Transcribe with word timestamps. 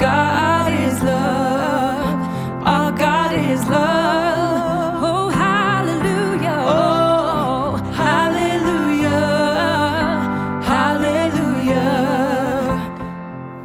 God 0.00 0.72
is 0.72 1.02
love. 1.02 2.66
Our 2.66 2.90
God 2.92 3.32
is 3.34 3.62
love. 3.68 5.02
Oh, 5.02 5.28
hallelujah. 5.28 6.64
Oh, 6.66 7.76
hallelujah. 7.92 9.10
Hallelujah. 10.64 11.78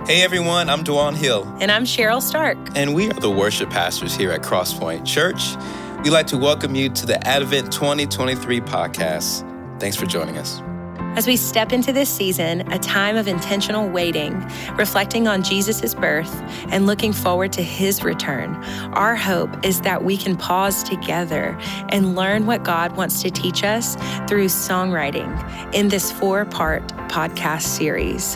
Hey 0.07 0.21
everyone, 0.23 0.69
I'm 0.69 0.83
Dwan 0.83 1.15
Hill, 1.15 1.47
And 1.61 1.71
I'm 1.71 1.85
Cheryl 1.85 2.21
Stark. 2.21 2.57
and 2.75 2.93
we 2.93 3.09
are 3.09 3.13
the 3.13 3.31
worship 3.31 3.69
pastors 3.69 4.13
here 4.13 4.31
at 4.31 4.41
Crosspoint 4.41 5.05
Church. 5.05 5.55
We'd 6.03 6.09
like 6.11 6.27
to 6.27 6.37
welcome 6.37 6.75
you 6.75 6.89
to 6.89 7.05
the 7.05 7.25
Advent 7.25 7.71
2023 7.71 8.59
podcast. 8.59 9.79
Thanks 9.79 9.95
for 9.95 10.05
joining 10.05 10.37
us. 10.37 10.61
As 11.15 11.27
we 11.27 11.37
step 11.37 11.71
into 11.71 11.93
this 11.93 12.09
season, 12.09 12.69
a 12.73 12.77
time 12.77 13.15
of 13.15 13.29
intentional 13.29 13.87
waiting, 13.87 14.45
reflecting 14.75 15.29
on 15.29 15.43
Jesus' 15.43 15.93
birth 15.93 16.29
and 16.71 16.85
looking 16.85 17.13
forward 17.13 17.53
to 17.53 17.63
his 17.63 18.03
return, 18.03 18.53
our 18.91 19.15
hope 19.15 19.65
is 19.65 19.79
that 19.81 20.03
we 20.03 20.17
can 20.17 20.35
pause 20.35 20.83
together 20.83 21.57
and 21.87 22.17
learn 22.17 22.45
what 22.45 22.65
God 22.65 22.97
wants 22.97 23.21
to 23.21 23.31
teach 23.31 23.63
us 23.63 23.95
through 24.27 24.47
songwriting 24.47 25.73
in 25.73 25.87
this 25.87 26.11
four 26.11 26.43
part 26.43 26.85
podcast 27.07 27.61
series. 27.61 28.35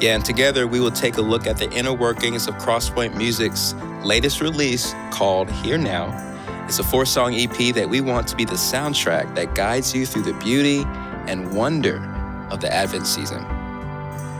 Yeah, 0.00 0.14
and 0.14 0.24
together 0.24 0.68
we 0.68 0.78
will 0.78 0.92
take 0.92 1.16
a 1.16 1.22
look 1.22 1.48
at 1.48 1.56
the 1.56 1.68
inner 1.72 1.92
workings 1.92 2.46
of 2.46 2.54
Crosspoint 2.58 3.16
Music's 3.16 3.74
latest 4.04 4.40
release 4.40 4.94
called 5.10 5.50
Here 5.50 5.78
Now. 5.78 6.14
It's 6.66 6.78
a 6.78 6.84
four 6.84 7.06
song 7.06 7.34
EP 7.34 7.74
that 7.74 7.88
we 7.88 8.00
want 8.00 8.28
to 8.28 8.36
be 8.36 8.44
the 8.44 8.52
soundtrack 8.52 9.34
that 9.34 9.56
guides 9.56 9.92
you 9.96 10.06
through 10.06 10.22
the 10.22 10.34
beauty 10.34 10.84
and 11.28 11.52
wonder 11.54 11.98
of 12.50 12.60
the 12.60 12.72
Advent 12.72 13.06
season. 13.06 13.44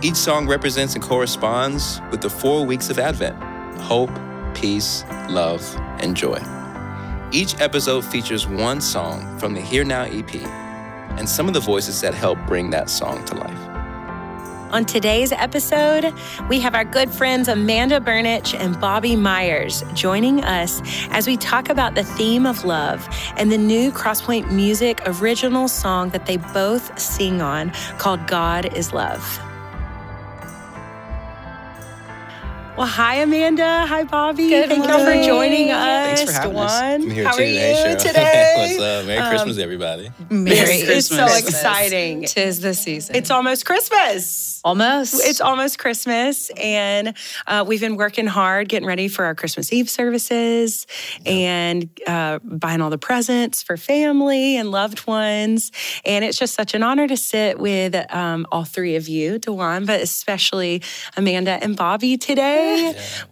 Each 0.02 0.16
song 0.16 0.48
represents 0.48 0.94
and 0.94 1.04
corresponds 1.04 2.00
with 2.10 2.20
the 2.20 2.30
four 2.30 2.64
weeks 2.64 2.90
of 2.90 2.98
Advent 2.98 3.36
hope, 3.80 4.10
peace, 4.54 5.04
love, 5.28 5.62
and 6.00 6.16
joy. 6.16 6.38
Each 7.30 7.60
episode 7.60 8.04
features 8.04 8.46
one 8.48 8.80
song 8.80 9.38
from 9.38 9.54
the 9.54 9.60
Here 9.60 9.84
Now 9.84 10.02
EP 10.04 10.34
and 10.34 11.28
some 11.28 11.46
of 11.46 11.54
the 11.54 11.60
voices 11.60 12.00
that 12.00 12.14
help 12.14 12.38
bring 12.46 12.70
that 12.70 12.90
song 12.90 13.24
to 13.26 13.34
life. 13.34 13.77
On 14.70 14.84
today's 14.84 15.32
episode, 15.32 16.12
we 16.50 16.60
have 16.60 16.74
our 16.74 16.84
good 16.84 17.10
friends 17.10 17.48
Amanda 17.48 18.00
Burnich 18.00 18.54
and 18.54 18.78
Bobby 18.78 19.16
Myers 19.16 19.82
joining 19.94 20.44
us 20.44 20.82
as 21.10 21.26
we 21.26 21.38
talk 21.38 21.70
about 21.70 21.94
the 21.94 22.04
theme 22.04 22.44
of 22.44 22.66
love 22.66 23.08
and 23.38 23.50
the 23.50 23.56
new 23.56 23.90
Crosspoint 23.90 24.50
Music 24.52 25.00
original 25.06 25.68
song 25.68 26.10
that 26.10 26.26
they 26.26 26.36
both 26.36 26.98
sing 27.00 27.40
on 27.40 27.72
called 27.96 28.26
God 28.26 28.76
is 28.76 28.92
Love. 28.92 29.47
Well, 32.78 32.86
hi, 32.86 33.16
Amanda. 33.16 33.86
Hi, 33.88 34.04
Bobby. 34.04 34.50
Good 34.50 34.68
Thank 34.68 34.86
you 34.86 34.92
for 34.92 35.26
joining 35.26 35.70
us. 35.72 36.20
Thanks 36.20 36.22
for 36.22 36.30
having 36.42 36.56
us. 36.58 36.72
Dwan, 36.80 36.94
I'm 37.02 37.10
here 37.10 37.24
how 37.24 37.32
too. 37.36 37.42
are 37.42 37.44
Hey, 37.46 37.90
you 37.90 37.96
Cheryl. 37.96 38.02
today? 38.06 38.54
What's 38.56 38.78
up? 38.78 39.06
Merry 39.06 39.18
Um, 39.18 39.28
Christmas, 39.30 39.58
everybody. 39.58 40.10
Merry 40.30 40.56
Christmas. 40.84 40.88
It's 40.90 41.08
so 41.08 41.16
Christmas. 41.26 41.54
exciting. 41.54 42.22
Tis 42.26 42.60
the 42.60 42.74
season. 42.74 43.16
It's 43.16 43.32
almost 43.32 43.66
Christmas. 43.66 44.60
almost. 44.64 45.14
It's 45.26 45.40
almost 45.40 45.80
Christmas, 45.80 46.50
and 46.56 47.14
uh, 47.48 47.64
we've 47.66 47.80
been 47.80 47.96
working 47.96 48.28
hard 48.28 48.68
getting 48.68 48.86
ready 48.86 49.08
for 49.08 49.24
our 49.24 49.34
Christmas 49.34 49.72
Eve 49.72 49.90
services 49.90 50.86
and 51.26 51.88
uh, 52.06 52.38
buying 52.44 52.80
all 52.80 52.90
the 52.90 52.98
presents 52.98 53.60
for 53.60 53.76
family 53.76 54.56
and 54.56 54.70
loved 54.70 55.04
ones. 55.08 55.72
And 56.04 56.24
it's 56.24 56.38
just 56.38 56.54
such 56.54 56.74
an 56.74 56.84
honor 56.84 57.08
to 57.08 57.16
sit 57.16 57.58
with 57.58 57.96
um, 58.14 58.46
all 58.52 58.64
three 58.64 58.94
of 58.94 59.08
you, 59.08 59.40
Dwan, 59.40 59.84
but 59.84 60.00
especially 60.00 60.80
Amanda 61.16 61.52
and 61.60 61.76
Bobby 61.76 62.16
today. 62.16 62.67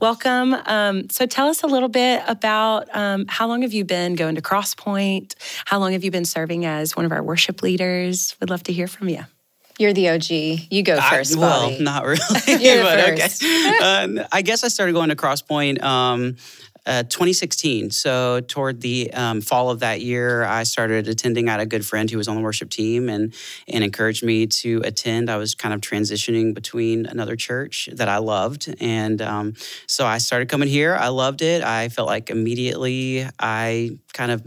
Welcome. 0.00 0.54
Um, 0.54 1.08
so 1.10 1.26
tell 1.26 1.48
us 1.48 1.62
a 1.62 1.66
little 1.66 1.88
bit 1.88 2.22
about 2.26 2.94
um, 2.94 3.26
how 3.28 3.46
long 3.48 3.62
have 3.62 3.72
you 3.72 3.84
been 3.84 4.14
going 4.14 4.34
to 4.36 4.42
Crosspoint? 4.42 5.34
How 5.64 5.78
long 5.78 5.92
have 5.92 6.04
you 6.04 6.10
been 6.10 6.24
serving 6.24 6.64
as 6.64 6.96
one 6.96 7.04
of 7.04 7.12
our 7.12 7.22
worship 7.22 7.62
leaders? 7.62 8.36
We'd 8.40 8.50
love 8.50 8.62
to 8.64 8.72
hear 8.72 8.86
from 8.88 9.08
you. 9.08 9.24
You're 9.78 9.92
the 9.92 10.08
OG. 10.08 10.30
You 10.70 10.82
go 10.82 10.96
I- 10.96 11.10
first, 11.18 11.36
well, 11.36 11.70
Bobby. 11.70 11.84
not 11.84 12.04
really. 12.04 12.18
You're 12.64 12.78
the 12.78 12.82
but 12.82 13.18
first. 13.18 13.42
okay. 13.42 13.78
Uh, 13.82 14.26
I 14.32 14.40
guess 14.42 14.64
I 14.64 14.68
started 14.68 14.92
going 14.94 15.10
to 15.10 15.16
Crosspoint 15.16 15.82
um, 15.82 16.36
uh, 16.86 17.02
2016. 17.04 17.90
So 17.90 18.40
toward 18.40 18.80
the 18.80 19.12
um, 19.12 19.40
fall 19.40 19.70
of 19.70 19.80
that 19.80 20.00
year, 20.00 20.44
I 20.44 20.62
started 20.62 21.08
attending. 21.08 21.48
I 21.48 21.52
had 21.52 21.60
a 21.60 21.66
good 21.66 21.84
friend 21.84 22.10
who 22.10 22.16
was 22.16 22.28
on 22.28 22.36
the 22.36 22.42
worship 22.42 22.70
team 22.70 23.08
and 23.08 23.34
and 23.68 23.82
encouraged 23.82 24.24
me 24.24 24.46
to 24.46 24.80
attend. 24.84 25.28
I 25.28 25.36
was 25.36 25.54
kind 25.54 25.74
of 25.74 25.80
transitioning 25.80 26.54
between 26.54 27.06
another 27.06 27.36
church 27.36 27.88
that 27.92 28.08
I 28.08 28.18
loved, 28.18 28.74
and 28.80 29.20
um, 29.20 29.54
so 29.86 30.06
I 30.06 30.18
started 30.18 30.48
coming 30.48 30.68
here. 30.68 30.94
I 30.94 31.08
loved 31.08 31.42
it. 31.42 31.62
I 31.62 31.88
felt 31.88 32.06
like 32.06 32.30
immediately 32.30 33.26
I 33.38 33.98
kind 34.12 34.30
of 34.30 34.46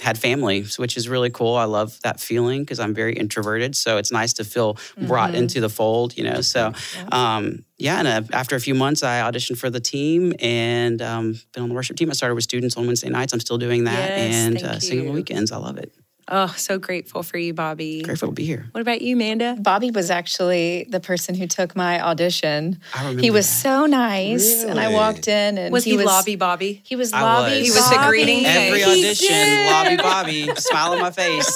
had 0.00 0.18
family, 0.18 0.64
which 0.76 0.96
is 0.96 1.08
really 1.08 1.30
cool. 1.30 1.54
I 1.56 1.64
love 1.64 1.98
that 2.02 2.20
feeling 2.20 2.62
because 2.62 2.80
I'm 2.80 2.94
very 2.94 3.14
introverted. 3.14 3.76
So 3.76 3.98
it's 3.98 4.10
nice 4.10 4.32
to 4.34 4.44
feel 4.44 4.78
brought 4.96 5.34
into 5.34 5.60
the 5.60 5.68
fold, 5.68 6.16
you 6.16 6.24
know. 6.24 6.40
So, 6.40 6.72
um, 7.12 7.64
yeah, 7.78 7.98
and 7.98 8.08
uh, 8.08 8.22
after 8.32 8.56
a 8.56 8.60
few 8.60 8.74
months, 8.74 9.02
I 9.02 9.20
auditioned 9.20 9.58
for 9.58 9.70
the 9.70 9.80
team 9.80 10.32
and 10.40 11.00
um, 11.02 11.40
been 11.52 11.62
on 11.62 11.68
the 11.68 11.74
worship 11.74 11.96
team. 11.96 12.10
I 12.10 12.14
started 12.14 12.34
with 12.34 12.44
students 12.44 12.76
on 12.76 12.86
Wednesday 12.86 13.08
nights. 13.08 13.32
I'm 13.32 13.40
still 13.40 13.58
doing 13.58 13.84
that 13.84 14.10
Yes, 14.16 14.34
and 14.34 14.62
uh, 14.62 14.78
singing 14.80 15.08
on 15.08 15.14
weekends. 15.14 15.52
I 15.52 15.56
love 15.56 15.78
it. 15.78 15.94
Oh, 16.32 16.46
so 16.56 16.78
grateful 16.78 17.22
for 17.24 17.38
you, 17.38 17.52
Bobby. 17.52 18.02
Grateful 18.02 18.28
to 18.28 18.34
be 18.34 18.44
here. 18.44 18.66
What 18.70 18.80
about 18.80 19.02
you, 19.02 19.16
Amanda? 19.16 19.56
Bobby 19.58 19.90
was 19.90 20.10
actually 20.10 20.86
the 20.88 21.00
person 21.00 21.34
who 21.34 21.46
took 21.48 21.74
my 21.74 22.00
audition. 22.00 22.78
I 22.94 23.00
remember 23.00 23.22
He 23.22 23.30
was 23.30 23.46
that. 23.48 23.62
so 23.62 23.86
nice, 23.86 24.62
and 24.62 24.78
I 24.78 24.92
walked 24.92 25.26
in, 25.26 25.58
and 25.58 25.72
Was 25.72 25.82
he, 25.84 25.96
was 25.96 26.06
lobby 26.06 26.36
Bobby? 26.36 26.82
He 26.84 26.94
was 26.94 27.12
I 27.12 27.22
lobby. 27.22 27.58
was. 27.58 27.66
He 27.66 27.70
was 27.72 27.90
the 27.90 28.04
greeting 28.06 28.46
Every 28.46 28.78
He 28.78 28.84
audition. 28.84 29.66
Lobby 29.66 29.96
Bobby, 29.96 30.54
smile 30.60 30.92
on 30.92 31.00
my 31.00 31.10
face. 31.10 31.46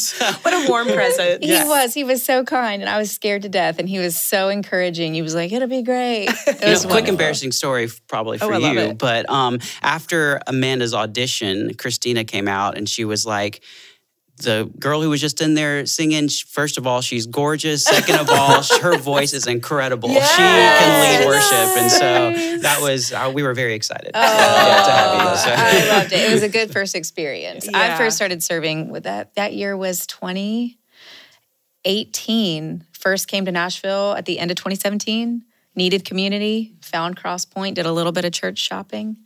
So- 0.00 0.24
What 0.42 0.54
a 0.54 0.70
warm 0.70 0.88
present. 0.88 1.44
He 1.44 1.52
was. 1.52 1.92
He 1.94 2.04
was 2.04 2.24
so 2.24 2.44
kind, 2.44 2.80
and 2.82 2.88
I 2.88 2.98
was 2.98 3.10
scared 3.10 3.42
to 3.42 3.48
death. 3.48 3.78
And 3.78 3.88
he 3.88 3.98
was 3.98 4.16
so 4.16 4.48
encouraging. 4.48 5.14
He 5.14 5.22
was 5.22 5.34
like, 5.34 5.52
"It'll 5.52 5.68
be 5.68 5.82
great." 5.82 6.28
It 6.46 6.60
You 6.60 6.66
know, 6.66 6.70
was 6.70 6.86
quick 6.86 7.08
embarrassing 7.08 7.52
story 7.52 7.84
f- 7.84 8.00
probably 8.08 8.38
Oh, 8.40 8.46
for 8.46 8.54
I 8.54 8.58
love 8.58 8.74
you 8.74 8.80
it. 8.80 8.98
but 8.98 9.28
um, 9.28 9.58
after 9.82 10.40
amanda's 10.46 10.94
audition 10.94 11.74
christina 11.74 12.24
came 12.24 12.48
out 12.48 12.76
and 12.78 12.88
she 12.88 13.04
was 13.04 13.26
like 13.26 13.62
the 14.42 14.68
girl 14.80 15.00
who 15.00 15.10
was 15.10 15.20
just 15.20 15.40
in 15.40 15.54
there 15.54 15.86
singing 15.86 16.28
first 16.28 16.76
of 16.76 16.88
all 16.88 17.00
she's 17.00 17.24
gorgeous 17.26 17.84
second 17.84 18.16
of 18.18 18.28
all 18.28 18.60
her 18.82 18.98
voice 18.98 19.32
is 19.32 19.46
incredible 19.46 20.08
she 20.08 20.16
can 20.18 21.20
lead 21.20 21.24
worship 21.26 21.76
and 21.78 21.88
so 21.90 22.32
that 22.60 22.80
was 22.82 23.12
uh, 23.12 23.30
we 23.32 23.44
were 23.44 23.54
very 23.54 23.74
excited 23.74 24.10
Oh, 24.12 24.20
yeah, 24.20 24.82
to 24.84 24.90
have 24.90 25.30
you 25.30 25.36
so. 25.38 25.54
I 25.56 25.86
loved 25.98 26.12
it. 26.12 26.28
It 26.28 26.32
was 26.32 26.42
a 26.42 26.48
good 26.48 26.72
first 26.76 26.96
experience. 26.96 27.68
Yeah. 27.70 27.94
I 27.94 27.96
first 27.96 28.16
started 28.16 28.42
serving 28.42 28.88
with 28.90 29.04
that. 29.04 29.34
That 29.36 29.52
year 29.54 29.76
was 29.76 30.04
2018. 30.06 32.84
First 32.92 33.28
came 33.28 33.44
to 33.44 33.52
Nashville 33.52 34.14
at 34.16 34.24
the 34.26 34.38
end 34.38 34.50
of 34.50 34.56
2017. 34.56 35.44
Needed 35.76 36.04
community, 36.04 36.74
found 36.80 37.16
Crosspoint, 37.16 37.74
did 37.74 37.86
a 37.86 37.92
little 37.92 38.12
bit 38.12 38.24
of 38.24 38.32
church 38.32 38.58
shopping, 38.58 39.16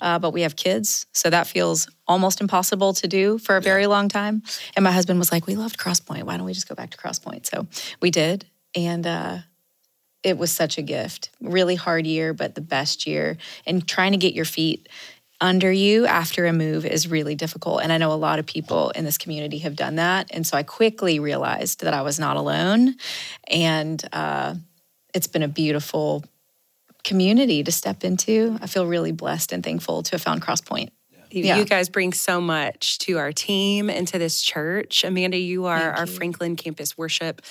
uh, 0.00 0.18
but 0.18 0.32
we 0.32 0.42
have 0.42 0.56
kids, 0.56 1.06
so 1.12 1.30
that 1.30 1.46
feels 1.46 1.88
almost 2.12 2.40
impossible 2.40 2.94
to 2.94 3.08
do 3.08 3.38
for 3.38 3.56
a 3.56 3.60
very 3.60 3.86
long 3.86 4.08
time. 4.08 4.42
And 4.76 4.84
my 4.84 4.92
husband 4.92 5.18
was 5.18 5.32
like, 5.32 5.46
"We 5.48 5.56
loved 5.56 5.78
Crosspoint. 5.78 6.22
Why 6.22 6.36
don't 6.36 6.46
we 6.46 6.52
just 6.52 6.68
go 6.68 6.76
back 6.76 6.90
to 6.90 6.96
Crosspoint?" 6.96 7.46
So 7.46 7.66
we 8.00 8.10
did, 8.10 8.46
and 8.74 9.06
uh, 9.06 9.38
it 10.22 10.38
was 10.38 10.52
such 10.52 10.78
a 10.78 10.82
gift. 10.82 11.30
Really 11.40 11.74
hard 11.74 12.06
year, 12.06 12.32
but 12.32 12.54
the 12.54 12.60
best 12.60 13.06
year. 13.06 13.36
And 13.66 13.86
trying 13.86 14.12
to 14.12 14.18
get 14.18 14.34
your 14.34 14.44
feet 14.44 14.88
under 15.40 15.72
you 15.72 16.06
after 16.06 16.46
a 16.46 16.52
move 16.52 16.86
is 16.86 17.08
really 17.08 17.34
difficult. 17.34 17.82
And 17.82 17.92
I 17.92 17.98
know 17.98 18.12
a 18.12 18.14
lot 18.14 18.38
of 18.38 18.46
people 18.46 18.90
in 18.90 19.04
this 19.04 19.18
community 19.18 19.58
have 19.58 19.74
done 19.74 19.96
that. 19.96 20.28
And 20.30 20.46
so 20.46 20.56
I 20.56 20.62
quickly 20.62 21.18
realized 21.18 21.80
that 21.80 21.92
I 21.92 22.02
was 22.02 22.20
not 22.20 22.36
alone. 22.36 22.94
And 23.48 24.02
uh, 24.12 24.54
it's 25.12 25.26
been 25.26 25.42
a 25.42 25.48
beautiful 25.48 26.24
community 27.02 27.64
to 27.64 27.72
step 27.72 28.04
into. 28.04 28.56
I 28.62 28.68
feel 28.68 28.86
really 28.86 29.10
blessed 29.10 29.52
and 29.52 29.64
thankful 29.64 30.04
to 30.04 30.12
have 30.12 30.22
found 30.22 30.42
Crosspoint. 30.42 30.90
You- 31.32 31.44
Yeah. 31.44 31.58
You 31.58 31.64
guys 31.64 31.88
bring 31.88 32.12
so 32.12 32.40
much 32.40 32.98
to 32.98 33.18
our 33.18 33.32
team 33.32 33.88
and 33.90 34.06
to 34.08 34.18
this 34.18 34.42
church. 34.42 35.02
Amanda, 35.04 35.38
you 35.38 35.64
are 35.66 35.78
Thank 35.78 35.98
our 35.98 36.06
you. 36.06 36.12
Franklin 36.12 36.56
campus 36.56 36.96
worship 36.98 37.42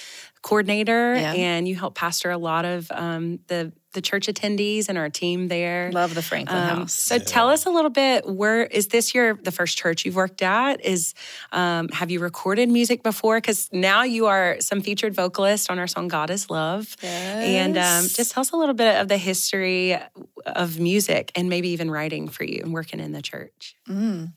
coordinator, 0.42 1.16
Yeah. 1.16 1.34
and 1.34 1.68
you 1.68 1.76
help 1.76 1.96
pastor 1.96 2.32
a 2.32 2.38
lot 2.38 2.66
of 2.66 2.92
um, 2.92 3.40
the 3.48 3.72
the 3.94 4.02
church 4.02 4.28
attendees 4.28 4.88
and 4.90 4.98
our 4.98 5.10
team 5.10 5.48
there. 5.48 5.92
Love 5.92 6.16
the 6.16 6.22
Franklin 6.22 6.58
Um, 6.58 6.78
House. 6.80 6.94
So 6.94 7.20
tell 7.20 7.50
us 7.50 7.66
a 7.66 7.70
little 7.70 7.90
bit. 7.90 8.26
Where 8.28 8.64
is 8.64 8.88
this 8.88 9.14
your 9.14 9.36
the 9.36 9.52
first 9.52 9.78
church 9.78 10.06
you've 10.06 10.16
worked 10.16 10.42
at? 10.42 10.84
Is 10.84 11.14
um, 11.52 11.90
have 11.90 12.12
you 12.12 12.20
recorded 12.20 12.70
music 12.70 13.04
before? 13.04 13.38
Because 13.38 13.70
now 13.72 14.04
you 14.04 14.28
are 14.28 14.58
some 14.60 14.82
featured 14.82 15.14
vocalist 15.14 15.70
on 15.70 15.80
our 15.80 15.88
song 15.88 16.08
"God 16.08 16.30
Is 16.30 16.50
Love," 16.50 16.96
and 17.04 17.78
um, 17.78 18.06
just 18.08 18.32
tell 18.32 18.42
us 18.42 18.52
a 18.52 18.58
little 18.58 18.76
bit 18.76 19.00
of 19.00 19.08
the 19.08 19.18
history 19.18 19.98
of 20.46 20.80
music 20.80 21.32
and 21.36 21.50
maybe 21.50 21.70
even 21.70 21.92
writing 21.92 22.28
for 22.28 22.44
you 22.44 22.62
and 22.64 22.74
working 22.74 23.00
in 23.00 23.12
the 23.12 23.22
church. 23.22 23.76
Mm. 23.88 24.34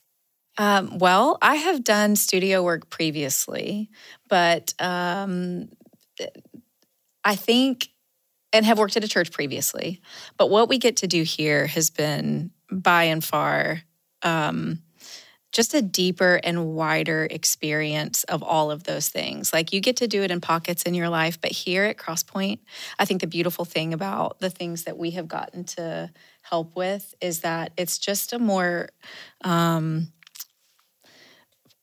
Um, 0.57 0.99
well, 0.99 1.39
I 1.43 1.57
have 1.57 1.83
done 1.83 2.15
studio 2.15 2.63
work 2.63 2.89
previously, 2.89 3.91
but 4.29 4.73
um, 4.79 5.69
I 7.25 7.35
think 7.35 7.89
and 8.55 8.65
have 8.65 8.79
worked 8.79 8.97
at 8.97 9.05
a 9.05 9.09
church 9.09 9.33
previously. 9.33 10.01
But 10.39 10.49
what 10.49 10.69
we 10.69 10.79
get 10.79 10.97
to 10.99 11.07
do 11.07 11.25
here 11.25 11.67
has 11.67 11.91
been 11.91 12.53
by 12.71 13.05
and 13.05 13.23
far 13.23 13.83
um, 14.23 14.79
just 15.53 15.75
a 15.75 15.83
deeper 15.83 16.41
and 16.43 16.69
wider 16.69 17.27
experience 17.31 18.25
of 18.25 18.43
all 18.43 18.71
of 18.71 18.85
those 18.85 19.09
things. 19.09 19.53
Like 19.53 19.73
you 19.73 19.81
get 19.81 19.97
to 19.99 20.09
do 20.09 20.23
it 20.23 20.31
in 20.31 20.41
pockets 20.41 20.85
in 20.85 20.95
your 20.95 21.09
life, 21.09 21.41
but 21.41 21.51
here 21.51 21.85
at 21.85 21.97
Crosspoint, 21.97 22.61
I 22.99 23.05
think 23.05 23.21
the 23.21 23.27
beautiful 23.27 23.65
thing 23.65 23.93
about 23.93 24.39
the 24.39 24.51
things 24.51 24.85
that 24.85 24.97
we 24.97 25.11
have 25.13 25.29
gotten 25.29 25.65
to 25.65 26.11
help 26.43 26.77
with 26.77 27.15
is 27.21 27.41
that 27.41 27.73
it's 27.77 27.99
just 27.99 28.33
a 28.33 28.39
more 28.39 28.89
um, 29.43 30.09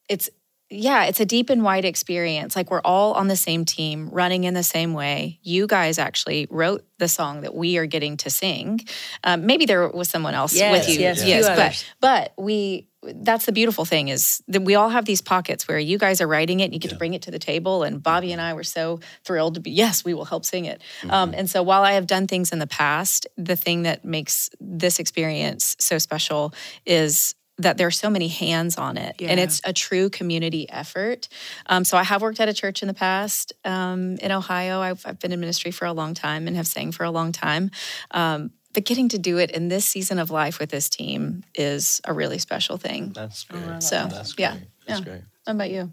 it's 0.09 0.29
yeah, 0.71 1.03
it's 1.03 1.19
a 1.19 1.25
deep 1.25 1.49
and 1.49 1.63
wide 1.63 1.83
experience. 1.83 2.55
Like 2.55 2.71
we're 2.71 2.81
all 2.81 3.13
on 3.13 3.27
the 3.27 3.35
same 3.35 3.65
team, 3.65 4.09
running 4.09 4.45
in 4.45 4.53
the 4.53 4.63
same 4.63 4.93
way. 4.93 5.39
You 5.43 5.67
guys 5.67 5.99
actually 5.99 6.47
wrote 6.49 6.85
the 6.97 7.09
song 7.09 7.41
that 7.41 7.53
we 7.53 7.77
are 7.77 7.85
getting 7.85 8.15
to 8.17 8.29
sing. 8.29 8.79
Um, 9.23 9.45
maybe 9.45 9.65
there 9.65 9.89
was 9.89 10.09
someone 10.09 10.33
else 10.33 10.53
Yes, 10.53 10.87
with 10.87 10.95
you, 10.95 11.01
yes, 11.01 11.23
a 11.23 11.27
yes, 11.27 11.85
but 11.99 12.33
but 12.35 12.43
we. 12.43 12.87
That's 13.03 13.47
the 13.47 13.51
beautiful 13.51 13.83
thing 13.83 14.09
is 14.09 14.43
that 14.47 14.61
we 14.61 14.75
all 14.75 14.89
have 14.89 15.05
these 15.05 15.23
pockets 15.23 15.67
where 15.67 15.79
you 15.79 15.97
guys 15.97 16.21
are 16.21 16.27
writing 16.27 16.59
it 16.59 16.65
and 16.65 16.73
you 16.75 16.79
get 16.79 16.91
to 16.91 16.97
bring 16.97 17.15
it 17.15 17.23
to 17.23 17.31
the 17.31 17.39
table. 17.39 17.81
And 17.81 18.01
Bobby 18.01 18.31
and 18.31 18.39
I 18.39 18.53
were 18.53 18.63
so 18.63 18.99
thrilled 19.23 19.55
to 19.55 19.59
be, 19.59 19.71
yes, 19.71 20.05
we 20.05 20.13
will 20.13 20.23
help 20.23 20.45
sing 20.45 20.65
it. 20.65 20.83
Um, 21.09 21.33
and 21.35 21.49
so 21.49 21.63
while 21.63 21.81
I 21.81 21.93
have 21.93 22.05
done 22.05 22.27
things 22.27 22.51
in 22.51 22.59
the 22.59 22.67
past, 22.67 23.25
the 23.37 23.55
thing 23.55 23.81
that 23.83 24.05
makes 24.05 24.51
this 24.59 24.99
experience 24.99 25.75
so 25.79 25.97
special 25.97 26.53
is 26.85 27.33
that 27.63 27.77
there 27.77 27.87
are 27.87 27.91
so 27.91 28.09
many 28.09 28.27
hands 28.27 28.77
on 28.77 28.97
it 28.97 29.15
and 29.21 29.39
it's 29.39 29.61
a 29.63 29.73
true 29.73 30.09
community 30.09 30.69
effort 30.69 31.27
um, 31.67 31.83
so 31.83 31.97
i 31.97 32.03
have 32.03 32.21
worked 32.21 32.39
at 32.39 32.49
a 32.49 32.53
church 32.53 32.81
in 32.81 32.87
the 32.87 32.93
past 32.93 33.53
um, 33.65 34.15
in 34.17 34.31
ohio 34.31 34.79
I've, 34.81 35.05
I've 35.05 35.19
been 35.19 35.31
in 35.31 35.39
ministry 35.39 35.71
for 35.71 35.85
a 35.85 35.93
long 35.93 36.13
time 36.13 36.47
and 36.47 36.55
have 36.55 36.67
sang 36.67 36.91
for 36.91 37.03
a 37.03 37.11
long 37.11 37.31
time 37.31 37.71
um, 38.11 38.51
but 38.73 38.85
getting 38.85 39.09
to 39.09 39.17
do 39.19 39.37
it 39.37 39.51
in 39.51 39.67
this 39.67 39.85
season 39.85 40.17
of 40.19 40.31
life 40.31 40.59
with 40.59 40.69
this 40.69 40.87
team 40.89 41.43
is 41.55 41.99
a 42.05 42.13
really 42.13 42.37
special 42.37 42.77
thing 42.77 43.11
That's 43.13 43.43
great. 43.43 43.83
so 43.83 44.07
That's 44.09 44.33
yeah 44.37 44.51
great. 44.53 44.67
That's 44.87 44.99
yeah. 44.99 45.05
great. 45.05 45.21
how 45.45 45.53
about 45.53 45.69
you 45.71 45.91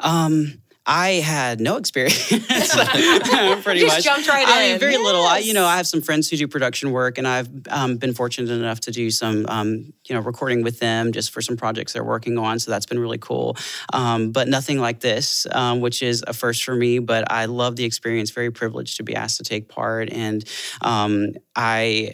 Um, 0.00 0.60
I 0.86 1.14
had 1.14 1.60
no 1.60 1.76
experience. 1.76 2.28
pretty 2.28 3.80
Just 3.80 3.96
much. 3.96 4.04
jumped 4.04 4.28
right 4.28 4.46
I 4.46 4.60
mean, 4.60 4.74
in. 4.74 4.80
very 4.80 4.96
little. 4.96 5.22
I, 5.22 5.38
you 5.38 5.52
know, 5.52 5.66
I 5.66 5.76
have 5.76 5.86
some 5.86 6.00
friends 6.00 6.30
who 6.30 6.36
do 6.36 6.46
production 6.46 6.92
work, 6.92 7.18
and 7.18 7.26
I've 7.26 7.48
um, 7.68 7.96
been 7.96 8.14
fortunate 8.14 8.50
enough 8.50 8.80
to 8.80 8.92
do 8.92 9.10
some, 9.10 9.46
um, 9.48 9.92
you 10.06 10.14
know, 10.14 10.20
recording 10.20 10.62
with 10.62 10.78
them 10.78 11.10
just 11.10 11.32
for 11.32 11.42
some 11.42 11.56
projects 11.56 11.92
they're 11.92 12.04
working 12.04 12.38
on. 12.38 12.60
So 12.60 12.70
that's 12.70 12.86
been 12.86 13.00
really 13.00 13.18
cool. 13.18 13.56
Um, 13.92 14.30
but 14.30 14.46
nothing 14.46 14.78
like 14.78 15.00
this, 15.00 15.46
um, 15.50 15.80
which 15.80 16.02
is 16.02 16.22
a 16.26 16.32
first 16.32 16.62
for 16.62 16.76
me. 16.76 17.00
But 17.00 17.30
I 17.32 17.46
love 17.46 17.74
the 17.74 17.84
experience. 17.84 18.30
Very 18.30 18.52
privileged 18.52 18.98
to 18.98 19.02
be 19.02 19.16
asked 19.16 19.38
to 19.38 19.44
take 19.44 19.68
part, 19.68 20.10
and 20.10 20.44
um, 20.82 21.32
I. 21.56 22.12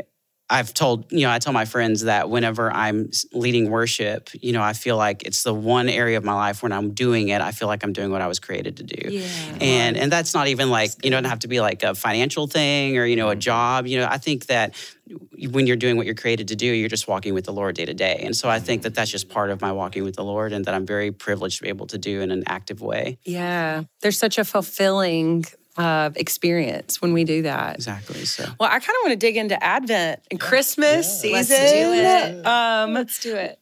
I've 0.53 0.75
told, 0.75 1.11
you 1.11 1.21
know, 1.21 1.31
I 1.31 1.39
tell 1.39 1.55
my 1.55 1.65
friends 1.65 2.03
that 2.03 2.29
whenever 2.29 2.71
I'm 2.71 3.11
leading 3.33 3.71
worship, 3.71 4.29
you 4.35 4.53
know, 4.53 4.61
I 4.61 4.75
feel 4.75 4.99
like 4.99 5.23
it's 5.23 5.45
the 5.45 5.55
one 5.55 5.89
area 5.89 6.19
of 6.19 6.25
my 6.25 6.35
life 6.35 6.63
when 6.63 6.73
I'm 6.73 6.93
doing 6.93 7.29
it, 7.29 7.41
I 7.41 7.53
feel 7.53 7.69
like 7.69 7.83
I'm 7.83 7.95
doing 7.95 8.11
what 8.11 8.21
I 8.21 8.27
was 8.27 8.39
created 8.39 8.77
to 8.77 8.83
do. 8.83 9.11
Yeah. 9.11 9.29
And 9.63 9.97
and 9.97 10.13
that's 10.13 10.35
not 10.35 10.49
even 10.49 10.69
like, 10.69 10.91
you 11.03 11.11
know, 11.11 11.17
it 11.17 11.25
have 11.25 11.39
to 11.41 11.49
be 11.49 11.63
like 11.63 11.83
a 11.83 11.95
financial 11.95 12.47
thing 12.47 12.99
or, 12.99 13.07
you 13.07 13.17
know, 13.17 13.31
a 13.31 13.33
mm-hmm. 13.33 13.41
job. 13.41 13.87
You 13.87 14.01
know, 14.01 14.07
I 14.11 14.19
think 14.19 14.47
that 14.47 14.75
when 15.51 15.67
you're 15.67 15.77
doing 15.77 15.97
what 15.97 16.05
you're 16.05 16.15
created 16.15 16.49
to 16.49 16.57
do, 16.57 16.67
you're 16.67 16.91
just 16.91 17.09
walking 17.09 17.33
with 17.33 17.47
the 17.47 17.53
Lord 17.53 17.75
day 17.75 17.87
to 17.87 17.95
day. 17.95 18.21
And 18.23 18.37
so 18.37 18.51
I 18.51 18.61
think 18.61 18.83
that 18.83 18.95
that's 18.95 19.11
just 19.11 19.31
part 19.31 19.49
of 19.49 19.63
my 19.63 19.73
walking 19.73 20.05
with 20.05 20.17
the 20.17 20.25
Lord 20.25 20.53
and 20.53 20.67
that 20.67 20.75
I'm 20.75 20.85
very 20.85 21.13
privileged 21.13 21.57
to 21.59 21.63
be 21.63 21.71
able 21.71 21.87
to 21.87 21.99
do 21.99 22.21
in 22.21 22.31
an 22.31 22.45
active 22.47 22.83
way. 22.83 23.19
Yeah. 23.25 23.85
There's 24.03 24.19
such 24.19 24.37
a 24.37 24.45
fulfilling 24.45 25.47
uh, 25.77 26.11
experience 26.17 27.01
when 27.01 27.13
we 27.13 27.25
do 27.25 27.43
that. 27.43 27.77
Exactly. 27.77 28.25
So 28.25 28.45
Well, 28.61 28.69
I 28.69 28.79
kind 28.79 28.97
of 28.97 29.03
want 29.03 29.13
to 29.13 29.17
dig 29.17 29.37
into 29.37 29.63
Advent 29.63 30.21
and 30.31 30.41
Christmas 30.41 31.21
season. 31.21 31.33
Let's 31.33 31.49
do 31.49 31.93
it. 31.93 32.47
Um, 32.47 32.95
let's 32.95 33.21
do 33.21 33.37
it 33.37 33.59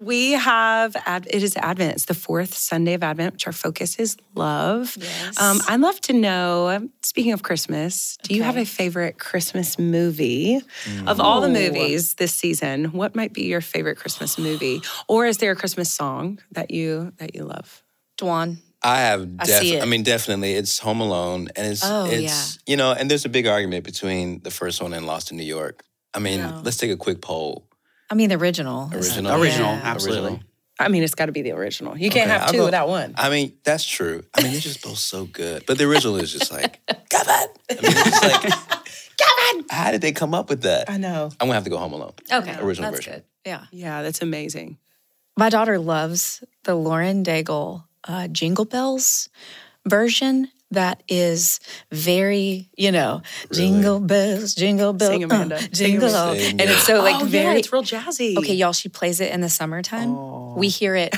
we 0.00 0.32
have 0.32 0.96
it 1.26 1.42
is 1.42 1.56
Advent. 1.56 1.94
It's 1.94 2.04
the 2.04 2.14
fourth 2.14 2.54
Sunday 2.54 2.94
of 2.94 3.02
Advent, 3.02 3.34
which 3.34 3.46
our 3.46 3.52
focus 3.52 3.96
is 3.96 4.16
love. 4.34 4.96
Yes. 4.98 5.40
Um, 5.40 5.60
I'd 5.68 5.80
love 5.80 6.00
to 6.02 6.12
know. 6.12 6.88
Speaking 7.02 7.32
of 7.32 7.42
Christmas, 7.42 8.16
do 8.22 8.34
you 8.34 8.42
have 8.42 8.56
a 8.56 8.64
favorite 8.64 9.18
Christmas 9.18 9.78
movie 9.78 10.60
of 11.06 11.20
all 11.20 11.40
the 11.40 11.48
movies 11.48 12.14
this 12.14 12.34
season? 12.34 12.86
What 12.92 13.14
might 13.14 13.32
be 13.32 13.44
your 13.44 13.60
favorite 13.60 13.96
Christmas 13.96 14.38
movie, 14.38 14.82
or 15.08 15.26
is 15.26 15.38
there 15.38 15.52
a 15.52 15.56
Christmas 15.56 15.90
song 15.90 16.40
that 16.52 16.70
you 16.70 17.12
that 17.18 17.34
you 17.34 17.44
love? 17.44 17.82
Dwan. 18.18 18.58
I 18.82 18.98
have 19.00 19.22
I 19.40 19.44
def- 19.44 19.60
see 19.60 19.74
it. 19.76 19.82
I 19.82 19.86
mean, 19.86 20.02
definitely, 20.04 20.52
it's 20.54 20.78
Home 20.80 21.00
Alone, 21.00 21.48
and 21.56 21.66
it's 21.66 21.82
Oh, 21.84 22.06
it's 22.08 22.58
you 22.66 22.76
know, 22.76 22.92
and 22.92 23.10
there's 23.10 23.24
a 23.24 23.28
big 23.28 23.46
argument 23.46 23.84
between 23.84 24.40
the 24.42 24.50
first 24.50 24.80
one 24.80 24.92
and 24.94 25.06
Lost 25.06 25.30
in 25.32 25.36
New 25.36 25.42
York. 25.44 25.82
I 26.14 26.20
mean, 26.20 26.38
Yeah. 26.40 26.60
let's 26.64 26.76
take 26.76 26.90
a 26.90 26.96
quick 26.96 27.20
poll. 27.20 27.66
I 28.10 28.14
mean, 28.14 28.28
the 28.30 28.36
original. 28.36 28.90
is- 28.94 29.08
Original. 29.08 29.40
original, 29.42 29.72
Yeah. 29.72 29.80
absolutely. 29.84 30.22
Original. 30.30 30.42
I 30.80 30.86
mean, 30.88 31.02
it's 31.02 31.16
got 31.16 31.26
to 31.26 31.32
be 31.32 31.42
the 31.42 31.50
original. 31.52 31.98
You 31.98 32.08
can't 32.08 32.30
Okay, 32.30 32.38
have 32.38 32.42
I'll 32.42 32.52
two 32.52 32.58
go- 32.58 32.64
without 32.66 32.88
one. 32.88 33.12
I 33.18 33.30
mean, 33.30 33.52
that's 33.64 33.84
true. 33.84 34.22
I 34.32 34.42
mean, 34.42 34.52
they're 34.52 34.60
just 34.60 34.80
both 34.80 34.98
so 34.98 35.24
good, 35.24 35.64
but 35.66 35.76
the 35.76 35.84
original 35.84 36.16
is 36.16 36.32
just 36.32 36.52
like, 36.52 36.78
Kevin. 37.10 37.34
I 37.34 37.74
mean, 37.74 37.78
it's 37.82 38.04
just 38.04 38.22
like, 38.22 38.42
Kevin. 39.18 39.64
How 39.70 39.90
did 39.90 40.00
they 40.02 40.12
come 40.12 40.34
up 40.34 40.48
with 40.48 40.62
that? 40.62 40.88
I 40.88 40.96
know. 40.98 41.30
I'm 41.40 41.48
gonna 41.48 41.54
have 41.54 41.64
to 41.64 41.70
go 41.70 41.78
Home 41.78 41.92
Alone. 41.94 42.12
Okay, 42.32 42.56
Original 42.60 42.92
that's 42.92 43.04
version. 43.04 43.12
good. 43.14 43.24
Yeah. 43.44 43.64
Yeah, 43.72 44.02
that's 44.02 44.22
amazing. 44.22 44.78
My 45.36 45.48
daughter 45.50 45.78
loves 45.80 46.44
the 46.62 46.76
Lauren 46.76 47.24
Daigle 47.24 47.84
uh, 48.06 48.28
Jingle 48.28 48.64
Bells 48.64 49.28
version. 49.86 50.48
That 50.70 51.02
is 51.08 51.60
very, 51.90 52.68
you 52.76 52.92
know, 52.92 53.22
jingle 53.50 54.00
bells, 54.00 54.54
jingle 54.54 54.92
bells, 54.92 55.12
Sing, 55.12 55.24
Amanda. 55.24 55.56
uh, 55.56 55.60
jingle, 55.72 56.10
Amanda. 56.10 56.40
Sing, 56.40 56.60
and 56.60 56.68
it's 56.68 56.82
so 56.84 57.02
like 57.02 57.22
oh, 57.22 57.24
very. 57.24 57.44
yeah, 57.44 57.52
it's 57.54 57.72
real 57.72 57.82
jazzy. 57.82 58.36
okay, 58.36 58.52
y'all. 58.52 58.74
She 58.74 58.90
plays 58.90 59.20
it 59.22 59.32
in 59.32 59.40
the 59.40 59.48
summertime. 59.48 60.56
We 60.56 60.68
hear 60.68 60.94
it 60.94 61.16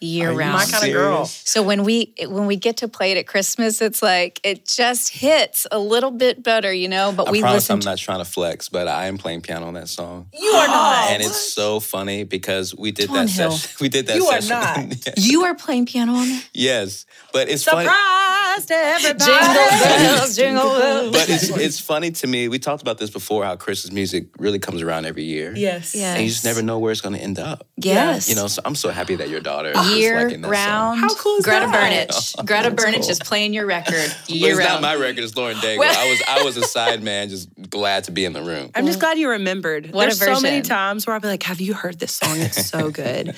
year 0.00 0.28
Are 0.28 0.32
you 0.32 0.38
round. 0.38 0.52
My 0.54 0.64
kinda 0.64 0.92
girl. 0.92 1.24
So 1.26 1.62
when 1.62 1.84
we 1.84 2.14
when 2.26 2.46
we 2.46 2.56
get 2.56 2.78
to 2.78 2.88
play 2.88 3.12
it 3.12 3.18
at 3.18 3.26
Christmas, 3.26 3.80
it's 3.82 4.02
like 4.02 4.40
it 4.42 4.66
just 4.66 5.10
hits 5.10 5.66
a 5.70 5.78
little 5.78 6.10
bit 6.10 6.42
better, 6.42 6.72
you 6.72 6.88
know. 6.88 7.12
But 7.12 7.28
I 7.28 7.30
we 7.30 7.40
promise 7.40 7.56
listen 7.64 7.74
I'm 7.74 7.80
to 7.80 7.88
not 7.88 7.98
trying 7.98 8.18
to 8.18 8.24
flex, 8.24 8.68
but 8.68 8.88
I 8.88 9.06
am 9.06 9.18
playing 9.18 9.42
piano 9.42 9.66
on 9.66 9.74
that 9.74 9.88
song. 9.88 10.26
you 10.32 10.48
are 10.50 10.66
not. 10.66 11.10
and 11.10 11.22
it's 11.22 11.52
so 11.52 11.80
funny 11.80 12.24
because 12.24 12.74
we 12.74 12.92
did 12.92 13.08
Dwan 13.10 13.26
that 13.26 13.30
Hill. 13.30 13.50
session. 13.52 13.76
We 13.80 13.88
did 13.88 14.06
that 14.06 14.16
You 14.16 14.26
are 14.26 14.40
session. 14.40 14.88
not. 14.88 15.08
you 15.18 15.44
are 15.44 15.54
playing 15.54 15.86
piano 15.86 16.12
on 16.14 16.28
that. 16.28 16.44
yes, 16.54 17.04
but 17.32 17.48
it's 17.48 17.64
funny. 17.64 17.86
Surprise 18.66 18.66
to 18.66 18.74
everybody. 19.08 19.32
Jingle 19.32 20.14
bells, 20.16 20.36
jingle 20.36 20.78
bells. 20.78 21.12
But 21.12 21.28
it's 21.30 21.48
it's 21.50 21.80
funny 21.80 22.10
to 22.12 22.26
me. 22.26 22.48
We 22.48 22.58
talked 22.58 22.82
about 22.82 22.98
this 22.98 23.10
before. 23.10 23.44
How 23.44 23.56
Christmas 23.56 23.92
music 23.92 24.28
really 24.38 24.58
comes 24.58 24.82
around 24.82 25.06
every 25.06 25.24
year. 25.24 25.54
Yes. 25.56 25.94
Yeah. 25.94 26.14
and 26.14 26.22
you 26.22 26.28
just 26.28 26.44
never 26.44 26.62
know 26.62 26.78
where 26.78 26.92
it's 26.92 27.00
going 27.00 27.14
to 27.14 27.20
end 27.20 27.38
up. 27.38 27.66
Yes, 27.76 28.28
You 28.28 28.34
know, 28.34 28.46
so 28.46 28.60
I'm 28.64 28.74
so 28.74 28.90
happy 28.90 29.16
that 29.16 29.28
your 29.30 29.40
daughter 29.40 29.72
is 29.74 29.96
year 29.96 30.24
liking 30.24 30.42
that 30.42 30.48
song. 30.48 30.52
round. 30.52 31.00
How 31.00 31.14
cool 31.14 31.36
is 31.38 31.44
that? 31.44 31.66
Greta 31.70 31.72
that? 31.72 32.08
Burnich. 32.10 32.44
Greta 32.46 32.70
Burnich 32.70 33.08
is 33.08 33.18
playing 33.18 33.54
your 33.54 33.64
record 33.66 33.94
But 34.20 34.30
year 34.30 34.60
it's 34.60 34.68
not 34.68 34.82
my 34.82 34.94
record. 34.94 35.24
It's 35.24 35.34
Lauren 35.36 35.56
Daigle. 35.56 35.78
Well- 35.78 35.96
I 35.98 36.10
was 36.10 36.22
I 36.28 36.42
was 36.44 36.56
a 36.56 36.62
side 36.76 37.02
man, 37.02 37.28
just 37.30 37.48
glad 37.70 38.04
to 38.04 38.10
be 38.12 38.24
in 38.24 38.32
the 38.32 38.42
room. 38.42 38.70
I'm 38.74 38.86
just 38.86 39.00
glad 39.00 39.18
you 39.18 39.30
remembered. 39.30 39.92
What 39.92 40.12
a 40.12 40.16
There's 40.18 40.36
so 40.38 40.40
many 40.40 40.60
times 40.62 41.06
where 41.06 41.14
I'll 41.14 41.20
be 41.20 41.28
like, 41.28 41.42
"Have 41.44 41.60
you 41.60 41.74
heard 41.74 41.98
this 41.98 42.14
song? 42.14 42.38
It's 42.38 42.66
so 42.66 42.90
good." 42.90 43.34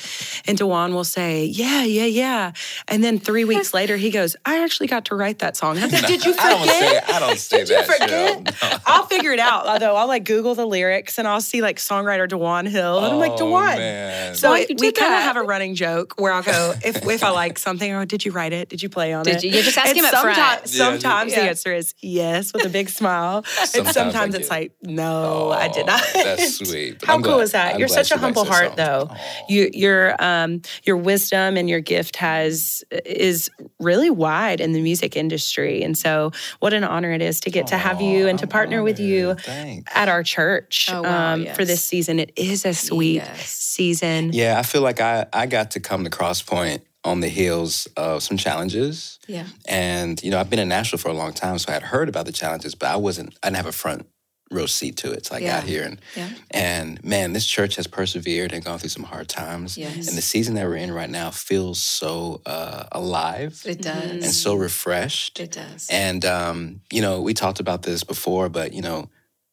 and 0.46 0.58
Dwan 0.58 0.92
will 0.92 1.04
say, 1.04 1.44
"Yeah, 1.44 1.84
yeah, 1.84 2.04
yeah," 2.04 2.52
and 2.88 3.02
then 3.04 3.18
three 3.18 3.44
weeks 3.44 3.72
later, 3.74 3.96
he 3.96 4.10
goes, 4.10 4.34
"I 4.44 4.62
actually 4.64 4.86
got 4.88 5.06
to 5.06 5.11
write 5.16 5.38
that 5.40 5.56
song." 5.56 5.78
I'm 5.82 5.90
like, 5.90 6.06
Did 6.06 6.24
you 6.24 6.34
I 6.38 6.48
don't 6.50 6.66
say 6.66 6.86
forget? 6.86 7.10
I 7.10 7.18
don't 7.20 7.38
say 7.38 7.64
Did 7.64 7.68
that. 7.68 7.86
You 7.88 7.92
forget? 7.94 8.62
No. 8.62 8.78
I'll 8.86 9.06
figure 9.06 9.32
it 9.32 9.38
out. 9.38 9.66
Although 9.66 9.96
I'll 9.96 10.06
like 10.08 10.24
Google 10.24 10.54
the 10.54 10.66
lyrics 10.66 11.18
and 11.18 11.26
I'll 11.28 11.40
see 11.40 11.62
like 11.62 11.76
songwriter 11.78 12.28
Dwan 12.28 12.68
Hill, 12.68 12.98
and 12.98 13.06
I'm 13.14 13.18
like, 13.18 13.32
Oh, 13.32 13.44
Dwan. 13.44 13.76
man. 13.76 14.34
So 14.34 14.50
Why 14.50 14.66
it- 14.68 14.80
we 14.80 14.92
kind 14.92 15.14
of 15.14 15.20
have 15.22 15.36
a 15.36 15.42
running 15.42 15.74
joke 15.74 16.14
where 16.18 16.32
I'll 16.32 16.42
go 16.42 16.74
if 16.84 17.04
if 17.06 17.22
I 17.24 17.30
like 17.30 17.58
something, 17.58 17.92
or 17.92 18.04
did 18.06 18.24
you 18.24 18.32
write 18.32 18.52
it? 18.52 18.68
Did 18.68 18.82
you 18.82 18.88
play 18.88 19.12
on 19.12 19.24
Did 19.24 19.36
it? 19.36 19.44
you- 19.44 19.50
you 19.52 19.62
just 19.62 19.76
ask 19.78 19.88
And 19.90 19.98
him 19.98 20.04
up 20.06 20.12
front. 20.12 20.38
someti- 20.38 20.78
Yeah. 20.78 20.84
Sometimes 20.84 21.34
the 21.34 21.42
answer 21.42 21.72
is 21.72 21.94
yes 22.00 22.52
with 22.52 22.64
a 22.64 22.68
big 22.68 22.88
smile, 22.88 23.44
and 23.60 23.68
Sometimes 23.68 23.94
sometimes 23.94 24.34
it's 24.34 24.50
like 24.50 24.72
no, 24.82 25.50
I 25.50 25.68
did 25.68 25.84
Oh, 25.84 25.86
not. 25.86 26.02
that's 26.14 26.56
sweet. 26.68 27.04
How 27.04 27.14
I'm 27.14 27.22
cool 27.22 27.34
glad- 27.34 27.42
is 27.44 27.52
that? 27.52 27.74
I'm 27.74 27.78
You're 27.78 27.88
such 27.88 28.10
a 28.10 28.18
humble 28.18 28.44
likes 28.44 28.58
that 28.58 28.64
heart, 28.64 28.76
though. 28.76 29.06
song. 29.08 29.16
Oh. 29.20 29.44
You, 29.48 29.70
your 29.72 30.14
um, 30.22 30.62
your 30.84 30.96
wisdom 30.96 31.56
and 31.56 31.68
your 31.68 31.80
gift 31.80 32.16
has 32.16 32.82
is 33.04 33.50
really 33.78 34.10
wide 34.10 34.60
in 34.60 34.72
the 34.72 34.80
music 34.80 34.91
industry, 35.16 35.82
and 35.82 35.96
so 35.96 36.32
what 36.60 36.72
an 36.72 36.84
honor 36.84 37.12
it 37.12 37.22
is 37.22 37.40
to 37.40 37.50
get 37.50 37.68
to 37.68 37.76
have 37.76 38.00
you 38.00 38.26
and 38.28 38.38
to 38.40 38.44
I'm 38.46 38.48
partner 38.50 38.82
with 38.82 38.98
you. 39.00 39.34
Thanks. 39.34 39.92
at 39.94 40.08
our 40.08 40.22
church 40.22 40.88
Oh, 40.90 41.02
wow, 41.02 41.32
um, 41.34 41.46
for 41.54 41.64
this 41.64 41.82
season. 41.84 42.18
It 42.18 42.32
is 42.36 42.64
a 42.64 42.74
sweet 42.74 43.16
Yes. 43.16 43.48
season. 43.48 44.30
Yeah, 44.32 44.58
I 44.58 44.62
feel 44.62 44.82
like 44.82 45.00
I, 45.00 45.26
I 45.32 45.46
got 45.46 45.70
to 45.72 45.80
come 45.80 46.04
to 46.04 46.10
Crosspoint 46.10 46.80
on 47.04 47.20
the 47.20 47.28
heels 47.28 47.86
of 47.96 48.22
some 48.22 48.36
challenges. 48.36 49.18
Yeah. 49.26 49.46
And, 49.66 50.22
you 50.22 50.30
know, 50.30 50.38
I've 50.38 50.48
been 50.50 50.58
in 50.58 50.68
Nashville 50.68 50.98
for 50.98 51.08
a 51.08 51.14
long 51.14 51.32
time, 51.32 51.58
so 51.58 51.70
I 51.70 51.74
had 51.74 51.82
heard 51.82 52.08
about 52.08 52.26
the 52.26 52.32
challenges, 52.32 52.74
but 52.74 52.88
I 52.90 52.96
wasn't, 52.96 53.36
I 53.42 53.48
didn't 53.48 53.56
have 53.56 53.66
a 53.66 53.72
front 53.72 54.06
real 54.52 54.68
seat 54.68 54.96
to 54.98 55.10
it 55.12 55.24
till 55.24 55.36
I 55.36 55.40
Yeah. 55.40 55.60
got 55.60 55.68
here. 55.68 55.82
And 55.84 56.00
Yeah. 56.14 56.28
and 56.50 57.02
man, 57.04 57.32
this 57.32 57.46
church 57.46 57.76
has 57.76 57.86
persevered 57.86 58.52
and 58.52 58.64
gone 58.64 58.78
through 58.78 58.90
some 58.90 59.04
hard 59.04 59.28
times. 59.28 59.76
Yes. 59.76 60.08
And 60.08 60.16
the 60.16 60.22
season 60.22 60.54
that 60.56 60.66
we're 60.66 60.76
in 60.76 60.92
right 60.92 61.10
now 61.10 61.30
feels 61.30 61.80
so 61.80 62.42
uh, 62.46 62.84
alive 62.92 63.62
It 63.64 63.80
does. 63.82 64.22
and 64.24 64.34
so 64.34 64.54
refreshed. 64.54 65.40
It 65.40 65.52
does. 65.52 65.88
And 65.90 66.24
um, 66.24 66.80
you 66.92 67.00
know, 67.00 67.20
we 67.22 67.34
talked 67.34 67.60
about 67.60 67.82
this 67.82 68.04
before, 68.04 68.48
but 68.48 68.72
you 68.72 68.82
know, 68.82 69.08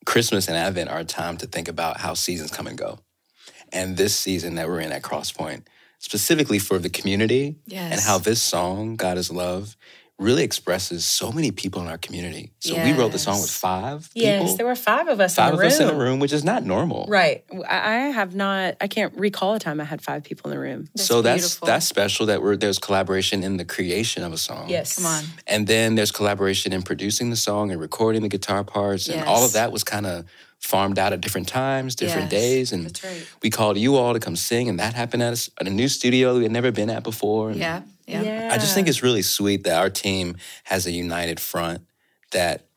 Christmas 0.06 0.48
and 0.48 0.58
Advent 0.58 0.90
are 0.90 1.00
a 1.00 1.06
time 1.06 1.38
to 1.38 1.46
think 1.48 1.68
about 1.68 2.00
how 2.00 2.14
seasons 2.14 2.52
come 2.52 2.68
and 2.68 2.78
go. 2.78 3.00
And 3.72 3.98
this 3.98 4.16
season 4.16 4.56
that 4.56 4.68
we're 4.68 4.80
in 4.82 4.92
at 4.92 5.04
Crosspoint, 5.04 5.64
specifically 6.00 6.58
for 6.60 6.80
the 6.80 6.90
community 6.90 7.58
and 7.92 8.02
how 8.02 8.18
this 8.18 8.42
song, 8.42 8.96
God 8.96 9.18
is 9.18 9.30
Love, 9.32 9.76
really 10.20 10.44
expresses 10.44 11.06
so 11.06 11.32
many 11.32 11.50
people 11.50 11.82
in 11.82 11.88
our 11.88 11.98
community. 11.98 12.52
So 12.60 12.76
we 12.76 12.92
wrote 12.92 13.14
the 13.14 13.20
song 13.20 13.36
with 13.40 13.50
Yes. 13.50 13.56
five 13.58 14.10
Yes, 14.14 14.42
people. 14.42 14.58
there 14.58 14.66
were 14.66 14.76
five 14.76 15.08
of 15.08 15.20
us 15.22 15.36
five 15.36 15.48
in 15.48 15.54
of 15.54 15.60
the 15.60 15.64
room. 15.64 15.72
us 15.74 15.80
in 15.80 15.88
a 15.90 15.94
room, 15.96 16.20
which 16.20 16.34
is 16.34 16.44
not 16.44 16.66
normal. 16.66 17.06
Right. 17.08 17.44
I 17.68 17.78
I 17.80 17.94
have 18.20 18.36
not. 18.36 18.76
I 18.82 18.88
can't 18.88 19.14
recall 19.16 19.56
a 19.56 19.60
time 19.60 19.80
I 19.80 19.86
had 19.86 20.02
five 20.02 20.24
people 20.26 20.52
in 20.52 20.56
the 20.58 20.62
room. 20.62 20.90
so 20.98 21.22
that's 21.22 21.42
beautiful. 21.44 21.66
that's 21.68 21.88
special 21.88 22.26
that 22.26 22.42
we're 22.42 22.58
there's 22.58 22.80
collaboration 22.80 23.44
in 23.44 23.56
the 23.58 23.66
creation 23.66 24.24
of 24.24 24.34
a 24.34 24.38
song. 24.38 24.68
Yes. 24.70 24.96
Come 24.98 25.06
on. 25.06 25.24
And 25.48 25.68
then 25.68 25.96
there's 25.96 26.12
collaboration 26.12 26.74
in 26.74 26.82
producing 26.82 27.30
the 27.30 27.38
song 27.38 27.72
and 27.72 27.80
recording 27.80 28.22
the 28.22 28.30
guitar 28.30 28.64
parts. 28.66 29.08
And 29.08 29.24
all 29.24 29.46
of 29.46 29.54
that 29.54 29.72
was 29.72 29.84
kind 29.86 30.06
of 30.06 30.26
farmed 30.60 31.00
out 31.00 31.14
at 31.14 31.22
different 31.22 31.48
times, 31.48 31.96
different 31.96 32.30
Yes, 32.34 32.42
days. 32.42 32.72
And 32.74 32.86
that's 32.86 33.02
right. 33.02 33.26
we 33.42 33.50
called 33.50 33.78
you 33.78 33.96
all 33.96 34.12
to 34.14 34.20
come 34.20 34.36
sing. 34.36 34.68
And 34.68 34.78
that 34.80 34.94
happened 34.94 35.24
at 35.24 35.30
a, 35.30 35.32
s- 35.32 35.50
at 35.62 35.68
a 35.68 35.70
new 35.70 35.88
studio 35.88 36.36
we 36.36 36.44
had 36.44 36.52
never 36.52 36.70
been 36.72 36.90
at 36.90 37.02
before. 37.04 37.52
And 37.52 37.60
Yeah. 37.60 37.82
Yeah. 38.10 38.24
Yeah. 38.24 38.50
I 38.52 38.58
just 38.58 38.74
think 38.74 38.88
it's 38.88 39.04
really 39.04 39.22
sweet 39.22 39.64
that 39.66 39.80
our 39.80 39.90
team 39.90 40.38
has 40.64 40.86
a 40.86 40.92
united 40.92 41.40
front 41.40 41.82
that 42.32 42.69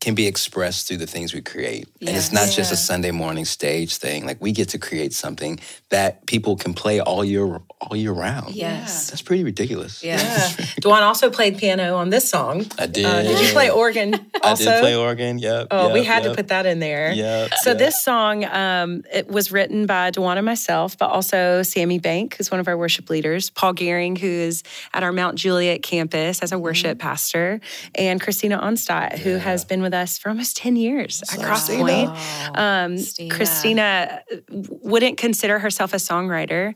can 0.00 0.14
be 0.14 0.26
expressed 0.26 0.86
through 0.86 0.96
the 0.98 1.06
things 1.06 1.34
we 1.34 1.40
create. 1.40 1.88
And 2.00 2.10
it's 2.10 2.30
Yes. 2.30 2.32
not 2.32 2.48
just 2.50 2.72
a 2.72 2.76
Sunday 2.76 3.10
morning 3.10 3.44
stage 3.44 3.96
thing. 3.96 4.24
Like 4.26 4.40
we 4.40 4.52
get 4.52 4.68
to 4.70 4.78
create 4.78 5.12
something 5.12 5.58
that 5.90 6.24
people 6.26 6.56
can 6.56 6.72
play 6.74 7.00
all 7.00 7.24
year 7.24 7.60
all 7.80 7.96
year 7.96 8.10
round. 8.12 8.54
Yes. 8.56 9.08
That's 9.10 9.22
pretty 9.22 9.44
ridiculous. 9.44 10.02
Yeah. 10.02 10.16
Yeah. 10.20 10.48
Dwan 10.82 11.02
also 11.02 11.30
played 11.30 11.58
piano 11.58 11.94
on 11.96 12.10
this 12.10 12.28
song. 12.28 12.66
I 12.78 12.86
did. 12.86 13.04
Uh, 13.06 13.22
did 13.22 13.40
you 13.46 13.52
play 13.52 13.70
organ 13.70 14.14
I 14.42 14.54
did 14.54 14.80
play 14.80 14.96
organ. 14.96 15.38
Yep. 15.38 15.68
Oh, 15.70 15.92
we 15.92 16.00
yep, 16.00 16.06
had 16.06 16.22
to 16.24 16.34
put 16.34 16.48
that 16.48 16.66
in 16.66 16.78
there. 16.80 17.12
Yep, 17.12 17.52
So 17.62 17.70
yep. 17.70 17.78
this 17.78 18.02
song, 18.02 18.44
um, 18.44 19.04
it 19.12 19.28
was 19.28 19.52
written 19.52 19.86
by 19.86 20.10
Dwan 20.10 20.36
and 20.38 20.46
myself, 20.46 20.98
but 20.98 21.06
also 21.10 21.62
Sammy 21.62 21.98
Bank, 22.00 22.34
who's 22.36 22.50
one 22.50 22.58
of 22.60 22.66
our 22.68 22.76
worship 22.76 23.10
leaders, 23.10 23.50
Paul 23.50 23.74
Gehring, 23.74 24.18
who 24.18 24.26
is 24.28 24.62
at 24.92 25.02
our 25.02 25.12
Mount 25.12 25.36
Juliet 25.36 25.82
campus 25.82 26.40
as 26.40 26.52
a 26.52 26.58
worship 26.58 26.98
Mm-hmm. 26.98 27.08
pastor, 27.08 27.60
and 27.94 28.20
Christina 28.20 28.58
Onstadt, 28.58 29.18
who 29.18 29.36
has 29.36 29.64
been 29.64 29.82
with 29.82 29.87
us 29.94 30.18
for 30.18 30.28
almost 30.28 30.56
10 30.56 30.76
years 30.76 31.22
at 31.32 31.38
up, 31.38 31.44
Crosspoint. 31.44 32.56
Um, 32.56 32.94
Christina. 32.96 33.34
Christina 33.34 34.22
wouldn't 34.50 35.18
consider 35.18 35.58
herself 35.58 35.92
a 35.92 35.96
songwriter, 35.96 36.74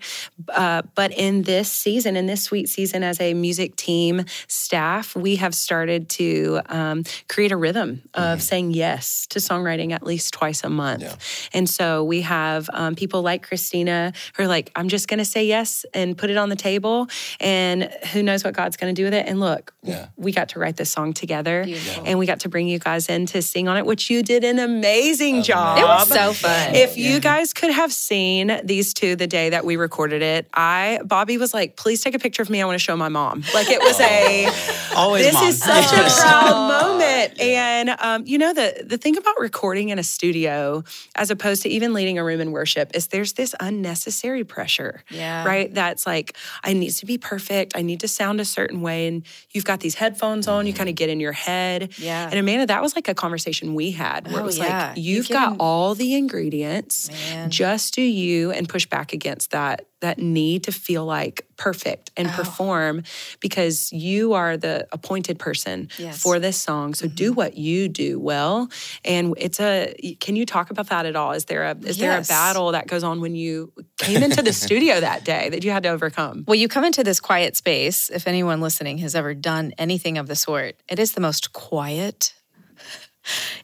uh, 0.49 0.83
but 0.95 1.13
in 1.13 1.43
this 1.43 1.71
season, 1.71 2.17
in 2.17 2.27
this 2.27 2.45
sweet 2.45 2.69
season, 2.69 3.03
as 3.03 3.21
a 3.21 3.35
music 3.35 3.77
team 3.77 4.25
staff, 4.49 5.15
we 5.17 5.37
have 5.37 5.55
started 5.55 6.09
to 6.11 6.61
um, 6.67 7.05
create 7.29 7.53
a 7.53 7.57
rhythm 7.57 8.03
of 8.15 8.43
saying 8.43 8.73
yes 8.73 9.27
to 9.29 9.39
songwriting 9.39 9.93
at 9.93 10.03
least 10.03 10.33
twice 10.35 10.65
a 10.65 10.69
month. 10.71 11.03
Yeah. 11.03 11.15
And 11.53 11.69
so 11.69 12.05
we 12.05 12.23
have 12.23 12.69
um, 12.73 12.95
people 12.95 13.23
like 13.23 13.43
Christina 13.47 14.13
who 14.37 14.45
are 14.45 14.47
like, 14.49 14.71
I'm 14.77 14.89
just 14.89 15.09
going 15.09 15.19
to 15.19 15.25
say 15.25 15.45
yes 15.47 15.85
and 15.95 16.17
put 16.17 16.31
it 16.31 16.37
on 16.37 16.49
the 16.49 16.57
table, 16.57 17.09
and 17.41 17.85
who 18.13 18.23
knows 18.23 18.45
what 18.45 18.55
God's 18.55 18.77
going 18.77 18.95
to 18.95 18.99
do 19.01 19.05
with 19.05 19.15
it. 19.15 19.27
And 19.27 19.41
look, 19.41 19.75
Yeah. 19.83 20.09
we 20.17 20.33
got 20.33 20.51
to 20.51 20.59
write 20.59 20.77
this 20.77 20.91
song 20.91 21.13
together, 21.13 21.65
Beautiful. 21.65 22.05
and 22.07 22.19
we 22.19 22.27
got 22.27 22.41
to 22.41 22.49
bring 22.49 22.69
you 22.69 22.79
guys 22.79 23.02
in 23.09 23.27
to 23.27 23.43
sing 23.43 23.69
on 23.69 23.77
it, 23.77 23.87
which 23.87 24.11
you 24.11 24.23
did 24.23 24.45
an 24.45 24.59
amazing 24.59 25.43
job. 25.43 25.79
It 25.79 25.83
was 25.85 26.09
so 26.09 26.33
fun. 26.33 26.75
If 26.75 26.97
you 26.97 27.21
guys 27.21 27.53
could 27.53 27.71
have 27.71 27.93
seen 27.93 28.61
these 28.65 28.95
two 28.95 29.17
the 29.17 29.27
day 29.27 29.51
that 29.51 29.65
we 29.65 29.77
recorded 29.77 30.23
it, 30.23 30.49
I 30.53 31.01
Bobby 31.05 31.39
was 31.39 31.53
like, 31.55 31.77
"Please 31.77 32.03
take 32.03 32.15
a 32.15 32.19
picture 32.19 32.43
of 32.43 32.51
me. 32.51 32.61
I 32.63 32.65
want 32.67 32.75
to 32.77 32.85
show 32.85 32.97
my 32.97 33.09
mom." 33.09 33.43
Like 33.55 33.69
it 33.71 33.81
was 33.81 33.99
a 34.01 34.49
Always 34.97 35.25
this 35.25 35.35
mom. 35.35 35.45
is 35.49 35.59
such 35.59 35.93
a 35.93 36.21
proud 36.21 36.83
moment. 36.83 37.41
And 37.41 37.91
um, 38.01 38.25
you 38.27 38.39
know 38.39 38.53
the 38.53 38.85
the 38.87 38.99
thing 38.99 39.17
about 39.17 39.39
recording 39.39 39.89
in 39.91 39.99
a 39.99 40.03
studio, 40.03 40.85
as 41.15 41.31
opposed 41.31 41.63
to 41.63 41.69
even 41.69 41.93
leading 41.93 42.19
a 42.19 42.25
room 42.25 42.41
in 42.41 42.53
worship, 42.53 42.91
is 42.95 43.09
there's 43.09 43.35
this 43.35 43.55
unnecessary 43.61 44.45
pressure. 44.45 45.03
Yeah. 45.11 45.45
Right. 45.45 45.73
That's 45.73 46.07
like 46.07 46.37
I 46.65 46.73
need 46.73 46.91
to 46.91 47.07
be 47.07 47.19
perfect. 47.19 47.73
I 47.77 47.83
need 47.83 48.01
to 48.01 48.09
sound 48.09 48.41
a 48.41 48.45
certain 48.45 48.81
way, 48.83 49.07
and 49.09 49.23
you've 49.51 49.65
got 49.65 49.81
these 49.81 49.95
headphones 49.95 50.49
on. 50.49 50.67
You 50.67 50.73
kind 50.73 50.89
of 50.89 50.95
get 50.95 51.09
in 51.09 51.21
your 51.21 51.33
head. 51.33 51.93
Yeah. 51.99 52.29
And 52.29 52.39
Amanda, 52.39 52.67
that 52.67 52.83
was 52.83 52.92
like 52.97 53.09
a 53.09 53.15
conversation 53.15 53.75
we 53.75 53.91
had 53.93 54.27
where 54.31 54.39
Oh, 54.41 54.45
it 54.45 54.47
was 54.47 54.59
yeah. 54.59 54.89
like 54.89 54.97
You 54.99 55.17
you've 55.17 55.29
can- 55.29 55.35
got 55.51 55.57
all 55.61 55.95
the 55.95 56.15
ingredients. 56.15 57.11
Man. 57.11 57.51
Just 57.51 57.95
do 57.95 58.03
you 58.03 58.51
and 58.53 58.69
push 58.69 58.87
back 58.87 59.13
against 59.13 59.51
that 59.53 59.87
that 60.01 60.19
need 60.19 60.65
to 60.65 60.73
feel 60.73 61.05
like 61.05 61.47
perfect 61.57 62.11
and 62.17 62.27
Oh. 62.29 62.33
perform 62.33 63.05
because 63.39 63.93
you 63.93 64.33
are 64.33 64.57
the 64.57 64.85
appointed 64.91 65.39
person 65.39 65.89
Yes. 65.97 66.21
for 66.21 66.41
this 66.41 66.61
song. 66.61 66.95
So 66.95 67.07
Mm-hmm. 67.07 67.15
do 67.15 67.33
what 67.33 67.57
you 67.57 67.89
do 67.89 68.19
well. 68.19 68.69
And 69.05 69.35
it's 69.39 69.61
a 69.61 69.95
can 70.21 70.35
you 70.35 70.45
talk 70.45 70.71
about 70.71 70.89
that 70.89 71.07
at 71.07 71.15
all? 71.15 71.31
Is 71.33 71.45
there 71.45 71.63
a 71.65 71.77
is 71.85 71.99
there 71.99 72.19
a 72.19 72.23
battle 72.23 72.73
that 72.73 72.89
goes 72.89 73.05
on 73.05 73.21
when 73.21 73.37
you 73.37 73.73
came 73.99 74.23
into 74.25 74.43
the 74.43 74.53
studio 74.65 74.99
that 75.01 75.25
day 75.25 75.49
that 75.51 75.63
you 75.63 75.71
had 75.71 75.85
to 75.85 75.91
overcome? 75.91 76.45
Well, 76.49 76.57
you 76.57 76.67
come 76.67 76.85
into 76.85 77.05
this 77.05 77.21
quiet 77.21 77.57
space. 77.57 78.11
If 78.11 78.27
anyone 78.27 78.61
listening 78.61 78.99
has 78.99 79.15
ever 79.15 79.35
done 79.35 79.73
anything 79.79 80.19
of 80.19 80.27
the 80.27 80.35
sort, 80.35 80.75
it 80.89 80.99
is 80.99 81.13
the 81.13 81.21
most 81.21 81.53
quiet. 81.53 82.35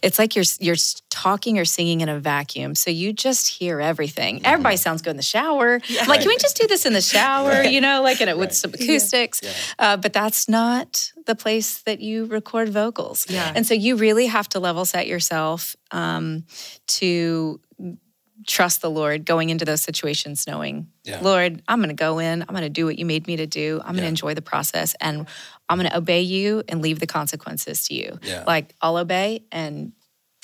It's 0.03 0.19
like 0.19 0.37
you're 0.37 0.45
you're 0.61 0.77
talking 1.11 1.59
or 1.59 1.65
singing 1.65 2.01
in 2.01 2.09
a 2.09 2.19
vacuum, 2.19 2.75
so 2.75 2.91
you 2.91 3.13
just 3.13 3.49
hear 3.49 3.81
everything. 3.81 4.41
Everybody 4.45 4.77
sounds 4.77 5.03
good 5.03 5.11
in 5.11 5.17
the 5.17 5.23
shower. 5.23 5.81
I'm 6.01 6.09
like, 6.09 6.21
can 6.21 6.29
we 6.29 6.37
just 6.39 6.57
do 6.57 6.67
this 6.67 6.87
in 6.87 6.93
the 6.93 7.01
shower? 7.01 7.63
You 7.63 7.81
know, 7.81 8.03
like 8.03 8.21
in 8.21 8.29
it 8.29 8.39
with 8.39 8.53
some 8.53 8.73
acoustics. 8.73 9.41
Uh, 9.79 9.97
but 9.97 10.13
that's 10.13 10.49
not 10.49 11.13
the 11.27 11.35
place 11.35 11.83
that 11.83 12.01
you 12.01 12.27
record 12.27 12.69
vocals. 12.69 13.27
Yeah. 13.29 13.53
And 13.55 13.67
so 13.67 13.75
you 13.75 13.97
really 13.97 14.27
have 14.27 14.49
to 14.51 14.61
level 14.61 14.85
set 14.85 15.07
yourself 15.07 15.77
um, 15.91 16.45
to 16.87 17.61
trust 18.47 18.81
the 18.83 18.91
Lord 18.91 19.25
going 19.25 19.51
into 19.51 19.65
those 19.65 19.81
situations, 19.83 20.47
knowing, 20.47 20.87
Yeah. 21.05 21.21
Lord, 21.21 21.63
I'm 21.67 21.79
going 21.79 21.89
to 21.89 21.95
go 21.95 22.19
in, 22.19 22.43
I'm 22.43 22.49
going 22.49 22.63
to 22.63 22.69
do 22.69 22.87
what 22.87 22.99
you 22.99 23.05
made 23.07 23.27
me 23.27 23.37
to 23.37 23.47
do, 23.47 23.79
I'm 23.81 23.89
going 23.93 23.97
to 23.99 24.03
Yeah. 24.05 24.09
enjoy 24.11 24.35
the 24.35 24.43
process, 24.43 24.95
and 25.01 25.27
I'm 25.69 25.79
going 25.79 25.91
to 25.91 25.97
obey 25.97 26.23
you 26.23 26.63
and 26.69 26.81
leave 26.81 27.01
the 27.01 27.07
consequences 27.07 27.87
to 27.89 27.95
you. 27.95 28.19
Yeah. 28.23 28.45
Like, 28.47 28.75
I'll 28.81 28.97
obey 28.97 29.43
and 29.53 29.93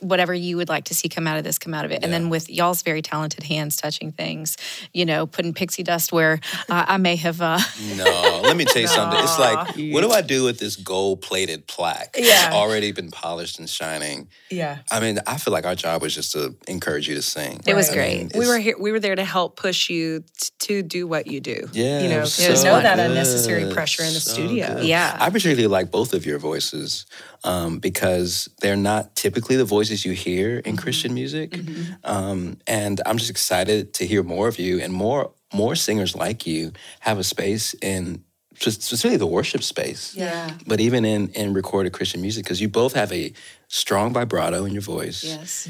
whatever 0.02 0.34
you 0.34 0.56
would 0.56 0.68
like 0.68 0.84
to 0.84 0.94
see 0.94 1.08
come 1.08 1.26
out 1.26 1.38
of 1.38 1.44
this, 1.44 1.58
come 1.58 1.72
out 1.74 1.84
of 1.84 1.90
it. 1.92 2.02
And 2.02 2.12
then 2.12 2.28
with 2.28 2.50
y'all's 2.50 2.82
very 2.82 3.00
talented 3.02 3.44
hands 3.44 3.76
touching 3.76 4.12
things, 4.12 4.56
you 4.92 5.06
know, 5.06 5.26
putting 5.26 5.54
pixie 5.54 5.82
dust 5.82 6.12
where 6.12 6.40
uh, 6.68 6.84
I 6.88 6.96
may 6.96 7.16
have. 7.16 7.40
Uh, 7.40 7.58
No, 7.96 8.40
let 8.42 8.56
me 8.56 8.64
tell 8.64 8.82
you 8.82 8.88
something. 8.88 9.18
It's 9.22 9.38
like, 9.38 9.68
what 9.92 10.00
do 10.02 10.10
I 10.10 10.20
do 10.20 10.44
with 10.44 10.58
this 10.58 10.76
gold 10.76 11.22
plated 11.22 11.66
plaque? 11.66 12.16
Yeah. 12.18 12.46
It's 12.48 12.54
already 12.54 12.92
been 12.92 13.10
polished 13.10 13.58
and 13.58 13.70
shining. 13.70 14.28
Yeah. 14.50 14.78
I 14.90 15.00
mean, 15.00 15.18
I 15.26 15.36
feel 15.38 15.52
like 15.52 15.64
our 15.66 15.74
job 15.76 16.02
was 16.02 16.14
just 16.14 16.32
to 16.32 16.56
encourage 16.66 17.08
you 17.08 17.14
to 17.14 17.22
sing. 17.22 17.60
It 17.66 17.74
was 17.74 17.88
I 17.90 17.94
great. 17.94 18.18
mean, 18.18 18.30
We 18.34 18.48
were 18.48 18.58
here. 18.58 18.76
We 18.78 18.90
were 18.92 19.00
there 19.00 19.14
to 19.16 19.24
help 19.24 19.56
push 19.56 19.88
you 19.88 20.20
t- 20.40 20.50
to 20.66 20.82
do 20.82 21.06
what 21.06 21.26
you 21.26 21.40
do. 21.40 21.68
Yeah, 21.72 22.00
you 22.02 22.08
know, 22.08 22.20
to 22.22 22.26
so 22.26 22.52
know 22.64 22.80
that 22.82 22.96
good. 22.96 23.10
unnecessary 23.10 23.72
pressure 23.72 24.02
in 24.02 24.12
the 24.12 24.20
So 24.20 24.32
studio. 24.32 24.74
good. 24.76 24.84
Yeah. 24.86 25.16
I 25.20 25.30
particularly 25.30 25.66
like 25.68 25.90
both 25.90 26.14
of 26.14 26.26
your 26.26 26.38
voices 26.38 27.06
um, 27.44 27.78
because 27.78 28.48
they're 28.60 28.76
not 28.76 29.14
typically 29.14 29.56
the 29.56 29.64
voices 29.84 30.04
you 30.04 30.12
hear 30.12 30.58
in 30.60 30.76
Christian 30.76 31.12
music, 31.12 31.58
um, 32.04 32.56
and 32.66 33.00
I'm 33.04 33.18
just 33.18 33.30
excited 33.30 33.92
to 33.94 34.06
hear 34.06 34.22
more 34.22 34.48
of 34.48 34.58
you 34.58 34.80
and 34.80 34.92
more 34.92 35.32
more 35.52 35.76
singers 35.76 36.16
like 36.16 36.46
you 36.46 36.72
have 37.00 37.18
a 37.18 37.24
space 37.24 37.74
in 37.82 38.24
just 38.54 38.82
specifically 38.82 39.18
the 39.18 39.26
worship 39.26 39.62
space. 39.62 40.14
Yeah. 40.16 40.50
But 40.66 40.80
even 40.80 41.04
in 41.04 41.28
in 41.30 41.52
recorded 41.52 41.92
Christian 41.92 42.22
music, 42.22 42.44
because 42.44 42.60
you 42.60 42.68
both 42.68 42.94
have 42.94 43.12
a 43.12 43.32
strong 43.68 44.12
vibrato 44.14 44.64
in 44.64 44.72
your 44.72 44.82
voice. 44.82 45.22
yes. 45.22 45.68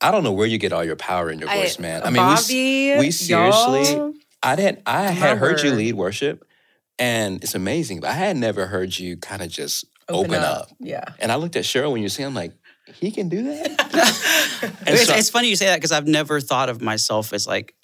I 0.00 0.10
don't 0.10 0.24
know 0.24 0.32
where 0.32 0.48
you 0.48 0.58
get 0.58 0.72
all 0.72 0.84
your 0.84 0.96
power 0.96 1.30
in 1.30 1.38
your 1.38 1.48
I- 1.48 1.58
voice, 1.58 1.78
man. 1.78 2.02
I 2.02 2.10
mean, 2.10 2.26
we 2.26 2.34
Bobby, 2.34 2.98
we, 2.98 3.10
seriously, 3.10 3.84
y'all. 3.94 4.14
I 4.42 4.56
didn't. 4.56 4.82
I 4.86 5.10
had 5.10 5.38
heard 5.38 5.62
you 5.62 5.72
lead 5.72 5.94
worship, 5.94 6.44
and 6.98 7.42
it's 7.42 7.54
amazing. 7.54 8.00
But 8.00 8.10
I 8.10 8.14
had 8.14 8.36
never 8.36 8.66
heard 8.66 8.98
you 8.98 9.16
kind 9.16 9.42
of 9.42 9.48
just 9.48 9.84
open, 10.08 10.34
up. 10.42 10.68
Yeah. 10.80 11.04
And 11.20 11.30
I 11.30 11.36
looked 11.36 11.56
at 11.56 11.64
Cheryl 11.64 11.92
when 11.92 12.02
you 12.02 12.08
sing. 12.08 12.26
I'm 12.26 12.34
like, 12.34 12.52
he 13.00 13.10
can 13.10 13.28
do 13.28 13.42
that. 13.44 14.18
It's, 14.86 15.06
so- 15.06 15.14
it's 15.14 15.30
funny 15.30 15.48
you 15.48 15.56
say 15.56 15.66
that 15.66 15.76
because 15.76 15.90
I've 15.92 16.06
never 16.06 16.40
thought 16.40 16.68
of 16.68 16.80
myself 16.80 17.32
as 17.32 17.46
like 17.46 17.74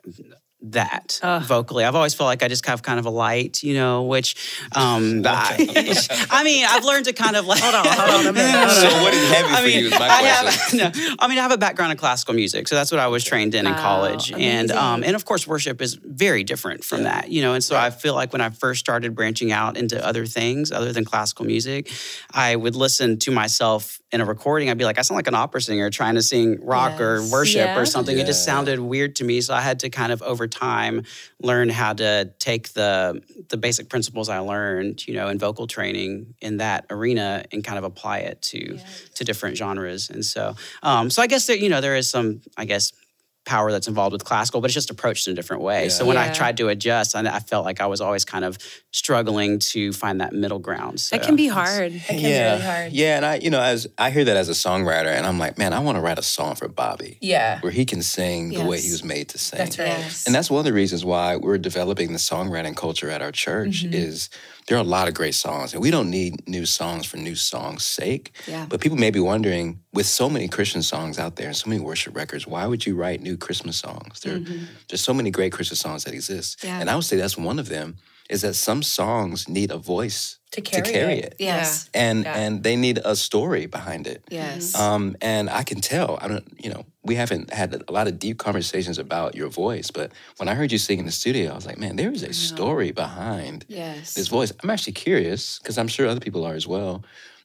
that 0.61 1.21
vocally. 1.47 1.85
I've 1.85 1.95
always 1.95 2.15
felt 2.15 2.27
like 2.27 2.43
I 2.43 2.49
just 2.49 2.67
have 2.67 2.83
kind 2.83 2.99
of 2.99 3.07
a 3.07 3.11
light, 3.11 3.62
you 3.62 3.75
know, 3.75 4.03
which 4.05 4.35
um 4.75 5.23
I, 5.27 5.97
I 6.31 6.43
mean, 6.45 6.67
I've 6.69 6.85
learned 6.85 7.05
to 7.07 7.12
kind 7.12 7.37
of 7.37 7.47
like 7.47 7.61
hold 7.61 7.75
on, 7.77 7.85
hold 7.87 8.21
on 8.21 8.27
a 8.27 8.33
minute. 8.33 8.71
So 8.71 9.03
what 9.03 9.15
is 9.15 9.31
heavy 9.31 9.49
I 9.55 9.61
for 9.61 9.67
mean, 9.67 9.79
you 9.81 9.87
is 9.87 9.93
my 9.99 10.09
I 10.09 10.43
question. 10.43 10.79
have, 10.81 10.97
no, 10.97 11.15
I 11.21 11.29
mean, 11.29 11.38
I 11.38 11.43
have 11.43 11.53
a 11.53 11.59
background 11.59 11.93
in 11.93 11.99
classical 11.99 12.35
music, 12.35 12.67
so 12.69 12.75
that's 12.75 12.91
what 12.91 12.99
I 13.00 13.07
was 13.07 13.23
trained 13.25 13.55
in 13.55 13.67
in 13.67 13.75
college, 13.75 14.33
and 14.33 14.71
um, 14.73 15.05
and 15.05 15.15
of 15.15 15.25
course, 15.25 15.47
worship 15.47 15.81
is 15.81 15.95
very 15.95 16.43
different 16.45 16.85
from 16.85 17.05
that, 17.05 17.31
you 17.31 17.41
know. 17.43 17.55
And 17.55 17.62
so 17.62 17.77
I 17.77 17.91
feel 17.91 18.15
like 18.15 18.33
when 18.33 18.41
I 18.43 18.50
first 18.50 18.81
started 18.81 19.15
branching 19.15 19.53
out 19.53 19.77
into 19.77 20.05
other 20.05 20.27
things 20.27 20.73
other 20.73 20.93
than 20.93 21.05
classical 21.05 21.45
music, 21.45 21.91
I 22.33 22.57
would 22.57 22.75
listen 22.77 23.19
to 23.21 23.31
myself 23.31 23.98
in 24.11 24.23
a 24.23 24.25
recording, 24.25 24.71
I'd 24.71 24.79
be 24.79 24.85
like, 24.87 24.99
I 24.99 25.03
sound 25.03 25.17
like 25.17 25.27
an 25.27 25.35
opera 25.35 25.61
singer 25.61 25.91
trying 25.91 26.15
to 26.15 26.23
sing 26.23 26.65
rock 26.65 26.99
or 26.99 27.23
worship 27.31 27.67
Yeah. 27.67 27.79
or 27.79 27.85
something. 27.85 28.17
It 28.19 28.25
just 28.25 28.43
sounded 28.45 28.81
weird 28.81 29.17
to 29.17 29.25
me. 29.25 29.43
So 29.43 29.53
I 29.53 29.61
had 29.61 29.81
to 29.81 29.91
kind 29.91 30.12
of 30.12 30.23
over 30.23 30.47
time 30.49 31.03
learn 31.43 31.69
how 31.69 31.93
to 31.93 32.33
take 32.38 32.73
the 32.73 33.23
the 33.50 33.59
basic 33.59 33.88
principles 33.91 34.29
I 34.31 34.38
learned, 34.38 35.07
you 35.07 35.12
know, 35.15 35.29
in 35.29 35.38
vocal 35.38 35.67
training 35.67 36.35
in 36.41 36.57
that 36.57 36.87
arena 36.88 37.45
and 37.53 37.62
kind 37.62 37.77
of 37.79 37.85
apply 37.85 38.21
it 38.21 38.41
to 38.43 38.79
to 39.17 39.25
different 39.25 39.59
genres. 39.59 40.09
And 40.09 40.25
so, 40.25 40.57
um, 40.83 41.11
so 41.11 41.21
I 41.21 41.27
guess 41.27 41.47
that 41.49 41.61
you 41.61 41.69
know 41.69 41.81
there 41.83 41.97
is 41.97 42.09
some, 42.09 42.41
I 42.57 42.65
guess. 42.65 42.93
Power 43.45 43.73
that's 43.73 43.88
involved 43.88 44.12
with 44.12 44.25
classical, 44.27 44.61
but 44.61 44.67
it's 44.67 44.75
just 44.75 44.91
approached 44.91 45.27
in 45.27 45.33
a 45.33 45.35
different 45.35 45.62
way. 45.62 45.88
So 45.88 46.05
Yeah. 46.05 46.09
when 46.09 46.17
I 46.19 46.31
tried 46.31 46.59
to 46.59 46.69
adjust, 46.69 47.17
I, 47.17 47.21
I 47.21 47.38
felt 47.38 47.65
like 47.65 47.81
I 47.81 47.87
was 47.87 48.03
always 48.03 48.27
kind 48.27 48.45
of 48.45 48.59
struggling 48.99 49.59
to 49.61 49.93
find 49.93 50.21
that 50.21 50.33
middle 50.33 50.59
ground. 50.59 51.00
So 51.00 51.17
That 51.17 51.25
can 51.25 51.37
be 51.37 51.47
hard. 51.49 51.93
It 51.93 52.02
can 52.05 52.17
be 52.17 52.23
yeah, 52.23 52.50
really 52.52 52.62
hard. 52.64 52.93
yeah, 52.93 53.17
and 53.17 53.25
I, 53.25 53.35
you 53.37 53.50
know, 53.50 53.61
as 53.61 53.87
I 53.97 54.11
hear 54.11 54.25
that 54.25 54.37
as 54.37 54.49
a 54.49 54.52
songwriter, 54.52 55.07
and 55.17 55.25
I'm 55.26 55.38
like, 55.38 55.57
man, 55.57 55.73
I 55.73 55.78
want 55.78 55.97
to 55.97 56.02
write 56.02 56.19
a 56.19 56.23
song 56.23 56.55
for 56.57 56.69
Bobby 56.69 57.17
Yeah. 57.21 57.61
where 57.61 57.73
he 57.73 57.85
can 57.85 58.02
sing 58.02 58.50
the 58.50 58.64
way 58.64 58.81
he 58.81 58.90
was 58.90 59.05
made 59.05 59.28
to 59.31 59.38
sing. 59.38 59.59
That's 59.59 59.78
right. 59.78 59.88
Yes. 59.88 60.26
And 60.26 60.35
that's 60.35 60.50
one 60.50 60.59
of 60.59 60.64
the 60.64 60.73
reasons 60.73 61.05
why 61.05 61.37
we're 61.37 61.59
developing 61.59 62.12
the 62.12 62.19
songwriting 62.19 62.76
culture 62.76 63.09
at 63.11 63.23
our 63.23 63.33
church 63.33 63.85
Mm-hmm. 63.85 63.95
is 63.95 64.28
there 64.67 64.76
are 64.76 64.81
a 64.81 64.85
lot 64.99 65.09
of 65.09 65.14
great 65.14 65.35
songs 65.35 65.73
and 65.73 65.81
we 65.83 65.90
don't 65.90 66.11
need 66.11 66.47
new 66.49 66.67
songs 66.67 67.07
for 67.07 67.17
new 67.17 67.35
songs 67.35 67.85
sake. 67.85 68.33
Yeah. 68.47 68.67
But 68.69 68.81
people 68.81 68.99
may 68.99 69.11
be 69.11 69.21
wondering 69.21 69.81
with 69.93 70.07
so 70.07 70.28
many 70.28 70.49
Christian 70.49 70.83
songs 70.83 71.19
out 71.19 71.37
there 71.37 71.47
and 71.49 71.57
so 71.57 71.69
many 71.71 71.81
worship 71.83 72.14
records, 72.17 72.47
why 72.47 72.67
would 72.67 72.85
you 72.87 72.95
write 72.95 73.21
new 73.23 73.37
Christmas 73.37 73.76
songs? 73.78 74.21
There, 74.21 74.40
There's 74.88 75.00
so 75.00 75.14
many 75.14 75.31
great 75.31 75.52
Christmas 75.52 75.81
songs 75.81 76.05
that 76.05 76.12
exist. 76.14 76.59
Mm-hmm. 76.59 76.67
Yeah. 76.69 76.81
And 76.81 76.90
I 76.90 76.95
would 76.97 77.05
say 77.05 77.17
that's 77.17 77.38
one 77.38 77.59
of 77.59 77.69
them 77.69 77.97
is 78.28 78.42
that 78.42 78.54
some 78.54 78.82
songs 78.82 79.49
need 79.49 79.70
a 79.70 79.78
voice 79.78 80.38
To 80.52 80.61
carry 80.61 81.18
it. 81.18 81.25
it. 81.25 81.35
Yes. 81.38 81.90
And 81.94 82.25
Yeah. 82.25 82.37
and 82.42 82.62
they 82.62 82.76
need 82.76 82.99
a 83.04 83.14
story 83.16 83.66
behind 83.66 84.06
it. 84.06 84.23
Yes. 84.30 84.75
Um, 84.75 85.16
and 85.20 85.49
I 85.50 85.62
can 85.62 85.80
tell. 85.80 86.18
I 86.20 86.28
don't. 86.28 86.44
You 86.64 86.70
know, 86.70 86.85
we 87.02 87.14
haven't 87.16 87.52
had 87.52 87.75
a 87.88 87.92
lot 87.92 88.06
of 88.08 88.18
deep 88.18 88.38
conversations 88.38 88.99
about 88.99 89.35
your 89.35 89.49
voice, 89.49 89.90
but 89.90 90.12
when 90.38 90.49
I 90.49 90.54
heard 90.54 90.73
you 90.73 90.78
sing 90.78 90.99
in 90.99 91.06
the 91.06 91.12
studio, 91.12 91.52
I 91.52 91.54
was 91.54 91.66
like, 91.66 91.78
man, 91.78 91.97
there 91.97 92.12
is 92.12 92.23
a 92.23 92.32
story 92.32 92.92
behind 92.92 93.64
yes. 93.68 94.14
this 94.14 94.28
voice. 94.28 94.52
I'm 94.62 94.70
actually 94.70 94.94
curious 94.94 95.58
because 95.58 95.78
I'm 95.78 95.88
sure 95.88 96.06
other 96.06 96.20
people 96.20 96.44
are 96.44 96.54
as 96.54 96.66
well. 96.66 97.02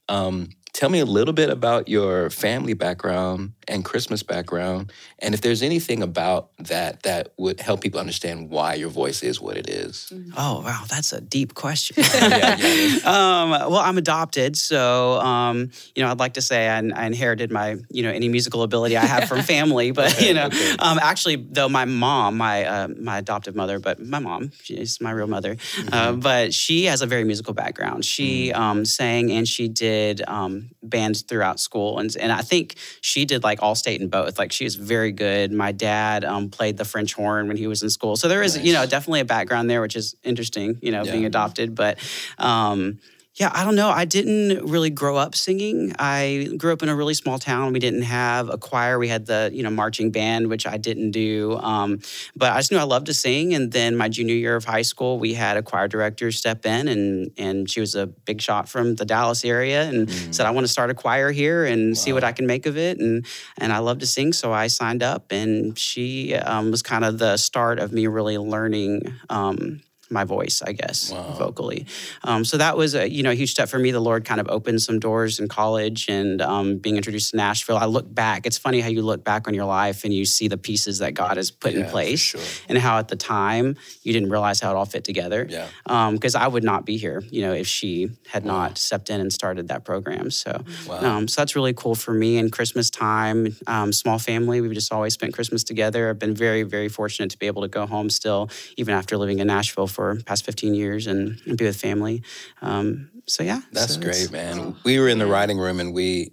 Um, 0.10 0.50
tell 0.74 0.90
me 0.90 1.00
a 1.00 1.06
little 1.06 1.34
bit 1.34 1.50
about 1.50 1.88
your 1.88 2.32
family 2.32 2.74
background 2.74 3.54
and 3.68 3.86
Christmas 3.86 4.24
background, 4.24 4.92
and 5.20 5.34
if 5.34 5.42
there's 5.42 5.62
anything 5.62 6.02
about 6.02 6.50
that 6.58 7.04
that 7.04 7.32
would 7.38 7.62
help 7.62 7.82
people 7.82 8.00
understand 8.00 8.50
why 8.50 8.74
your 8.74 8.90
voice 8.90 9.24
is 9.24 9.40
what 9.40 9.56
it 9.56 9.70
is. 9.70 10.12
Oh 10.36 10.62
wow, 10.62 10.84
that's 10.90 11.14
a 11.14 11.22
deep 11.22 11.54
question. 11.54 12.04
Yeah, 12.24 12.58
yeah. 12.58 12.96
um, 13.06 13.50
well, 13.50 13.78
I'm 13.78 13.98
adopted, 13.98 14.58
so 14.58 15.20
um, 15.20 15.72
you 15.96 16.04
know, 16.04 16.10
I'd 16.10 16.20
like 16.20 16.34
to 16.34 16.42
say 16.42 16.68
I, 16.68 16.78
I 16.78 17.06
inherited 17.06 17.52
my 17.52 17.78
you 17.90 18.04
know 18.04 18.10
any 18.10 18.28
musical 18.28 18.64
ability 18.64 18.98
I 18.98 19.06
have 19.06 19.28
from 19.30 19.42
family, 19.56 19.92
but 19.92 20.20
you 20.22 20.34
know, 20.34 20.48
okay. 20.48 20.76
um, 20.80 21.00
actually 21.02 21.36
though 21.36 21.70
my 21.70 21.86
mom, 21.86 22.38
my 22.38 22.66
uh, 22.66 22.88
my 22.88 23.20
adoptive 23.20 23.56
mother, 23.56 23.80
but 23.80 24.02
my 24.02 24.20
mom, 24.20 24.52
she's 24.62 25.00
my 25.00 25.12
real 25.12 25.28
mother, 25.28 25.58
uh, 25.92 26.14
but 26.14 26.54
she 26.54 26.86
has 26.86 27.02
a 27.02 27.06
very 27.06 27.24
musical 27.24 27.54
background. 27.54 28.04
She 28.06 28.52
um, 28.52 28.86
sang 28.86 29.32
and 29.32 29.48
she 29.48 29.68
did 29.68 30.22
um, 30.64 30.90
bands 30.90 31.22
throughout 31.22 31.60
school, 31.60 32.00
and 32.00 32.16
and 32.18 32.32
I 32.32 32.42
think 32.42 32.76
she 33.02 33.26
did 33.26 33.44
like 33.44 33.62
all 33.62 33.76
state 33.76 34.02
in 34.02 34.10
both. 34.10 34.38
Like 34.40 34.52
she 34.52 34.64
was 34.64 34.76
very 34.76 35.12
good. 35.12 35.52
My 35.52 35.72
dad 35.72 36.24
um, 36.26 36.50
played 36.50 36.78
the 36.78 36.86
French 36.86 37.14
horn 37.14 37.48
when 37.48 37.58
he 37.58 37.68
was 37.68 37.84
in 37.84 37.90
school, 37.90 38.16
so 38.16 38.28
there 38.28 38.42
is 38.44 38.58
you 38.58 38.74
know 38.74 38.86
definitely 38.86 39.20
a 39.22 39.26
background 39.26 39.70
there, 39.70 39.82
which 39.82 39.96
is 39.96 40.16
interesting. 40.24 40.78
You 40.82 40.92
know, 40.92 41.04
Yeah. 41.04 41.12
being 41.12 41.26
adopted, 41.26 41.76
but. 41.76 41.98
Um, 42.38 43.00
yeah, 43.36 43.50
I 43.52 43.64
don't 43.64 43.76
know. 43.76 43.90
I 43.90 44.06
didn't 44.06 44.70
really 44.70 44.92
grow 44.92 45.16
up 45.18 45.34
singing. 45.34 45.96
I 45.98 46.50
grew 46.56 46.72
up 46.72 46.84
in 46.84 46.90
a 46.90 46.96
really 46.96 47.16
small 47.16 47.40
town. 47.40 47.74
We 47.74 47.80
didn't 47.80 48.04
have 48.04 48.48
a 48.48 48.60
choir. 48.60 49.00
We 49.00 49.08
had 49.08 49.26
the 49.26 49.50
you 49.52 49.64
know 49.64 49.72
marching 49.72 50.12
band, 50.12 50.50
which 50.50 50.68
I 50.68 50.78
didn't 50.78 51.12
do. 51.12 51.58
Um, 51.58 52.00
but 52.36 52.52
I 52.52 52.60
just 52.60 52.72
knew 52.72 52.78
I 52.78 52.84
loved 52.84 53.08
to 53.08 53.14
sing. 53.14 53.56
And 53.56 53.72
then 53.72 53.98
my 53.98 54.08
junior 54.08 54.36
year 54.36 54.56
of 54.56 54.66
high 54.66 54.84
school, 54.84 55.18
we 55.18 55.34
had 55.34 55.58
a 55.58 55.64
choir 55.64 55.88
director 55.88 56.32
step 56.32 56.64
in, 56.64 56.88
and 56.88 57.32
and 57.36 57.68
she 57.68 57.80
was 57.80 57.96
a 57.96 58.06
big 58.06 58.40
shot 58.40 58.70
from 58.70 58.96
the 58.96 59.06
Dallas 59.06 59.44
area, 59.44 59.90
and 59.90 60.12
said 60.34 60.46
I 60.46 60.52
want 60.52 60.66
to 60.66 60.72
start 60.72 60.92
a 60.92 60.94
choir 60.94 61.32
here 61.32 61.66
and 61.66 61.98
see 61.98 62.14
what 62.14 62.24
I 62.24 62.34
can 62.34 62.46
make 62.46 62.68
of 62.68 62.78
it. 62.78 63.00
And 63.00 63.26
and 63.58 63.74
I 63.74 63.80
love 63.80 63.98
to 64.00 64.08
sing, 64.08 64.34
so 64.34 64.54
I 64.54 64.68
signed 64.68 65.02
up. 65.02 65.32
And 65.32 65.76
she 65.76 66.36
um, 66.36 66.70
was 66.70 66.84
kind 66.84 67.04
of 67.04 67.18
the 67.18 67.38
start 67.38 67.80
of 67.80 67.92
me 67.92 68.06
really 68.06 68.38
learning. 68.38 69.12
Um, 69.32 69.82
my 70.14 70.24
voice, 70.24 70.62
I 70.62 70.72
guess, 70.74 71.12
Wow. 71.12 71.34
vocally. 71.38 71.86
Um, 72.24 72.46
so 72.46 72.58
that 72.58 72.78
was 72.78 72.96
a 72.96 73.10
you 73.10 73.24
know 73.24 73.32
a 73.32 73.36
huge 73.36 73.52
step 73.52 73.68
for 73.70 73.80
me. 73.80 73.92
The 73.92 74.00
Lord 74.00 74.24
kind 74.26 74.40
of 74.40 74.48
opened 74.50 74.82
some 74.82 75.00
doors 75.00 75.40
in 75.40 75.48
college 75.48 76.08
and 76.10 76.42
um, 76.42 76.78
being 76.78 76.96
introduced 76.98 77.32
to 77.32 77.38
Nashville. 77.38 77.78
I 77.78 77.86
look 77.86 78.14
back. 78.14 78.46
It's 78.46 78.58
funny 78.58 78.80
how 78.82 78.90
you 78.90 79.02
look 79.02 79.24
back 79.24 79.48
on 79.48 79.54
your 79.54 79.66
life 79.66 80.04
and 80.06 80.14
you 80.14 80.26
see 80.26 80.48
the 80.48 80.58
pieces 80.58 81.00
that 81.00 81.14
God 81.14 81.38
has 81.38 81.52
put 81.52 81.74
Yeah, 81.74 81.82
in 81.86 81.90
place, 81.90 82.20
sure. 82.20 82.42
and 82.70 82.78
how 82.78 82.98
at 83.00 83.08
the 83.10 83.16
time 83.16 83.76
you 84.04 84.14
didn't 84.14 84.30
realize 84.30 84.60
how 84.60 84.72
it 84.72 84.76
all 84.76 84.86
fit 84.86 85.04
together. 85.04 85.48
Yeah. 85.50 85.68
Because 86.12 86.36
I 86.36 86.48
would 86.48 86.64
not 86.64 86.86
be 86.86 86.98
here, 86.98 87.24
you 87.30 87.42
know, 87.42 87.54
if 87.54 87.68
she 87.68 88.10
had 88.34 88.46
not 88.46 88.78
stepped 88.78 89.10
in 89.10 89.20
and 89.22 89.32
started 89.32 89.68
that 89.70 89.84
program. 89.86 90.30
So, 90.32 90.52
Wow. 90.88 91.00
um, 91.18 91.28
so 91.28 91.42
that's 91.42 91.56
really 91.56 91.74
cool 91.74 91.96
for 91.96 92.14
me. 92.14 92.38
And 92.38 92.52
Christmas 92.52 92.90
time, 92.90 93.56
um, 93.68 93.92
small 93.94 94.20
family, 94.20 94.62
we've 94.62 94.74
just 94.74 94.92
always 94.94 95.14
spent 95.14 95.34
Christmas 95.34 95.64
together. 95.64 96.10
I've 96.10 96.20
been 96.20 96.34
very, 96.48 96.64
very 96.64 96.90
fortunate 96.90 97.30
to 97.32 97.38
be 97.38 97.48
able 97.48 97.62
to 97.64 97.68
go 97.80 97.86
home 97.86 98.10
still, 98.10 98.50
even 98.78 98.94
after 99.00 99.18
living 99.18 99.40
in 99.40 99.48
Nashville 99.48 99.88
for 99.88 100.03
the 100.18 100.24
past 100.24 100.46
15 100.46 100.74
years 100.74 101.08
and, 101.08 101.40
and 101.46 101.58
be 101.58 101.66
with 101.66 101.80
family. 101.80 102.24
Um, 102.62 103.10
so 103.28 103.44
yeah, 103.44 103.62
That's 103.72 103.94
so 103.96 104.00
it's- 104.02 104.28
great, 104.28 104.32
man. 104.32 104.76
We 104.84 105.00
were 105.00 105.08
in 105.08 105.20
the 105.20 105.26
writing 105.28 105.58
room 105.58 105.80
and 105.80 105.94
we, 105.94 106.32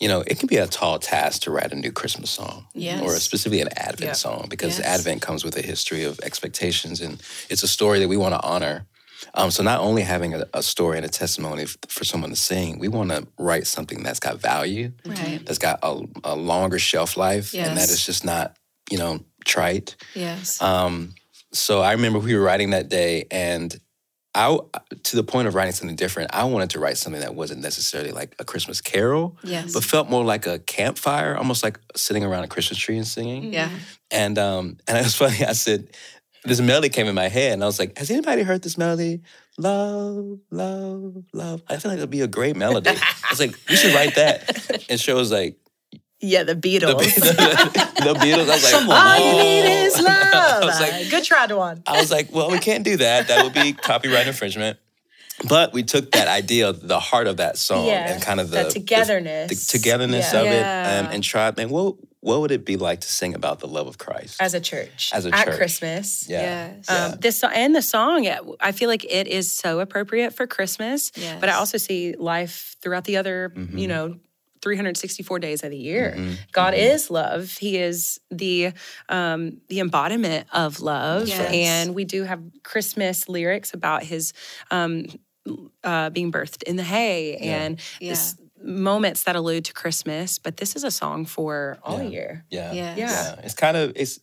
you 0.00 0.08
know, 0.08 0.20
it 0.26 0.38
can 0.38 0.46
be 0.48 0.56
a 0.56 0.66
tall 0.66 0.98
task 0.98 1.42
to 1.42 1.50
write 1.50 1.72
a 1.72 1.76
new 1.76 1.92
Christmas 1.92 2.30
song. 2.30 2.66
Yes. 2.74 3.02
Or 3.02 3.10
specifically 3.20 3.60
an 3.60 3.68
Advent 3.76 4.00
Yeah. 4.08 4.12
song 4.14 4.46
because 4.48 4.78
Yes. 4.78 4.86
Advent 4.98 5.20
comes 5.22 5.44
with 5.44 5.56
a 5.56 5.62
history 5.62 6.04
of 6.04 6.18
expectations 6.20 7.00
and 7.00 7.20
it's 7.50 7.62
a 7.62 7.68
story 7.68 7.98
that 8.00 8.08
we 8.08 8.16
want 8.16 8.34
to 8.34 8.40
honor. 8.42 8.86
Um, 9.34 9.50
so 9.52 9.62
not 9.62 9.78
only 9.80 10.02
having 10.02 10.34
a, 10.34 10.44
a 10.52 10.62
story 10.64 10.96
and 10.96 11.06
a 11.06 11.08
testimony 11.08 11.62
f- 11.62 11.76
for 11.88 12.04
someone 12.04 12.30
to 12.30 12.36
sing, 12.36 12.80
we 12.80 12.88
want 12.88 13.10
to 13.10 13.26
write 13.38 13.66
something 13.68 14.02
that's 14.02 14.18
got 14.18 14.40
value, 14.40 14.90
Right. 15.06 15.40
that's 15.46 15.58
got 15.58 15.78
a, 15.84 16.02
a 16.24 16.34
longer 16.34 16.80
shelf 16.80 17.16
life, 17.16 17.54
and 17.54 17.76
that 17.78 17.88
is 17.88 18.04
just 18.04 18.24
not, 18.24 18.56
you 18.90 18.98
know, 18.98 19.20
trite. 19.44 19.94
Yes. 20.14 20.60
Um, 20.60 21.14
so 21.52 21.80
I 21.80 21.92
remember 21.92 22.18
we 22.18 22.34
were 22.34 22.42
writing 22.42 22.70
that 22.70 22.88
day, 22.88 23.26
and 23.30 23.74
I, 24.34 24.58
to 25.02 25.16
the 25.16 25.22
point 25.22 25.48
of 25.48 25.54
writing 25.54 25.72
something 25.72 25.96
different, 25.96 26.34
I 26.34 26.44
wanted 26.44 26.70
to 26.70 26.80
write 26.80 26.96
something 26.96 27.20
that 27.20 27.34
wasn't 27.34 27.60
necessarily 27.60 28.12
like 28.12 28.34
a 28.38 28.44
Christmas 28.44 28.80
carol, 28.80 29.36
yes. 29.44 29.74
but 29.74 29.84
felt 29.84 30.08
more 30.08 30.24
like 30.24 30.46
a 30.46 30.58
campfire, 30.58 31.36
almost 31.36 31.62
like 31.62 31.78
sitting 31.94 32.24
around 32.24 32.44
a 32.44 32.48
Christmas 32.48 32.78
tree 32.78 32.96
and 32.96 33.06
singing. 33.06 33.52
yeah. 33.52 33.68
And 34.10 34.38
um, 34.38 34.78
and 34.88 34.96
it 34.96 35.04
was 35.04 35.14
funny. 35.16 35.44
I 35.44 35.52
said, 35.52 35.88
this 36.44 36.60
melody 36.60 36.88
came 36.88 37.06
in 37.06 37.14
my 37.14 37.28
head, 37.28 37.52
and 37.52 37.62
I 37.62 37.66
was 37.66 37.78
like, 37.78 37.96
has 37.98 38.10
anybody 38.10 38.42
heard 38.42 38.62
this 38.62 38.78
melody? 38.78 39.20
Love, 39.58 40.40
love, 40.50 41.24
love. 41.32 41.62
I 41.68 41.76
feel 41.76 41.90
like 41.90 41.98
it'd 41.98 42.10
be 42.10 42.22
a 42.22 42.26
great 42.26 42.56
melody. 42.56 42.90
I 42.90 43.30
was 43.30 43.38
like, 43.38 43.56
we 43.68 43.76
should 43.76 43.94
write 43.94 44.14
that. 44.16 44.86
And 44.90 45.00
she 45.00 45.12
was 45.12 45.30
like, 45.30 45.56
Yeah, 46.22 46.44
the 46.44 46.54
the, 46.54 46.60
Beatles. 46.68 47.14
the 47.14 48.14
Beatles. 48.14 48.48
I 48.48 48.54
was 48.54 48.72
like, 48.72 48.88
All 48.88 49.18
you 49.18 49.42
need 49.42 49.84
is 49.86 50.00
love. 50.00 50.06
I 50.14 50.60
was 50.64 50.80
like- 50.80 51.10
Good 51.10 51.24
try, 51.24 51.46
Dwan. 51.46 51.82
I 51.86 51.98
was 52.00 52.10
like, 52.10 52.32
well, 52.32 52.50
we 52.50 52.58
can't 52.58 52.84
do 52.84 52.96
that. 52.98 53.28
That 53.28 53.44
would 53.44 53.52
be 53.54 53.72
copyright 53.90 54.26
infringement. 54.28 54.78
But 55.48 55.72
we 55.72 55.82
took 55.82 56.12
that 56.12 56.28
idea, 56.28 56.72
the 56.72 57.00
heart 57.00 57.26
of 57.26 57.38
that 57.38 57.58
song, 57.58 57.86
Yeah, 57.86 58.12
and 58.12 58.22
kind 58.22 58.38
of 58.38 58.50
the 58.50 58.64
the- 58.64 58.70
togetherness. 58.70 59.48
the, 59.50 59.78
togetherness 59.78 60.32
Yeah. 60.32 60.40
of 60.40 60.46
it, 60.46 60.50
Yeah. 60.60 61.00
um, 61.06 61.12
and 61.12 61.24
tried. 61.24 61.56
Man, 61.56 61.68
what 61.70 61.96
what 62.20 62.40
would 62.40 62.52
it 62.52 62.64
be 62.64 62.76
like 62.76 63.00
to 63.00 63.08
sing 63.10 63.34
about 63.34 63.58
the 63.58 63.66
love 63.66 63.88
of 63.88 63.98
Christ? 63.98 64.40
As 64.40 64.54
a 64.54 64.60
church. 64.60 65.10
As 65.12 65.26
a 65.26 65.34
at 65.34 65.44
church. 65.46 65.56
Christmas. 65.56 66.28
yeah, 66.28 66.74
Yes. 66.76 66.88
Um, 66.88 67.18
this 67.18 67.42
and 67.42 67.74
the 67.74 67.82
song, 67.82 68.28
I 68.60 68.70
feel 68.70 68.88
like 68.88 69.04
it 69.04 69.26
is 69.26 69.50
so 69.50 69.80
appropriate 69.80 70.32
for 70.32 70.46
Christmas. 70.46 71.10
But 71.40 71.48
I 71.48 71.54
also 71.54 71.78
see 71.78 72.14
life 72.16 72.76
throughout 72.80 73.06
the 73.06 73.16
other, 73.16 73.50
Mm-hmm. 73.56 73.76
you 73.76 73.88
know, 73.88 74.18
364 74.62 75.38
days 75.38 75.62
of 75.62 75.70
the 75.70 75.76
year. 75.76 76.14
Mhm, 76.16 76.36
God 76.52 76.74
is 76.74 77.10
love. 77.10 77.50
He 77.58 77.76
is 77.78 78.20
the 78.30 78.72
um, 79.08 79.60
the 79.68 79.80
embodiment 79.80 80.46
of 80.52 80.80
love, 80.80 81.28
Yes. 81.28 81.40
and 81.52 81.94
we 81.94 82.04
do 82.04 82.22
have 82.24 82.40
Christmas 82.62 83.28
lyrics 83.28 83.74
about 83.74 84.02
His 84.04 84.32
um, 84.70 85.06
uh, 85.82 86.10
being 86.10 86.30
birthed 86.30 86.62
in 86.62 86.76
the 86.76 86.84
hay 86.84 87.36
and 87.36 87.80
this 88.00 88.36
moments 88.64 89.24
that 89.24 89.34
allude 89.34 89.64
to 89.64 89.72
Christmas. 89.72 90.38
But 90.38 90.56
this 90.58 90.76
is 90.76 90.84
a 90.84 90.90
song 90.90 91.26
for 91.26 91.78
all 91.82 92.00
Yeah. 92.00 92.08
year. 92.08 92.44
yeah, 92.50 92.72
Yes. 92.72 92.96
Yeah. 92.96 93.34
It's 93.44 93.54
kind 93.54 93.76
of 93.76 93.92
it's. 93.96 94.20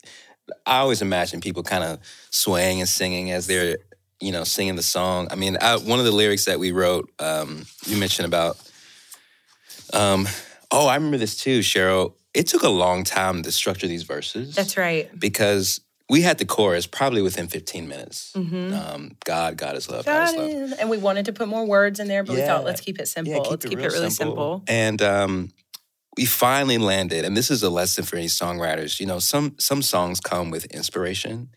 I 0.65 0.77
always 0.79 1.01
imagine 1.03 1.41
people 1.41 1.61
kind 1.61 1.83
of 1.83 1.99
swaying 2.31 2.79
and 2.79 2.89
singing 2.89 3.29
as 3.31 3.45
they're 3.45 3.77
you 4.21 4.31
know 4.31 4.43
singing 4.45 4.75
the 4.77 4.81
song. 4.83 5.27
I 5.29 5.35
mean, 5.35 5.57
I, 5.61 5.75
one 5.77 5.99
of 5.99 6.05
the 6.05 6.11
lyrics 6.11 6.45
that 6.45 6.57
we 6.59 6.71
wrote, 6.71 7.11
um, 7.19 7.65
you 7.85 7.97
mentioned 7.97 8.25
about. 8.25 8.57
Um, 9.93 10.27
oh, 10.71 10.87
I 10.87 10.95
remember 10.95 11.17
this 11.17 11.35
too, 11.37 11.59
Cheryl. 11.59 12.13
It 12.33 12.47
took 12.47 12.63
a 12.63 12.69
long 12.69 13.03
time 13.03 13.41
to 13.43 13.51
structure 13.51 13.87
these 13.87 14.03
verses. 14.03 14.55
That's 14.55 14.77
right. 14.77 15.09
because 15.19 15.81
we 16.09 16.21
had 16.21 16.37
the 16.39 16.45
chorus 16.45 16.87
probably 16.87 17.21
within 17.21 17.47
15 17.47 17.87
minutes. 17.87 18.31
Um, 18.35 19.15
God, 19.25 19.57
God 19.57 19.75
is 19.75 19.89
love. 19.89 20.05
God, 20.05 20.35
God 20.35 20.43
is 20.49 20.71
love. 20.71 20.79
and 20.79 20.89
we 20.89 20.97
wanted 20.97 21.25
to 21.25 21.33
put 21.33 21.47
more 21.47 21.65
words 21.65 21.99
in 21.99 22.07
there, 22.07 22.23
but 22.23 22.35
we 22.35 22.41
thought 22.41 22.63
let's 22.63 22.81
keep 22.81 22.99
it 22.99 23.07
simple. 23.07 23.33
Yeah, 23.33 23.39
let's 23.41 23.65
keep 23.65 23.79
it, 23.79 23.91
really 23.91 24.09
simple. 24.09 24.63
And 24.67 25.01
um, 25.01 25.51
we 26.17 26.25
finally 26.25 26.77
landed, 26.79 27.25
and 27.25 27.37
this 27.37 27.51
is 27.51 27.61
a 27.63 27.69
lesson 27.69 28.03
for 28.03 28.15
any 28.15 28.25
songwriters. 28.27 28.99
You 28.99 29.05
know, 29.05 29.19
some 29.19 29.55
some 29.59 29.81
songs 29.81 30.19
come 30.19 30.49
with 30.49 30.65
inspiration, 30.65 31.49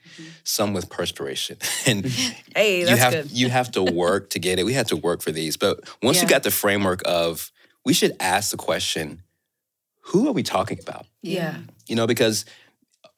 some 0.44 0.72
with 0.74 0.90
perspiration, 0.90 1.56
and 1.86 2.06
Hey, 2.54 2.80
you 2.80 2.96
have 2.96 3.12
good. 3.12 3.30
you 3.32 3.48
have 3.48 3.70
to 3.72 3.82
work 4.02 4.30
to 4.30 4.38
get 4.38 4.58
it. 4.58 4.64
We 4.64 4.74
had 4.74 4.88
to 4.88 4.96
work 4.96 5.22
for 5.22 5.32
these, 5.32 5.56
but 5.56 5.80
once 6.02 6.20
you 6.22 6.28
got 6.28 6.42
the 6.42 6.50
framework 6.50 7.00
of, 7.06 7.50
we 7.84 7.92
should 7.92 8.16
ask 8.20 8.50
the 8.50 8.56
question, 8.56 9.22
who 10.06 10.28
are 10.28 10.32
we 10.32 10.42
talking 10.42 10.78
about? 10.80 11.06
Yeah. 11.22 11.58
You 11.86 11.96
know, 11.96 12.06
because 12.06 12.44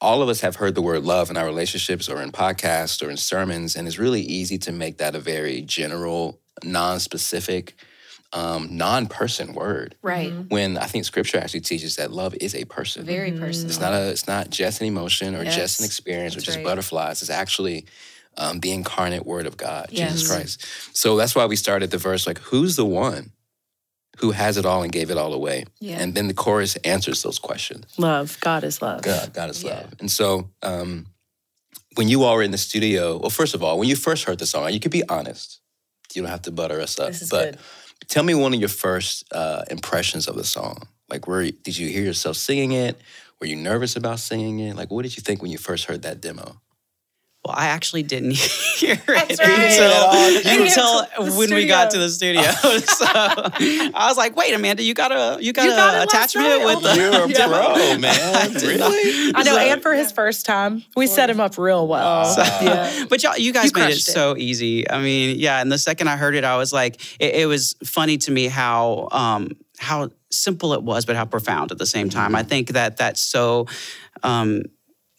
all 0.01 0.21
of 0.21 0.29
us 0.29 0.41
have 0.41 0.57
heard 0.57 0.75
the 0.75 0.81
word 0.81 1.03
love 1.03 1.29
in 1.29 1.37
our 1.37 1.45
relationships 1.45 2.09
or 2.09 2.21
in 2.21 2.31
podcasts 2.31 3.05
or 3.05 3.09
in 3.09 3.17
sermons, 3.17 3.75
and 3.75 3.87
it's 3.87 3.97
really 3.97 4.21
easy 4.21 4.57
to 4.59 4.71
make 4.71 4.97
that 4.97 5.15
a 5.15 5.19
very 5.19 5.61
general, 5.61 6.39
non-specific, 6.63 7.75
um, 8.33 8.75
non-person 8.75 9.53
word. 9.53 9.95
Right. 10.01 10.33
When 10.49 10.77
I 10.77 10.85
think 10.85 11.05
Scripture 11.05 11.37
actually 11.37 11.61
teaches 11.61 11.95
that 11.95 12.11
love 12.11 12.35
is 12.35 12.53
a 12.53 12.65
person. 12.65 13.05
Very 13.05 13.31
personal. 13.31 13.69
It's 13.69 13.79
not 13.79 13.93
a. 13.93 14.09
It's 14.09 14.27
not 14.27 14.49
just 14.49 14.81
an 14.81 14.87
emotion 14.87 15.35
or 15.35 15.43
just 15.45 15.79
an 15.79 15.83
Yes, 15.83 15.85
experience 15.85 16.35
or 16.35 16.41
just 16.41 16.57
right. 16.57 16.65
butterflies. 16.65 17.21
It's 17.21 17.31
actually 17.31 17.85
um, 18.37 18.59
the 18.59 18.71
incarnate 18.71 19.25
Word 19.25 19.45
of 19.45 19.55
God, 19.55 19.87
Jesus 19.91 20.27
Christ. 20.27 20.65
So 20.93 21.15
that's 21.15 21.35
why 21.35 21.45
we 21.45 21.55
started 21.55 21.91
the 21.91 21.97
verse 21.97 22.27
like, 22.27 22.39
"Who's 22.39 22.75
the 22.75 22.85
one 22.85 23.31
who 24.17 24.31
has 24.31 24.57
it 24.57 24.65
all 24.65 24.83
and 24.83 24.91
gave 24.91 25.09
it 25.09 25.17
all 25.17 25.33
away?" 25.33 25.65
Yeah. 25.79 25.99
And 25.99 26.15
then 26.15 26.27
the 26.27 26.33
chorus 26.33 26.75
answers 26.77 27.23
those 27.23 27.39
questions. 27.39 27.85
Love. 27.97 28.37
God 28.41 28.63
is 28.63 28.81
love. 28.81 29.01
God, 29.01 29.33
God 29.33 29.49
is 29.49 29.63
Yeah. 29.63 29.75
love. 29.75 29.93
And 29.99 30.11
so, 30.11 30.49
um, 30.61 31.07
when 31.95 32.07
you 32.09 32.23
all 32.23 32.35
were 32.35 32.43
in 32.43 32.51
the 32.51 32.57
studio, 32.57 33.17
well, 33.17 33.29
first 33.29 33.55
of 33.55 33.63
all, 33.63 33.79
when 33.79 33.87
you 33.89 33.95
first 33.95 34.25
heard 34.25 34.39
the 34.39 34.45
song, 34.45 34.71
you 34.73 34.79
could 34.79 34.91
be 34.91 35.07
honest. 35.07 35.59
You 36.13 36.21
don't 36.21 36.31
have 36.31 36.43
to 36.43 36.51
butter 36.51 36.79
us 36.79 36.97
up. 36.99 37.07
This 37.07 37.23
is 37.23 37.29
but 37.29 37.51
good. 37.53 37.59
tell 38.07 38.23
me 38.23 38.33
one 38.33 38.53
of 38.53 38.59
your 38.59 38.69
first 38.69 39.25
uh, 39.33 39.63
impressions 39.69 40.27
of 40.27 40.35
the 40.35 40.43
song. 40.43 40.87
Like, 41.09 41.27
where 41.27 41.43
did 41.43 41.77
you 41.77 41.89
hear 41.89 42.03
yourself 42.03 42.37
singing 42.37 42.71
it? 42.71 42.99
Were 43.39 43.47
you 43.47 43.55
nervous 43.57 43.95
about 43.95 44.19
singing 44.19 44.59
it? 44.59 44.75
Like, 44.75 44.91
what 44.91 45.03
did 45.03 45.15
you 45.17 45.21
think 45.21 45.41
when 45.41 45.51
you 45.51 45.57
first 45.57 45.85
heard 45.85 46.03
that 46.03 46.21
demo? 46.21 46.61
Well, 47.45 47.53
I 47.55 47.67
actually 47.67 48.01
didn't 48.03 48.31
hear 48.77 48.93
it 48.93 49.07
right. 49.07 49.29
until, 49.29 49.41
until 50.51 51.01
didn't 51.25 51.37
when 51.37 51.53
we 51.53 51.67
got 51.67 51.91
to 51.91 51.99
the 51.99 52.09
studio. 52.09 52.41
so 52.51 53.05
I 53.05 54.07
was 54.07 54.17
like, 54.17 54.35
"Wait, 54.35 54.53
Amanda, 54.53 54.81
you 54.81 54.93
got 54.95 55.11
a 55.11 55.37
you 55.43 55.53
got 55.53 55.65
You 55.65 55.73
a 55.73 55.75
got 55.75 56.01
it 56.01 56.03
attachment 56.07 56.65
with 56.65 56.77
Oh, 56.77 56.79
the 56.79 56.95
You're 56.95 57.25
a 57.25 57.29
Yeah. 57.29 57.47
pro, 57.47 57.97
man. 57.99 58.35
I 58.35 58.47
did 58.47 58.79
not- 58.79 58.89
really? 58.91 59.31
I 59.35 59.43
know, 59.43 59.53
So- 59.53 59.57
and 59.59 59.81
for 59.83 59.93
his 59.93 60.11
first 60.11 60.45
time, 60.45 60.83
we 60.95 61.05
set 61.05 61.29
him 61.29 61.39
up 61.39 61.57
real 61.57 61.87
well. 61.87 62.25
So- 62.25 62.41
yeah. 62.41 63.05
But 63.09 63.21
y'all, 63.21 63.37
you 63.37 63.53
guys 63.53 63.65
You 63.65 63.71
made 63.75 63.89
it 63.91 63.97
it. 63.97 64.01
so 64.01 64.35
easy. 64.37 64.89
I 64.89 64.99
mean, 65.01 65.37
yeah. 65.39 65.61
And 65.61 65.71
the 65.71 65.77
second 65.77 66.07
I 66.07 66.17
heard 66.17 66.33
it, 66.35 66.43
I 66.43 66.57
was 66.57 66.73
like, 66.73 66.99
it, 67.19 67.35
it 67.35 67.45
was 67.45 67.75
funny 67.83 68.17
to 68.19 68.31
me 68.31 68.47
how 68.47 69.07
um, 69.11 69.51
how 69.77 70.09
simple 70.31 70.73
it 70.73 70.81
was, 70.81 71.05
but 71.05 71.15
how 71.15 71.25
profound 71.25 71.71
at 71.71 71.77
the 71.77 71.85
same 71.85 72.09
time. 72.09 72.33
I 72.35 72.41
think 72.43 72.69
that 72.69 72.97
that's 72.97 73.21
so. 73.21 73.67
Um, 74.23 74.63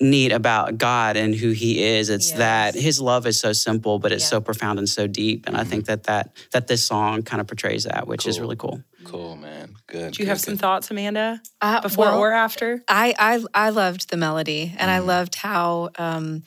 neat 0.00 0.30
about 0.32 0.76
God 0.76 1.16
and 1.16 1.35
who 1.35 1.52
he 1.52 1.82
is 1.82 2.11
it's 2.11 2.32
that 2.32 2.74
his 2.74 3.00
love 3.00 3.26
is 3.26 3.40
so 3.40 3.52
simple 3.54 3.98
but 3.98 4.12
it's 4.12 4.24
Yeah. 4.24 4.28
so 4.28 4.40
profound 4.42 4.78
and 4.78 4.88
so 4.88 5.06
deep 5.06 5.46
and 5.46 5.56
I 5.56 5.64
think 5.64 5.87
that 5.87 6.04
that 6.04 6.37
that 6.52 6.66
this 6.66 6.87
song 6.87 7.22
kind 7.22 7.40
of 7.40 7.46
portrays 7.46 7.85
that 7.85 8.06
which 8.06 8.26
is 8.26 8.38
really 8.38 8.56
cool. 8.56 8.82
Cool, 9.04 9.37
man. 9.37 9.74
Good. 9.87 10.12
Do 10.14 10.22
you 10.22 10.28
have 10.28 10.38
good, 10.38 10.44
some 10.44 10.56
thoughts, 10.59 10.90
Amanda, 10.90 11.40
Uh, 11.62 11.80
before 11.80 12.06
well, 12.06 12.18
or 12.18 12.32
after? 12.32 12.82
I, 12.88 13.14
I 13.18 13.44
I 13.54 13.70
loved 13.70 14.11
the 14.11 14.16
melody, 14.16 14.74
and 14.76 14.90
I 14.90 14.98
loved 14.98 15.37
how 15.37 15.90
um, 15.96 16.42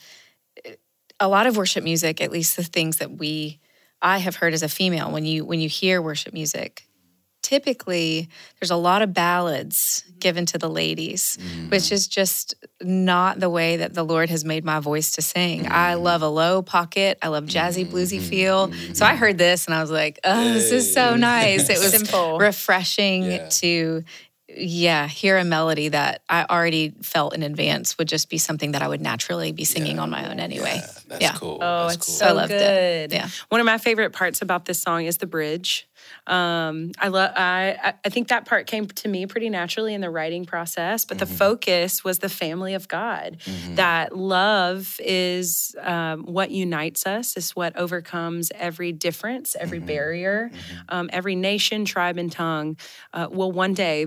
a 1.18 1.26
lot 1.28 1.46
of 1.46 1.56
worship 1.56 1.82
music, 1.84 2.20
at 2.20 2.30
least 2.30 2.56
the 2.56 2.62
things 2.62 2.98
that 2.98 3.12
we 3.12 3.60
I 4.02 4.18
have 4.18 4.36
heard 4.36 4.52
as 4.54 4.62
a 4.62 4.68
female, 4.68 5.10
when 5.10 5.24
you 5.24 5.44
when 5.44 5.58
you 5.60 5.68
hear 5.68 6.00
worship 6.02 6.32
music, 6.34 6.86
typically 7.50 8.28
there's 8.60 8.70
a 8.70 8.76
lot 8.76 9.02
of 9.02 9.12
ballads 9.12 10.04
mm-hmm. 10.06 10.18
given 10.20 10.46
to 10.46 10.56
the 10.56 10.70
ladies, 10.70 11.36
mm. 11.40 11.68
which 11.68 11.90
is 11.90 12.06
just 12.06 12.54
not 12.80 13.40
the 13.40 13.50
way 13.50 13.78
that 13.78 13.92
the 13.92 14.04
Lord 14.04 14.30
has 14.30 14.44
made 14.44 14.64
my 14.64 14.78
voice 14.78 15.10
to 15.12 15.22
sing. 15.22 15.66
I 15.66 15.94
mm. 15.94 16.02
love 16.02 16.22
a 16.22 16.28
low 16.28 16.62
pocket. 16.62 17.18
I 17.20 17.26
love 17.26 17.46
jazzy 17.46 17.84
mm-hmm. 17.84 17.96
bluesy 17.96 18.20
feel. 18.20 18.72
So 18.94 19.04
I 19.04 19.10
mm-hmm. 19.10 19.18
heard 19.18 19.38
this 19.38 19.66
and 19.66 19.74
I 19.74 19.80
was 19.80 19.90
like, 19.90 20.20
oh, 20.22 20.52
this 20.52 20.70
is 20.70 20.94
so 20.94 21.16
nice. 21.16 21.68
It 21.68 21.78
was 21.80 21.90
Simple. 21.90 22.38
refreshing 22.38 23.24
Yeah. 23.24 23.48
to 23.48 24.04
yeah 24.56 25.06
hear 25.06 25.38
a 25.38 25.44
melody 25.44 25.90
that 25.90 26.22
i 26.28 26.44
already 26.50 26.92
felt 27.02 27.36
in 27.36 27.44
advance 27.44 27.96
would 27.98 28.08
just 28.08 28.28
be 28.28 28.36
something 28.36 28.72
that 28.72 28.82
i 28.82 28.88
would 28.88 29.00
naturally 29.00 29.52
be 29.52 29.62
singing 29.62 30.00
on 30.00 30.10
my 30.10 30.28
own 30.28 30.40
anyway 30.40 30.74
Yeah, 30.74 30.86
that's 31.10 31.22
Yeah. 31.22 31.32
cool. 31.34 31.58
Oh, 31.60 31.82
that's 31.82 31.96
it's 31.96 32.06
cool. 32.06 32.14
so 32.14 32.26
I 32.26 32.32
loved 32.32 32.52
it. 32.52 33.10
good. 33.10 33.16
Yeah. 33.16 33.28
One 33.48 33.60
of 33.60 33.64
my 33.64 33.78
favorite 33.78 34.12
parts 34.12 34.42
about 34.42 34.64
this 34.64 34.80
song 34.80 35.04
is 35.04 35.18
the 35.18 35.26
bridge. 35.26 35.88
Um, 36.30 36.92
I 36.98 37.08
love. 37.08 37.32
I 37.36 37.76
I- 37.82 37.94
I 38.04 38.08
think 38.08 38.28
that 38.28 38.46
part 38.46 38.66
came 38.66 38.86
to 38.86 39.08
me 39.08 39.26
pretty 39.26 39.50
naturally 39.50 39.92
in 39.94 40.00
the 40.00 40.10
writing 40.10 40.44
process, 40.44 41.04
but 41.04 41.18
the 41.18 41.26
focus 41.26 42.02
was 42.04 42.20
the 42.20 42.28
family 42.28 42.74
of 42.74 42.88
God. 42.88 43.38
That 43.74 44.16
love 44.16 44.96
is 45.00 45.74
um, 45.80 46.22
what 46.24 46.50
unites 46.50 47.06
us. 47.06 47.36
Is 47.36 47.56
what 47.56 47.76
overcomes 47.76 48.50
every 48.54 48.92
difference, 48.92 49.56
every 49.58 49.80
barrier, 49.80 50.50
um, 50.88 51.10
every 51.12 51.34
nation, 51.36 51.84
tribe, 51.84 52.16
and 52.16 52.30
tongue. 52.32 52.76
Uh, 53.12 53.28
will 53.30 53.52
one 53.52 53.74
day 53.74 54.06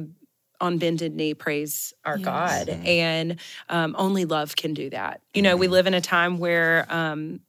on 0.62 0.78
bended 0.78 1.14
knee 1.14 1.34
praise 1.34 1.94
our 2.06 2.18
God. 2.18 2.70
And 2.86 3.38
um, 3.70 3.96
only 3.98 4.24
love 4.24 4.56
can 4.56 4.74
do 4.74 4.90
that. 4.92 5.20
You 5.34 5.42
know, 5.42 5.58
we 5.58 5.68
live 5.68 5.88
in 5.88 5.94
a 5.94 6.00
time 6.02 6.38
where 6.38 6.86
um, 6.90 7.42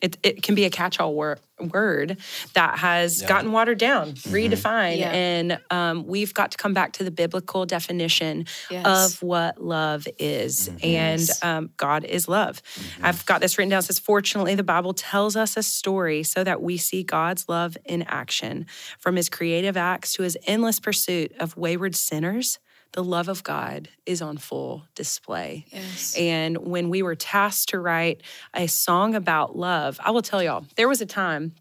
it, 0.00 0.16
it 0.22 0.42
can 0.42 0.54
be 0.54 0.64
a 0.64 0.70
catch 0.70 1.00
all 1.00 1.14
wor- 1.14 1.38
word 1.58 2.18
that 2.54 2.78
has 2.78 3.22
gotten 3.22 3.50
watered 3.50 3.78
down, 3.78 4.12
redefined. 4.12 4.98
Yeah. 4.98 5.10
And 5.12 5.58
um, 5.70 6.06
we've 6.06 6.32
got 6.32 6.52
to 6.52 6.56
come 6.56 6.72
back 6.72 6.92
to 6.94 7.04
the 7.04 7.10
biblical 7.10 7.66
definition 7.66 8.46
Yes. 8.70 8.86
of 9.14 9.22
what 9.22 9.60
love 9.62 10.06
is. 10.18 10.70
And 10.82 11.28
um, 11.42 11.70
God 11.76 12.04
is 12.04 12.28
love. 12.28 12.62
I've 13.02 13.26
got 13.26 13.40
this 13.40 13.58
written 13.58 13.70
down. 13.70 13.80
It 13.80 13.82
says, 13.86 13.98
Fortunately, 13.98 14.54
the 14.54 14.62
Bible 14.62 14.94
tells 14.94 15.34
us 15.34 15.56
a 15.56 15.62
story 15.64 16.22
so 16.22 16.44
that 16.44 16.62
we 16.62 16.76
see 16.76 17.02
God's 17.02 17.48
love 17.48 17.76
in 17.84 18.02
action. 18.02 18.66
From 19.00 19.16
his 19.16 19.28
creative 19.28 19.76
acts 19.76 20.12
to 20.14 20.22
his 20.22 20.38
endless 20.46 20.78
pursuit 20.78 21.32
of 21.40 21.56
wayward 21.56 21.96
sinners, 21.96 22.58
the 22.92 23.04
love 23.04 23.28
of 23.28 23.42
God 23.42 23.88
is 24.06 24.22
on 24.22 24.38
full 24.38 24.84
display. 24.94 25.66
Yes. 25.70 26.16
And 26.16 26.58
when 26.58 26.88
we 26.90 27.02
were 27.02 27.14
tasked 27.14 27.70
to 27.70 27.78
write 27.78 28.22
a 28.54 28.66
song 28.66 29.14
about 29.14 29.56
love, 29.56 30.00
I 30.02 30.10
will 30.10 30.22
tell 30.22 30.42
y'all, 30.42 30.64
there 30.76 30.88
was 30.88 31.00
a 31.00 31.06
time 31.06 31.54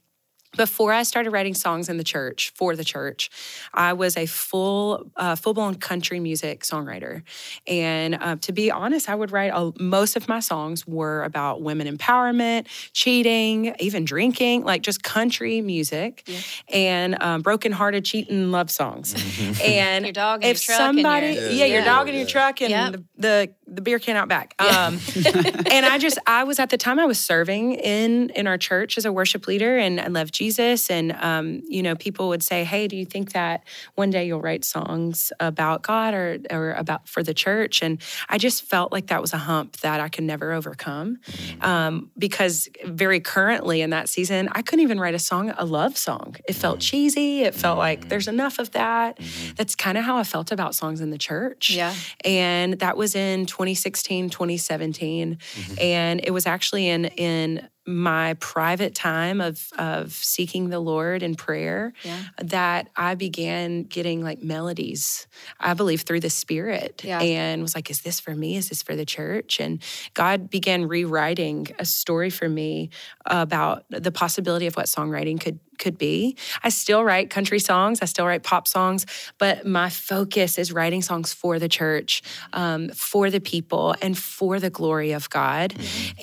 before 0.58 0.92
I 0.92 1.04
started 1.04 1.30
writing 1.32 1.54
songs 1.54 1.88
in 1.88 1.98
the 1.98 2.04
church 2.04 2.52
for 2.56 2.76
the 2.76 2.84
church, 2.84 3.30
I 3.74 3.94
was 3.94 4.18
a 4.18 4.26
full, 4.26 5.10
uh, 5.16 5.36
full 5.36 5.54
blown 5.54 5.76
country 5.76 6.20
music 6.20 6.64
songwriter. 6.64 7.22
And 7.68 8.16
uh, 8.16 8.36
to 8.42 8.52
be 8.52 8.72
honest, 8.72 9.10
I 9.10 9.16
would 9.16 9.32
write 9.32 9.52
a, 9.54 9.72
most 9.80 10.16
of 10.16 10.28
my 10.28 10.40
songs 10.40 10.86
were 10.88 11.24
about 11.24 11.62
women 11.62 11.88
empowerment, 11.88 12.68
cheating, 12.94 13.76
even 13.80 14.04
drinking, 14.06 14.64
like 14.64 14.82
just 14.82 15.04
country 15.04 15.62
music, 15.62 16.28
and 16.70 17.22
um, 17.22 17.42
broken-hearted 17.42 18.04
cheating 18.04 18.52
love 18.52 18.72
songs. 18.72 19.14
and 19.64 20.06
Your 20.06 20.14
dog 20.14 20.44
and 20.44 20.56
if 20.56 20.68
your 20.68 20.76
truck 20.76 20.88
and 20.90 20.98
somebody, 20.98 21.28
your- 21.34 21.44
yeah, 21.52 21.66
your 21.66 21.80
Yeah. 21.80 21.86
dog 21.86 22.08
and 22.08 22.18
your 22.18 22.26
truck 22.26 22.62
and 22.62 22.72
Yep. 22.72 22.92
the, 22.94 23.04
the 23.18 23.54
the 23.70 23.82
beer 23.82 24.00
can 24.00 24.16
out 24.16 24.30
back. 24.30 24.56
Um, 24.60 24.98
and 25.70 25.86
I 25.86 25.98
just 25.98 26.18
I 26.26 26.46
was 26.46 26.58
at 26.58 26.70
the 26.70 26.78
time 26.78 27.00
I 27.00 27.06
was 27.06 27.20
serving 27.20 27.74
in 27.74 28.30
in 28.30 28.48
our 28.48 28.58
church 28.58 28.98
as 28.98 29.04
a 29.04 29.12
worship 29.12 29.46
leader 29.46 29.78
and 29.78 30.00
I 30.00 30.08
loved 30.08 30.34
Jesus 30.34 30.47
and 30.90 31.12
um, 31.20 31.62
you 31.68 31.84
know 31.84 31.96
people 31.96 32.30
would 32.30 32.44
say, 32.44 32.64
"Hey, 32.64 32.88
do 32.88 32.96
you 32.96 33.06
think 33.06 33.34
that 33.34 33.64
one 33.96 34.10
day 34.10 34.26
you'll 34.26 34.42
write 34.42 34.64
songs 34.64 35.32
about 35.40 35.82
God 35.82 36.14
or 36.14 36.38
or 36.50 36.72
about 36.74 37.08
for 37.08 37.24
the 37.24 37.34
church?" 37.34 37.82
And 37.82 38.02
I 38.30 38.38
just 38.38 38.64
felt 38.64 38.92
like 38.92 39.08
that 39.08 39.22
was 39.22 39.34
a 39.34 39.38
hump 39.38 39.78
that 39.78 40.00
I 40.00 40.10
could 40.10 40.24
never 40.24 40.52
overcome 40.52 41.18
mm-hmm. 41.26 41.62
um, 41.64 42.12
because 42.18 42.70
very 42.86 43.20
currently 43.20 43.82
in 43.82 43.90
that 43.92 44.10
season 44.10 44.50
I 44.52 44.62
couldn't 44.62 44.84
even 44.84 45.00
write 45.00 45.16
a 45.16 45.20
song, 45.20 45.54
a 45.58 45.66
love 45.66 45.98
song. 45.98 46.36
It 46.48 46.54
felt 46.54 46.80
mm-hmm. 46.80 46.90
cheesy. 46.90 47.42
It 47.42 47.56
felt 47.56 47.78
like 47.78 48.00
mm-hmm. 48.00 48.10
there's 48.10 48.28
enough 48.28 48.60
of 48.60 48.72
that. 48.72 49.20
That's 49.56 49.76
kind 49.76 49.98
of 49.98 50.04
how 50.04 50.18
I 50.18 50.24
felt 50.24 50.52
about 50.52 50.76
songs 50.76 51.02
in 51.02 51.10
the 51.10 51.18
church. 51.18 51.70
Yeah. 51.72 51.94
And 52.24 52.80
that 52.80 52.98
was 52.98 53.16
in 53.16 53.46
2016, 53.46 54.30
2017. 54.30 55.38
And 55.80 56.22
it 56.24 56.32
was 56.32 56.46
actually 56.46 56.88
in 56.88 57.06
in 57.06 57.68
my 57.88 58.34
private 58.36 58.94
time 58.94 59.40
of 59.40 59.70
of 59.80 60.12
seeking 60.12 60.70
the 60.70 60.80
Lord 60.80 61.24
in 61.24 61.36
prayer 61.36 61.94
Yeah. 62.04 62.24
that 62.38 62.90
I 62.98 63.16
began 63.16 63.84
getting 63.84 64.22
like 64.22 64.44
melodies, 64.44 65.26
I 65.60 65.74
believe 65.74 66.02
through 66.02 66.20
the 66.20 66.30
Spirit, 66.30 67.02
Yeah. 67.06 67.22
and 67.22 67.62
was 67.62 67.74
like, 67.76 67.90
"Is 67.90 68.02
this 68.02 68.20
for 68.20 68.36
me? 68.36 68.58
Is 68.58 68.68
this 68.70 68.84
for 68.84 68.96
the 68.98 69.06
church?" 69.06 69.60
And 69.62 69.82
God 70.14 70.50
began 70.50 70.88
rewriting 70.88 71.68
a 71.80 71.86
story 71.86 72.30
for 72.30 72.50
me 72.50 72.90
about 73.26 73.86
the 73.90 74.12
possibility 74.12 74.68
of 74.68 74.76
what 74.76 74.88
songwriting 74.88 75.40
could 75.40 75.60
could 75.78 75.98
be. 75.98 76.36
I 76.64 76.70
still 76.70 77.04
write 77.04 77.30
country 77.30 77.60
songs, 77.60 78.00
I 78.02 78.06
still 78.06 78.26
write 78.26 78.44
pop 78.44 78.68
songs, 78.68 79.06
but 79.38 79.66
my 79.66 79.90
focus 79.90 80.58
is 80.58 80.72
writing 80.72 81.02
songs 81.02 81.34
for 81.34 81.60
the 81.60 81.70
church, 81.70 82.22
um, 82.54 82.90
for 82.90 83.30
the 83.30 83.40
people, 83.40 83.96
and 84.02 84.18
for 84.18 84.60
the 84.60 84.70
glory 84.70 85.12
of 85.12 85.30
God. 85.30 85.74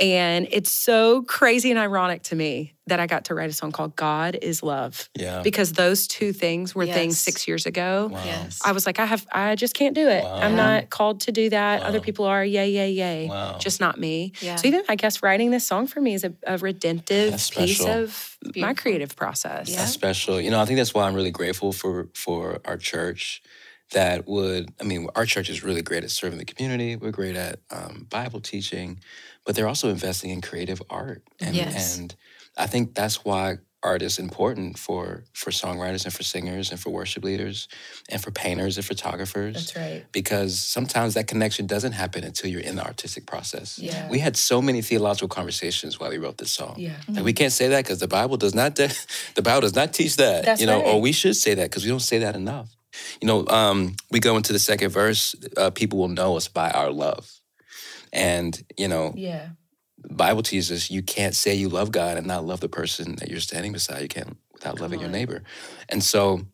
And 0.00 0.46
it's 0.50 0.70
so 0.70 1.22
crazy 1.22 1.70
and 1.70 1.78
ironic 1.78 2.22
to 2.24 2.36
me 2.36 2.73
that 2.86 3.00
I 3.00 3.06
got 3.06 3.24
to 3.26 3.34
write 3.34 3.48
a 3.48 3.52
song 3.52 3.72
called 3.72 3.96
God 3.96 4.36
is 4.42 4.62
Love. 4.62 5.08
Yeah. 5.14 5.42
Because 5.42 5.72
those 5.72 6.06
two 6.06 6.32
things 6.34 6.74
were 6.74 6.84
things 6.86 7.18
six 7.18 7.48
years 7.48 7.64
ago. 7.64 8.10
Wow. 8.12 8.22
Yes. 8.24 8.60
I 8.64 8.72
was 8.72 8.84
like, 8.84 8.98
I 8.98 9.06
have, 9.06 9.26
I 9.32 9.54
just 9.54 9.74
can't 9.74 9.94
do 9.94 10.06
it. 10.08 10.22
I'm 10.22 10.54
not 10.54 10.90
called 10.90 11.20
to 11.22 11.32
do 11.32 11.48
that. 11.50 11.82
Other 11.82 12.00
people 12.00 12.26
are, 12.26 12.44
yay, 12.44 12.70
yay, 12.70 12.90
yay. 12.90 13.28
Wow. 13.28 13.56
Just 13.58 13.80
not 13.80 13.98
me. 13.98 14.32
Yeah. 14.40 14.56
So 14.56 14.68
even 14.68 14.82
I 14.88 14.96
guess 14.96 15.22
writing 15.22 15.50
this 15.50 15.66
song 15.66 15.86
for 15.86 16.00
me 16.00 16.14
is 16.14 16.24
a, 16.24 16.34
a 16.46 16.58
redemptive 16.58 17.32
piece 17.32 17.78
special. 17.78 17.88
of 17.88 18.36
my 18.56 18.74
creative 18.74 19.16
process. 19.16 19.70
Yeah. 19.70 19.78
That's 19.78 19.92
special. 19.92 20.38
You 20.38 20.50
know, 20.50 20.60
I 20.60 20.66
think 20.66 20.76
that's 20.76 20.92
why 20.92 21.06
I'm 21.06 21.14
really 21.14 21.30
grateful 21.30 21.72
for 21.72 22.08
for 22.14 22.60
our 22.66 22.76
church 22.76 23.42
that 23.92 24.26
would. 24.26 24.72
I 24.80 24.84
mean, 24.84 25.08
our 25.14 25.24
church 25.24 25.48
is 25.48 25.62
really 25.62 25.82
great 25.82 26.04
at 26.04 26.10
serving 26.10 26.38
the 26.38 26.44
community. 26.44 26.96
We're 26.96 27.12
great 27.12 27.36
at 27.36 27.60
um, 27.70 28.06
Bible 28.10 28.40
teaching, 28.40 29.00
but 29.44 29.54
they're 29.54 29.68
also 29.68 29.88
investing 29.88 30.30
in 30.30 30.40
creative 30.40 30.82
art. 30.90 31.22
And, 31.40 31.54
Yes. 31.54 31.98
and 31.98 32.14
I 32.56 32.66
think 32.66 32.94
that's 32.94 33.24
why 33.24 33.58
art 33.82 34.00
is 34.00 34.18
important 34.18 34.78
for 34.78 35.24
for 35.34 35.50
songwriters 35.50 36.04
and 36.06 36.14
for 36.14 36.22
singers 36.22 36.70
and 36.70 36.80
for 36.80 36.88
worship 36.90 37.22
leaders 37.22 37.68
and 38.08 38.22
for 38.22 38.30
painters 38.30 38.78
and 38.78 38.86
photographers. 38.86 39.54
That's 39.54 39.76
right. 39.76 40.04
Because 40.10 40.58
sometimes 40.58 41.14
that 41.14 41.26
connection 41.26 41.66
doesn't 41.66 41.92
happen 41.92 42.24
until 42.24 42.48
you're 42.50 42.62
in 42.62 42.76
the 42.76 42.84
artistic 42.84 43.26
process. 43.26 43.78
Yeah. 43.78 44.08
We 44.08 44.20
had 44.20 44.36
so 44.36 44.62
many 44.62 44.80
theological 44.80 45.28
conversations 45.28 46.00
while 46.00 46.10
we 46.10 46.16
wrote 46.18 46.38
this 46.38 46.50
song. 46.50 46.76
Yeah. 46.78 46.96
Like 47.08 47.24
we 47.24 47.34
can't 47.34 47.52
say 47.52 47.68
that 47.68 47.84
because 47.84 47.98
the 47.98 48.08
Bible 48.08 48.38
does 48.38 48.54
not 48.54 48.74
de- 48.74 48.88
the 49.34 49.42
Bible 49.42 49.60
does 49.60 49.74
not 49.74 49.92
teach 49.92 50.16
that. 50.16 50.44
That's 50.46 50.60
you 50.62 50.66
know, 50.66 50.80
or 50.80 51.00
we 51.00 51.12
should 51.12 51.36
say 51.36 51.54
that 51.54 51.70
because 51.70 51.84
we 51.84 51.90
don't 51.90 52.00
say 52.00 52.18
that 52.20 52.34
enough. 52.36 52.74
You 53.20 53.26
know, 53.26 53.46
um, 53.48 53.96
we 54.10 54.18
go 54.20 54.36
into 54.36 54.52
the 54.52 54.58
second 54.60 54.90
verse. 54.90 55.34
Uh, 55.58 55.70
people 55.70 55.98
will 55.98 56.08
know 56.08 56.36
us 56.36 56.48
by 56.48 56.70
our 56.70 56.90
love, 56.92 57.28
and 58.12 58.56
you 58.78 58.88
know, 58.88 59.12
Yeah. 59.16 59.48
The 60.04 60.14
Bible 60.14 60.42
teaches 60.42 60.90
you 60.90 61.02
can't 61.02 61.34
say 61.34 61.54
you 61.54 61.68
love 61.68 61.90
God 61.92 62.16
and 62.18 62.26
not 62.26 62.44
love 62.44 62.60
the 62.60 62.68
person 62.68 63.16
that 63.16 63.28
you're 63.30 63.40
standing 63.40 63.72
beside. 63.72 64.02
You 64.02 64.08
can't 64.08 64.36
without 64.52 64.80
loving 64.80 65.00
your 65.00 65.08
neighbor. 65.10 65.42
And 65.88 66.02
so, 66.02 66.46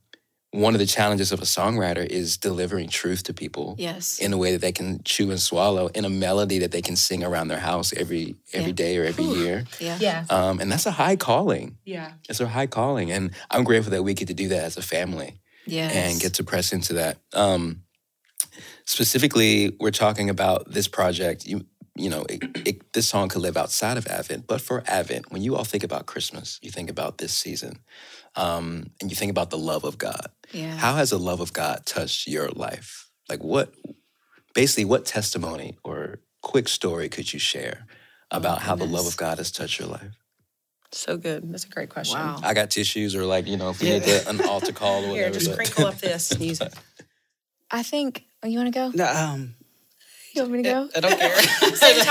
one 0.52 0.74
of 0.74 0.80
the 0.80 0.86
challenges 0.86 1.30
of 1.30 1.38
a 1.40 1.44
songwriter 1.44 2.04
is 2.04 2.36
delivering 2.36 2.88
truth 2.88 3.22
to 3.24 3.32
people 3.32 3.76
Yes. 3.78 4.18
in 4.18 4.32
a 4.32 4.36
way 4.36 4.50
that 4.50 4.60
they 4.60 4.72
can 4.72 5.00
chew 5.04 5.30
and 5.30 5.40
swallow, 5.40 5.86
in 5.94 6.04
a 6.04 6.08
melody 6.10 6.58
that 6.58 6.72
they 6.72 6.82
can 6.82 6.96
sing 6.96 7.22
around 7.22 7.46
their 7.48 7.60
house 7.60 7.92
every 7.96 8.34
every 8.52 8.70
Yeah. 8.70 8.74
day 8.84 8.96
or 8.98 9.04
every 9.04 9.24
year. 9.26 9.64
yeah. 9.78 9.96
Yeah. 10.00 10.24
Um, 10.28 10.58
and 10.60 10.70
that's 10.72 10.86
a 10.86 10.90
high 10.90 11.14
calling. 11.14 11.76
Yeah. 11.84 12.12
It's 12.28 12.40
a 12.40 12.48
high 12.48 12.66
calling, 12.66 13.12
and 13.12 13.30
I'm 13.50 13.62
grateful 13.62 13.92
that 13.92 14.02
we 14.02 14.12
get 14.14 14.26
to 14.28 14.34
do 14.34 14.48
that 14.48 14.64
as 14.64 14.76
a 14.76 14.82
family 14.82 15.40
Yes. 15.66 15.92
and 15.94 16.20
get 16.20 16.34
to 16.34 16.42
press 16.44 16.72
into 16.72 16.94
that. 16.94 17.18
Um, 17.32 17.82
specifically, 18.84 19.76
we're 19.78 19.90
talking 19.92 20.30
about 20.30 20.70
this 20.72 20.88
project. 20.88 21.46
You 21.46 21.64
you 21.96 22.09
know, 22.09 22.24
it, 22.29 22.42
it, 22.66 22.92
this 22.92 23.09
song 23.09 23.29
could 23.29 23.42
live 23.42 23.57
outside 23.57 23.96
of 23.96 24.07
Advent, 24.07 24.46
but 24.46 24.61
for 24.61 24.83
Advent, 24.87 25.31
when 25.33 25.42
you 25.42 25.57
all 25.57 25.64
think 25.64 25.85
about 25.85 26.07
Christmas, 26.07 26.59
you 26.62 26.70
think 26.70 26.88
about 26.90 27.18
this 27.18 27.33
season, 27.35 27.81
um, 28.37 28.90
and 29.00 29.11
you 29.11 29.16
think 29.16 29.31
about 29.31 29.50
the 29.50 29.59
love 29.59 29.85
of 29.85 29.98
God. 29.98 30.29
Yeah. 30.53 30.76
How 30.76 30.94
has 30.94 31.11
the 31.11 31.18
love 31.18 31.40
of 31.40 31.53
God 31.53 31.85
touched 31.87 32.26
your 32.26 32.48
life? 32.50 33.09
Like 33.29 33.42
what, 33.42 33.74
basically, 34.55 34.85
what 34.85 35.05
testimony 35.05 35.79
or 35.85 36.20
quick 36.42 36.68
story 36.68 37.09
could 37.09 37.33
you 37.33 37.38
share 37.38 37.87
about 38.31 38.62
how 38.62 38.76
the 38.76 38.87
love 38.87 39.07
of 39.07 39.16
God 39.16 39.38
has 39.38 39.50
touched 39.50 39.79
your 39.79 39.88
life? 39.88 40.16
So 40.92 41.16
good. 41.16 41.53
That's 41.53 41.64
a 41.64 41.68
great 41.68 41.88
question. 41.88 42.18
Wow. 42.18 42.40
I 42.42 42.53
got 42.55 42.70
tissues, 42.70 43.14
or 43.14 43.24
like 43.24 43.46
you 43.46 43.57
know, 43.57 43.70
if 43.70 43.81
we 43.81 43.90
need 43.90 44.03
to, 44.05 44.29
an 44.29 44.40
altar 44.42 44.72
call 44.72 45.05
or 45.05 45.09
whatever. 45.11 45.16
Here, 45.16 45.31
just 45.31 45.46
but- 45.46 45.57
crinkle 45.57 45.87
up 45.87 45.98
this 45.98 46.38
music. 46.38 46.72
I 47.70 47.83
think. 47.85 48.24
Oh, 48.42 48.48
you 48.48 48.59
want 48.59 48.72
to 48.72 48.79
go? 48.79 48.90
No, 48.94 49.07
um, 49.07 49.55
You 50.40 50.50
want 50.50 50.53
me 50.53 50.62
to 50.62 50.68
go? 50.70 50.88
I 50.96 51.00
don't 51.00 51.18
care. 51.18 51.37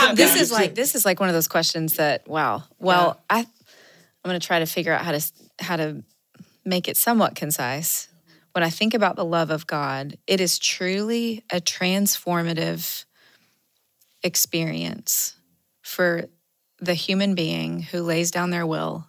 this 0.15 0.39
is 0.39 0.51
like 0.51 0.75
this 0.75 0.93
is 0.93 1.05
like 1.05 1.19
one 1.19 1.29
of 1.29 1.35
those 1.35 1.47
questions 1.47 1.95
that 1.95 2.27
wow. 2.27 2.63
Well, 2.77 3.19
I 3.29 3.39
I'm 3.39 3.47
going 4.23 4.39
to 4.39 4.45
try 4.45 4.59
to 4.59 4.65
figure 4.65 4.93
out 4.93 5.03
how 5.03 5.11
to 5.11 5.31
how 5.59 5.75
to 5.77 6.03
make 6.63 6.87
it 6.87 6.97
somewhat 6.97 7.35
concise. 7.35 8.07
When 8.51 8.63
I 8.63 8.69
think 8.69 8.93
about 8.93 9.15
the 9.15 9.25
love 9.25 9.49
of 9.49 9.65
God, 9.65 10.17
it 10.27 10.39
is 10.41 10.59
truly 10.59 11.43
a 11.51 11.59
transformative 11.59 13.05
experience 14.21 15.35
for 15.81 16.25
the 16.79 16.93
human 16.93 17.35
being 17.35 17.81
who 17.81 18.01
lays 18.01 18.31
down 18.31 18.49
their 18.49 18.65
will 18.65 19.07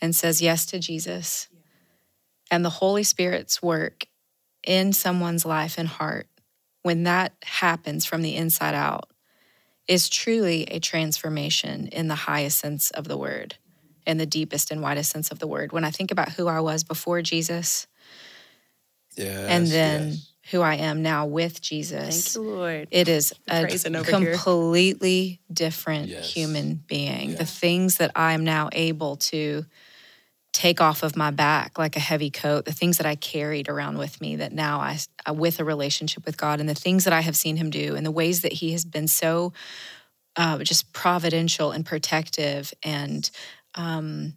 and 0.00 0.16
says 0.16 0.42
yes 0.42 0.66
to 0.66 0.78
Jesus 0.78 1.48
and 2.50 2.64
the 2.64 2.70
Holy 2.70 3.02
Spirit's 3.02 3.62
work 3.62 4.06
in 4.66 4.92
someone's 4.92 5.44
life 5.44 5.78
and 5.78 5.88
heart 5.88 6.28
when 6.82 7.04
that 7.04 7.34
happens 7.42 8.04
from 8.04 8.22
the 8.22 8.36
inside 8.36 8.74
out 8.74 9.10
is 9.86 10.08
truly 10.08 10.64
a 10.64 10.78
transformation 10.78 11.88
in 11.88 12.08
the 12.08 12.14
highest 12.14 12.58
sense 12.58 12.90
of 12.90 13.08
the 13.08 13.16
word, 13.16 13.56
in 14.06 14.18
the 14.18 14.26
deepest 14.26 14.70
and 14.70 14.82
widest 14.82 15.10
sense 15.10 15.30
of 15.30 15.38
the 15.38 15.46
word. 15.46 15.72
When 15.72 15.84
I 15.84 15.90
think 15.90 16.10
about 16.10 16.32
who 16.32 16.46
I 16.46 16.60
was 16.60 16.84
before 16.84 17.22
Jesus 17.22 17.86
Yes, 19.16 19.48
and 19.48 19.66
then 19.66 20.08
yes. 20.10 20.32
who 20.52 20.60
I 20.60 20.76
am 20.76 21.02
now 21.02 21.26
with 21.26 21.60
Jesus, 21.60 22.34
Thank 22.34 22.44
you, 22.46 22.50
Lord. 22.52 22.88
it 22.90 23.08
is 23.08 23.32
a 23.48 23.62
praising 23.62 23.96
over 23.96 24.16
here. 24.16 24.32
completely 24.34 25.40
different 25.52 26.08
Yes. 26.08 26.32
human 26.32 26.74
being. 26.86 27.30
Yeah. 27.30 27.38
The 27.38 27.46
things 27.46 27.96
that 27.96 28.12
I 28.14 28.34
am 28.34 28.44
now 28.44 28.68
able 28.72 29.16
to 29.16 29.64
take 30.58 30.80
off 30.80 31.04
of 31.04 31.14
my 31.14 31.30
back 31.30 31.78
like 31.78 31.94
a 31.94 32.00
heavy 32.00 32.30
coat, 32.30 32.64
the 32.64 32.72
things 32.72 32.98
that 32.98 33.06
I 33.06 33.14
carried 33.14 33.68
around 33.68 33.96
with 33.96 34.20
me 34.20 34.34
that 34.36 34.52
now 34.52 34.80
I, 34.80 34.98
I 35.24 35.30
with 35.30 35.60
a 35.60 35.64
relationship 35.64 36.26
with 36.26 36.36
God, 36.36 36.58
and 36.58 36.68
the 36.68 36.74
things 36.74 37.04
that 37.04 37.12
I 37.12 37.20
have 37.20 37.36
seen 37.36 37.56
Him 37.56 37.70
do, 37.70 37.94
and 37.94 38.04
the 38.04 38.10
ways 38.10 38.42
that 38.42 38.54
He 38.54 38.72
has 38.72 38.84
been 38.84 39.06
so 39.06 39.52
uh, 40.34 40.58
just 40.58 40.92
providential 40.92 41.70
and 41.70 41.86
protective 41.86 42.74
and 42.82 43.30
um, 43.76 44.34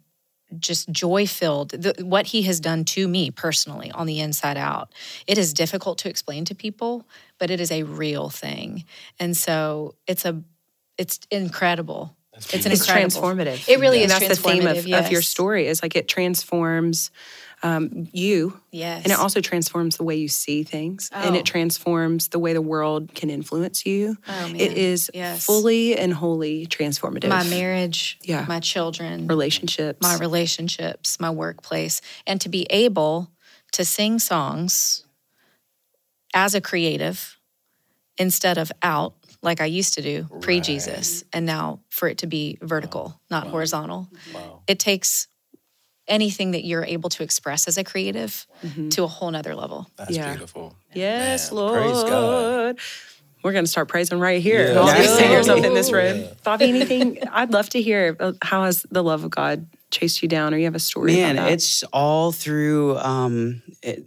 just 0.60 0.92
joy 0.92 1.26
filled. 1.26 1.74
What 2.00 2.26
He 2.26 2.42
has 2.42 2.60
done 2.60 2.84
to 2.84 3.08
me 3.08 3.32
personally 3.32 3.90
on 3.90 4.06
the 4.06 4.20
inside 4.20 4.56
out, 4.56 4.94
it 5.26 5.38
is 5.38 5.52
difficult 5.52 5.98
to 5.98 6.08
explain 6.08 6.44
to 6.44 6.54
people, 6.54 7.04
but 7.40 7.50
it 7.50 7.60
is 7.60 7.72
a 7.72 7.82
real 7.82 8.30
thing, 8.30 8.84
and 9.18 9.36
so 9.36 9.96
it's 10.06 10.24
a 10.24 10.40
it's 10.96 11.18
incredible. 11.32 12.16
It's 12.34 12.64
an 12.66 12.72
It's 12.72 12.86
transformative. 12.86 13.68
It 13.68 13.78
really 13.78 14.02
and 14.02 14.10
is 14.10 14.18
that's 14.18 14.28
the 14.38 14.42
theme 14.50 14.66
of, 14.66 14.76
transformative, 14.78 15.06
of 15.06 15.12
your 15.12 15.22
story 15.22 15.66
is 15.66 15.82
like 15.82 15.94
it 15.96 16.08
transforms 16.08 17.10
um, 17.64 18.08
you 18.12 18.58
Yes. 18.72 19.04
and 19.04 19.12
it 19.12 19.18
also 19.18 19.40
transforms 19.40 19.96
the 19.96 20.02
way 20.02 20.16
you 20.16 20.26
see 20.28 20.64
things 20.64 21.10
and 21.12 21.36
Oh. 21.36 21.38
it 21.38 21.44
transforms 21.44 22.28
the 22.28 22.38
way 22.40 22.54
the 22.54 22.62
world 22.62 23.14
can 23.14 23.30
influence 23.30 23.86
you 23.86 24.16
Oh, 24.26 24.48
man. 24.48 24.56
it 24.56 24.72
is 24.72 25.10
Yes. 25.14 25.44
fully 25.44 25.96
and 25.96 26.12
wholly 26.12 26.66
transformative 26.66 27.28
my 27.28 27.44
marriage, 27.44 28.18
Yeah. 28.22 28.46
my 28.48 28.58
children, 28.60 29.26
relationships 29.28 29.98
my 30.02 30.16
relationships, 30.16 31.20
my 31.20 31.30
workplace, 31.30 32.00
and 32.26 32.40
to 32.40 32.48
be 32.48 32.66
able 32.70 33.30
to 33.72 33.84
sing 33.84 34.18
songs 34.18 35.04
as 36.34 36.54
a 36.54 36.60
creative 36.60 37.38
instead 38.18 38.58
of 38.58 38.72
out 38.82 39.14
like 39.42 39.60
I 39.60 39.66
used 39.66 39.94
to 39.94 40.02
do 40.02 40.28
pre 40.40 40.60
Jesus, 40.60 41.24
and 41.32 41.44
now 41.46 41.80
for 41.90 42.08
it 42.08 42.18
to 42.18 42.26
be 42.26 42.58
vertical, 42.62 43.20
not 43.30 43.48
horizontal. 43.48 44.08
Wow. 44.32 44.62
It 44.66 44.78
takes 44.78 45.26
anything 46.08 46.52
that 46.52 46.64
you're 46.64 46.84
able 46.84 47.08
to 47.10 47.22
express 47.22 47.68
as 47.68 47.78
a 47.78 47.84
creative 47.84 48.46
Mm-hmm. 48.64 48.90
to 48.90 49.02
a 49.02 49.06
whole 49.08 49.30
nother 49.30 49.54
level. 49.56 49.88
That's 49.96 50.10
Yeah. 50.16 50.30
beautiful. 50.30 50.76
yes 50.94 51.50
Man, 51.50 51.56
lord 51.60 51.72
praise 51.82 52.02
God. 52.04 52.78
we're 53.42 53.52
going 53.52 53.64
to 53.64 53.70
start 53.70 53.88
praising 53.88 54.20
right 54.20 54.40
here 54.42 54.72
Yeah. 54.72 54.78
all 54.78 54.86
these 54.92 55.06
Yeah. 55.10 55.16
singers 55.16 55.48
up 55.48 55.64
in 55.64 55.74
this 55.74 55.90
room 55.90 56.18
Yeah. 56.20 56.34
bobby 56.44 56.68
anything 56.68 57.18
i'd 57.32 57.52
love 57.52 57.68
to 57.70 57.80
hear 57.82 58.16
how 58.42 58.64
has 58.64 58.84
the 58.90 59.02
love 59.02 59.24
of 59.24 59.30
god 59.30 59.66
chased 59.90 60.22
you 60.22 60.28
down 60.28 60.54
or 60.54 60.58
you 60.58 60.64
have 60.64 60.74
a 60.76 60.78
story 60.78 61.14
Man, 61.16 61.36
about 61.36 61.46
that? 61.46 61.52
it's 61.54 61.82
all 61.92 62.30
through. 62.32 62.98
Um, 62.98 63.62
it, 63.82 64.06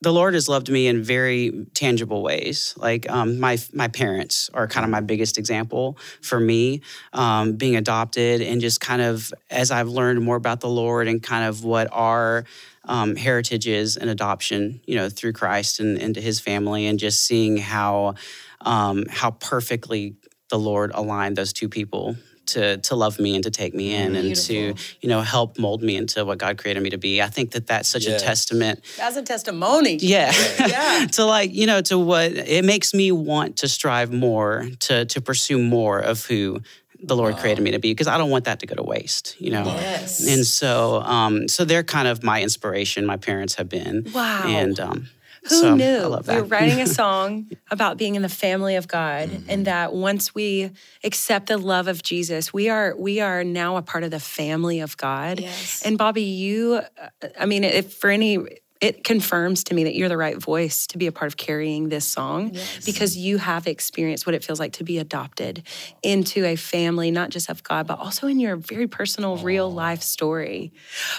the, 0.00 0.12
Lord 0.12 0.34
has 0.34 0.48
loved 0.48 0.70
me 0.70 0.86
in 0.86 1.02
very 1.02 1.66
tangible 1.74 2.22
ways. 2.22 2.74
Like 2.76 3.10
um, 3.10 3.40
my 3.40 3.58
my 3.72 3.88
parents 3.88 4.50
are 4.54 4.66
kind 4.66 4.84
of 4.84 4.90
my 4.90 5.00
biggest 5.00 5.38
example 5.38 5.98
for 6.22 6.38
me, 6.38 6.82
um, 7.12 7.54
being 7.54 7.76
adopted 7.76 8.40
and 8.40 8.60
just 8.60 8.80
kind 8.80 9.02
of 9.02 9.32
as 9.50 9.70
I've 9.70 9.88
learned 9.88 10.22
more 10.22 10.36
about 10.36 10.60
the 10.60 10.68
Lord 10.68 11.08
and 11.08 11.22
kind 11.22 11.44
of 11.44 11.64
what 11.64 11.88
our 11.92 12.44
um, 12.84 13.16
heritage 13.16 13.66
is 13.66 13.96
and 13.96 14.08
adoption, 14.08 14.80
you 14.86 14.94
know, 14.94 15.08
through 15.08 15.32
Christ 15.32 15.80
and 15.80 15.98
into 15.98 16.20
His 16.20 16.40
family, 16.40 16.86
and 16.86 16.98
just 16.98 17.24
seeing 17.24 17.56
how 17.56 18.14
um, 18.60 19.04
how 19.10 19.32
perfectly 19.32 20.16
the 20.50 20.58
Lord 20.58 20.92
aligned 20.94 21.36
those 21.36 21.52
two 21.52 21.68
people 21.68 22.16
to 22.48 22.78
to 22.78 22.94
love 22.96 23.18
me 23.18 23.34
and 23.34 23.44
to 23.44 23.50
take 23.50 23.74
me 23.74 23.94
in 23.94 24.16
and 24.16 24.34
to 24.34 24.74
you 25.00 25.08
know 25.08 25.20
help 25.20 25.58
mold 25.58 25.82
me 25.82 25.96
into 25.96 26.24
what 26.24 26.38
God 26.38 26.58
created 26.58 26.82
me 26.82 26.90
to 26.90 26.98
be. 26.98 27.22
I 27.22 27.28
think 27.28 27.52
that 27.52 27.66
that's 27.66 27.88
such 27.88 28.06
a 28.06 28.18
testament 28.18 28.80
That's 28.96 29.16
a 29.16 29.22
testimony. 29.22 29.96
yeah. 30.00 30.32
Yeah. 30.58 31.06
to 31.12 31.24
like, 31.24 31.54
you 31.54 31.66
know, 31.66 31.80
to 31.82 31.98
what 31.98 32.32
it 32.32 32.64
makes 32.64 32.92
me 32.94 33.12
want 33.12 33.58
to 33.58 33.68
strive 33.68 34.12
more, 34.12 34.68
to 34.80 35.04
to 35.06 35.20
pursue 35.20 35.58
more 35.58 35.98
of 35.98 36.24
who 36.26 36.60
the 37.00 37.14
Lord 37.14 37.36
created 37.36 37.62
me 37.62 37.70
to 37.70 37.78
be 37.78 37.92
because 37.92 38.08
I 38.08 38.18
don't 38.18 38.30
want 38.30 38.46
that 38.46 38.58
to 38.60 38.66
go 38.66 38.74
to 38.74 38.82
waste, 38.82 39.36
you 39.40 39.50
know. 39.52 39.64
Yes. 39.64 40.26
And 40.26 40.44
so 40.44 41.00
um 41.02 41.46
so 41.48 41.64
they're 41.64 41.84
kind 41.84 42.08
of 42.08 42.22
my 42.22 42.42
inspiration, 42.42 43.06
my 43.06 43.16
parents 43.16 43.54
have 43.54 43.68
been. 43.68 44.06
Wow. 44.12 44.42
And 44.46 44.80
um 44.80 45.08
Who 45.48 45.54
so 45.56 45.74
knew? 45.74 45.96
I 45.98 46.06
love 46.06 46.26
We 46.28 46.34
that. 46.34 46.42
were 46.42 46.48
writing 46.48 46.80
a 46.80 46.86
song 47.00 47.50
about 47.70 47.96
being 47.96 48.14
in 48.14 48.22
the 48.22 48.28
family 48.28 48.76
of 48.76 48.86
God, 48.88 49.28
Mm-hmm. 49.28 49.50
and 49.50 49.66
that 49.66 49.92
once 49.92 50.34
we 50.34 50.70
accept 51.04 51.46
the 51.48 51.58
love 51.58 51.88
of 51.88 52.02
Jesus, 52.02 52.52
we 52.52 52.68
are 52.68 52.94
we 52.96 53.20
are 53.20 53.44
now 53.44 53.76
a 53.76 53.82
part 53.82 54.04
of 54.04 54.10
the 54.10 54.20
family 54.20 54.80
of 54.80 54.96
God. 54.96 55.40
Yes. 55.40 55.82
And 55.84 55.98
Bobby, 55.98 56.22
you, 56.22 56.80
uh, 57.00 57.28
I 57.38 57.46
mean, 57.46 57.64
if 57.64 57.94
for 57.94 58.10
any. 58.10 58.38
It 58.80 59.02
confirms 59.02 59.64
to 59.64 59.74
me 59.74 59.84
that 59.84 59.94
you're 59.94 60.08
the 60.08 60.16
right 60.16 60.36
voice 60.36 60.86
to 60.88 60.98
be 60.98 61.06
a 61.06 61.12
part 61.12 61.26
of 61.26 61.36
carrying 61.36 61.88
this 61.88 62.04
song 62.04 62.56
because 62.84 63.16
you 63.16 63.38
have 63.38 63.66
experienced 63.66 64.26
what 64.26 64.34
it 64.34 64.44
feels 64.44 64.60
like 64.60 64.74
to 64.74 64.84
be 64.84 64.98
adopted 64.98 65.64
into 66.02 66.44
a 66.44 66.54
family, 66.54 67.10
not 67.10 67.30
just 67.30 67.48
of 67.48 67.62
God, 67.62 67.86
but 67.86 67.98
also 67.98 68.28
in 68.28 68.38
your 68.38 68.56
very 68.56 68.86
personal, 68.86 69.36
real 69.36 69.72
life 69.72 70.02
story. 70.02 70.72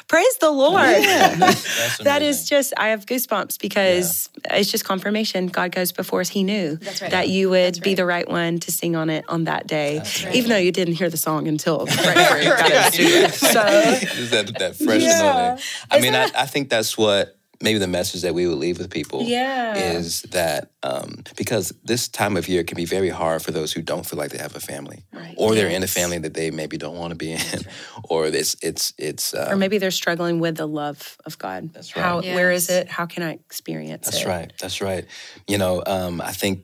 Praise 0.07 0.37
the 0.37 0.51
Lord. 0.51 0.79
that 0.83 2.21
is 2.21 2.37
amazing. 2.37 2.45
just 2.45 2.73
I 2.77 2.89
have 2.89 3.05
goosebumps 3.05 3.59
because 3.59 4.29
it's 4.49 4.71
just 4.71 4.85
confirmation. 4.85 5.47
God 5.47 5.71
goes 5.71 5.91
before 5.91 6.21
us. 6.21 6.29
He 6.29 6.43
knew 6.43 6.79
right. 7.01 7.11
that 7.11 7.29
you 7.29 7.49
would 7.49 7.75
That's 7.75 7.79
be 7.79 7.93
the 7.93 8.05
right 8.05 8.27
one 8.27 8.59
to 8.59 8.71
sing 8.71 8.95
on 8.95 9.09
it 9.09 9.25
on 9.27 9.45
that 9.45 9.67
day, 9.67 9.99
right. 9.99 10.35
even 10.35 10.49
though 10.49 10.57
you 10.57 10.71
didn't 10.71 10.93
hear 10.95 11.09
the 11.09 11.17
song 11.17 11.47
until 11.47 11.85
right 11.85 12.15
before 12.15 12.37
you 12.37 12.49
got 12.49 12.99
in 12.99 13.23
the. 13.23 13.29
So 13.29 13.63
Just 13.99 14.31
that, 14.31 14.57
that 14.59 14.75
fresh 14.75 15.01
Yeah. 15.01 15.57
I 15.91 15.97
Is 15.97 16.03
mean, 16.03 16.15
I, 16.15 16.29
I 16.35 16.45
think 16.45 16.69
that's 16.69 16.97
what 16.97 17.35
maybe 17.61 17.77
the 17.79 17.87
message 17.87 18.21
that 18.21 18.33
we 18.33 18.47
would 18.47 18.57
leave 18.57 18.77
with 18.77 18.89
people 18.89 19.23
Yeah. 19.23 19.75
is 19.75 20.21
that 20.31 20.71
um, 20.81 21.23
because 21.35 21.73
this 21.83 22.07
time 22.07 22.37
of 22.37 22.47
year 22.47 22.63
can 22.63 22.75
be 22.77 22.85
very 22.85 23.09
hard 23.09 23.41
for 23.41 23.51
those 23.51 23.73
who 23.73 23.81
don't 23.81 24.05
feel 24.05 24.17
like 24.17 24.31
they 24.31 24.37
have 24.37 24.55
a 24.55 24.59
family, 24.61 25.03
Right. 25.11 25.35
or 25.37 25.55
they're 25.55 25.67
in 25.67 25.83
a 25.83 25.87
family 25.87 26.17
that 26.19 26.33
they 26.33 26.51
maybe 26.51 26.77
don't 26.77 26.95
want 26.97 27.11
to 27.11 27.15
be 27.15 27.33
in, 27.33 27.39
or 28.09 28.27
it's 28.27 28.55
it's 28.61 28.93
it's. 28.97 29.33
Uh, 29.33 29.49
or 29.51 29.57
maybe 29.57 29.77
they're 29.77 29.91
struggling 29.91 30.39
with 30.39 30.55
the 30.55 30.67
love 30.67 31.17
of 31.25 31.37
God. 31.37 31.73
That's 31.73 31.95
right. 31.95 32.05
How 32.05 32.21
where 32.21 32.51
is 32.51 32.69
it? 32.69 32.87
How 32.87 33.05
can 33.05 33.23
I 33.23 33.33
experience 33.33 34.05
That's 34.05 34.23
it? 34.23 34.27
right. 34.27 34.53
That's 34.61 34.79
right. 34.81 35.05
You 35.47 35.57
know, 35.57 35.83
um, 35.85 36.21
I 36.21 36.31
think 36.31 36.63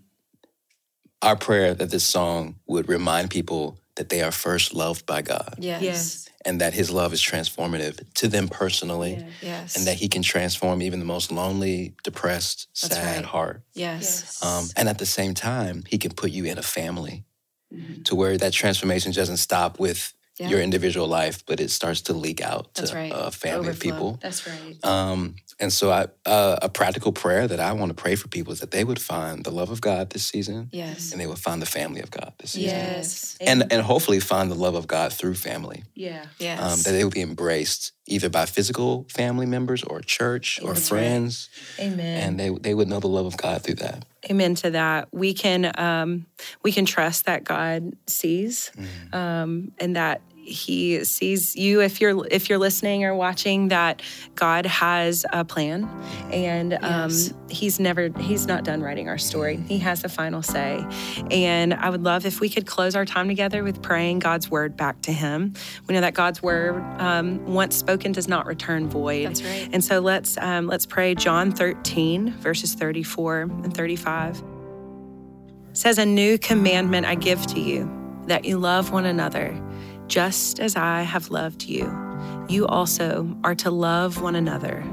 our 1.21 1.35
prayer 1.35 1.73
that 1.73 1.89
this 1.89 2.03
song 2.05 2.55
would 2.67 2.87
remind 2.87 3.29
people 3.31 3.79
that 3.95 4.09
they 4.09 4.21
are 4.21 4.31
first 4.31 4.73
loved 4.73 5.05
by 5.05 5.21
God 5.21 5.55
Yes. 5.57 5.81
Yes. 5.81 6.29
And 6.45 6.61
that 6.61 6.73
His 6.73 6.89
love 6.91 7.11
is 7.13 7.21
transformative 7.21 7.99
to 8.15 8.27
them 8.27 8.47
personally, 8.47 9.15
Yeah. 9.15 9.27
Yes. 9.41 9.75
and 9.75 9.87
that 9.87 9.95
He 9.97 10.07
can 10.07 10.21
transform 10.21 10.81
even 10.81 10.99
the 10.99 11.05
most 11.05 11.31
lonely, 11.31 11.93
depressed, 12.03 12.67
That's 12.81 12.95
sad 12.95 13.15
right. 13.17 13.25
heart. 13.25 13.63
yes. 13.73 14.41
Um, 14.43 14.67
and 14.75 14.87
at 14.89 14.97
the 14.99 15.05
same 15.05 15.33
time, 15.33 15.83
He 15.87 15.97
can 15.97 16.11
put 16.13 16.31
you 16.31 16.45
in 16.45 16.57
a 16.57 16.63
family 16.63 17.25
to 18.05 18.15
where 18.15 18.37
that 18.37 18.53
transformation 18.53 19.11
doesn't 19.11 19.37
stop 19.37 19.79
with 19.79 20.13
Yeah. 20.37 20.49
your 20.49 20.61
individual 20.61 21.07
life, 21.07 21.45
but 21.45 21.61
it 21.61 21.71
starts 21.71 22.01
to 22.01 22.13
leak 22.13 22.41
out 22.41 22.73
That's 22.73 22.89
to 22.91 22.95
right. 22.97 23.11
a 23.15 23.31
family 23.31 23.69
of 23.69 23.75
Overflow. 23.77 23.91
people. 23.91 24.19
That's 24.21 24.45
right. 24.45 24.75
Um, 24.83 25.35
and 25.61 25.71
so, 25.71 25.89
I, 25.91 26.07
uh, 26.25 26.57
a 26.61 26.67
practical 26.67 27.13
prayer 27.13 27.47
that 27.47 27.61
I 27.61 27.71
want 27.71 27.89
to 27.89 27.93
pray 27.93 28.15
for 28.15 28.27
people 28.27 28.51
is 28.51 28.59
that 28.59 28.71
they 28.71 28.83
would 28.83 28.99
find 28.99 29.45
the 29.45 29.51
love 29.51 29.69
of 29.71 29.79
God 29.79 30.09
this 30.09 30.25
season, 30.25 30.67
yes. 30.73 31.13
and 31.13 31.21
they 31.21 31.27
would 31.27 31.39
find 31.39 31.61
the 31.61 31.65
family 31.65 32.01
of 32.01 32.11
God 32.11 32.33
this 32.39 32.51
season, 32.51 32.77
Yes. 32.77 33.37
and 33.39 33.71
and 33.71 33.81
hopefully 33.81 34.19
find 34.19 34.51
the 34.51 34.55
love 34.55 34.75
of 34.75 34.87
God 34.87 35.13
through 35.13 35.35
family. 35.35 35.83
yeah. 35.93 36.25
Yes. 36.37 36.59
Um, 36.59 36.81
that 36.83 36.91
they 36.91 37.05
would 37.05 37.13
be 37.13 37.21
embraced 37.21 37.93
either 38.05 38.29
by 38.29 38.45
physical 38.45 39.05
family 39.09 39.45
members 39.45 39.83
or 39.83 40.01
church 40.01 40.59
or 40.61 40.73
That's 40.73 40.91
right. 40.91 40.99
friends, 40.99 41.49
Amen. 41.79 42.17
and 42.23 42.37
they 42.39 42.49
they 42.49 42.73
would 42.73 42.89
know 42.89 42.99
the 42.99 43.07
love 43.07 43.25
of 43.25 43.37
God 43.37 43.61
through 43.63 43.75
that. 43.75 44.03
Amen 44.29 44.55
to 44.55 44.71
that. 44.71 45.07
We 45.11 45.33
can 45.33 45.71
um, 45.79 46.25
we 46.63 46.71
can 46.71 46.85
trust 46.85 47.25
that 47.25 47.43
God 47.43 47.93
sees, 48.07 48.71
Mm-hmm. 48.75 49.15
um, 49.15 49.71
and 49.79 49.95
that 49.95 50.21
He 50.45 51.03
sees 51.03 51.55
you. 51.55 51.81
If 51.81 51.99
you're 51.99 52.25
if 52.27 52.49
you're 52.49 52.59
listening 52.59 53.03
or 53.03 53.15
watching, 53.15 53.69
that 53.69 54.01
God 54.35 54.65
has 54.65 55.25
a 55.33 55.43
plan, 55.43 55.89
and 56.31 56.73
um, 56.75 57.09
Yes. 57.09 57.33
He's 57.49 57.79
never 57.79 58.09
He's 58.19 58.47
not 58.47 58.63
done 58.63 58.81
writing 58.81 59.09
our 59.09 59.17
story. 59.17 59.57
He 59.57 59.79
has 59.79 60.01
the 60.01 60.09
final 60.09 60.41
say. 60.41 60.85
And 61.31 61.73
I 61.73 61.89
would 61.89 62.03
love 62.03 62.25
if 62.25 62.39
we 62.39 62.49
could 62.49 62.65
close 62.65 62.95
our 62.95 63.05
time 63.05 63.27
together 63.27 63.63
with 63.63 63.81
praying 63.81 64.19
God's 64.19 64.49
word 64.49 64.77
back 64.77 65.01
to 65.03 65.11
Him. 65.11 65.53
We 65.87 65.95
know 65.95 66.01
that 66.01 66.13
God's 66.13 66.43
word, 66.43 66.75
um, 66.99 67.45
once 67.45 67.75
spoken, 67.75 68.11
does 68.11 68.27
not 68.27 68.45
return 68.45 68.87
void. 68.87 69.27
That's 69.27 69.43
right. 69.43 69.69
And 69.71 69.83
so 69.83 69.99
let's 69.99 70.37
um, 70.37 70.67
let's 70.67 70.85
pray 70.85 71.15
John 71.15 71.51
13 71.51 72.31
verses 72.33 72.73
34 72.75 73.41
and 73.41 73.75
35. 73.75 74.43
It 75.69 75.77
says 75.77 75.97
a 75.97 76.05
new 76.05 76.37
commandment 76.37 77.05
I 77.05 77.15
give 77.15 77.45
to 77.47 77.59
you 77.59 77.91
that 78.27 78.45
you 78.45 78.57
love 78.57 78.91
one 78.91 79.05
another 79.05 79.61
just 80.07 80.59
as 80.59 80.75
I 80.75 81.01
have 81.01 81.31
loved 81.31 81.63
you. 81.63 81.85
You 82.47 82.67
also 82.67 83.27
are 83.43 83.55
to 83.55 83.71
love 83.71 84.21
one 84.21 84.35
another. 84.35 84.83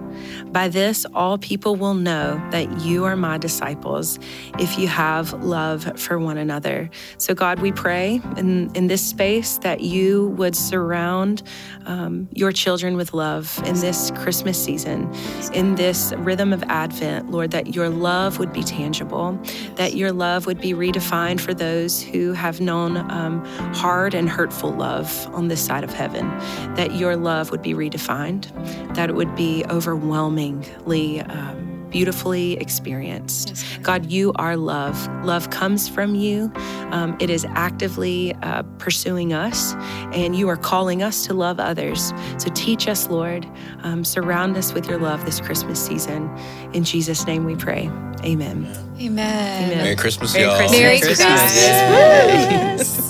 By 0.47 0.69
this, 0.69 1.07
all 1.15 1.39
people 1.39 1.77
will 1.77 1.95
know 1.95 2.41
that 2.51 2.81
you 2.81 3.05
are 3.05 3.17
my 3.17 3.39
disciples 3.39 4.19
if 4.59 4.79
you 4.79 4.87
have 4.89 5.33
love 5.45 5.99
for 5.99 6.19
one 6.19 6.37
another. 6.37 6.91
So, 7.19 7.35
God, 7.35 7.61
we 7.61 7.73
pray 7.73 8.21
in, 8.37 8.71
in 8.75 8.87
this 8.87 9.05
space 9.05 9.59
that 9.59 9.81
you 9.81 10.29
would 10.37 10.55
surround 10.55 11.43
um, 11.87 12.29
your 12.33 12.53
children 12.53 12.97
with 12.97 13.15
love 13.15 13.61
in 13.67 13.75
this 13.77 14.11
Christmas 14.17 14.63
season, 14.63 15.13
in 15.55 15.75
this 15.75 16.13
rhythm 16.19 16.53
of 16.53 16.63
Advent, 16.65 17.31
Lord, 17.31 17.51
that 17.53 17.75
your 17.75 17.89
love 17.89 18.39
would 18.39 18.53
be 18.53 18.63
tangible, 18.63 19.39
that 19.77 19.95
your 19.95 20.13
love 20.13 20.47
would 20.47 20.61
be 20.61 20.73
redefined 20.73 21.41
for 21.41 21.55
those 21.55 22.03
who 22.03 22.33
have 22.33 22.61
known 22.61 22.99
um, 23.11 23.45
hard 23.75 24.15
and 24.15 24.29
hurtful 24.29 24.71
love 24.71 25.29
on 25.35 25.49
this 25.49 25.65
side 25.65 25.85
of 25.85 25.93
heaven, 25.93 26.29
that 26.75 26.95
your 26.95 27.17
love 27.17 27.42
would 27.51 27.63
be 27.63 27.73
redefined, 27.75 28.47
that 28.95 29.09
it 29.09 29.15
would 29.15 29.35
be 29.35 29.65
overwhelmingly. 29.71 31.21
Um, 31.23 31.71
Beautifully 31.93 32.55
experienced. 32.55 33.51
Yes, 33.51 33.65
God. 33.77 33.85
God, 33.85 34.11
you 34.11 34.33
are 34.37 34.57
love. 34.57 34.97
Love 35.27 35.51
comes 35.51 35.91
from 35.91 36.15
you. 36.15 36.51
Um, 36.91 37.15
it 37.21 37.29
is 37.29 37.45
actively 37.51 38.33
uh, 38.37 38.63
pursuing 38.79 39.35
us, 39.35 39.75
and 40.15 40.35
you 40.35 40.49
are 40.49 40.57
calling 40.57 41.03
us 41.03 41.27
to 41.27 41.35
love 41.35 41.61
others. 41.61 42.15
So 42.39 42.49
teach 42.55 42.89
us, 42.89 43.11
Lord. 43.11 43.47
Um, 43.83 44.05
surround 44.05 44.57
us 44.57 44.73
with 44.73 44.89
your 44.89 45.01
love 45.01 45.27
this 45.27 45.39
Christmas 45.39 45.79
season. 45.85 46.35
In 46.73 46.83
Jesus' 46.83 47.27
name 47.27 47.45
we 47.45 47.57
pray. 47.57 47.89
Amen. 48.25 48.25
Amen. 48.25 48.67
Amen. 48.99 49.77
Merry 49.77 49.95
Christmas, 49.95 50.33
Merry 50.33 50.47
y'all. 50.47 50.57
Christmas. 50.57 50.81
Merry 50.81 50.99
Christmas. 50.99 51.53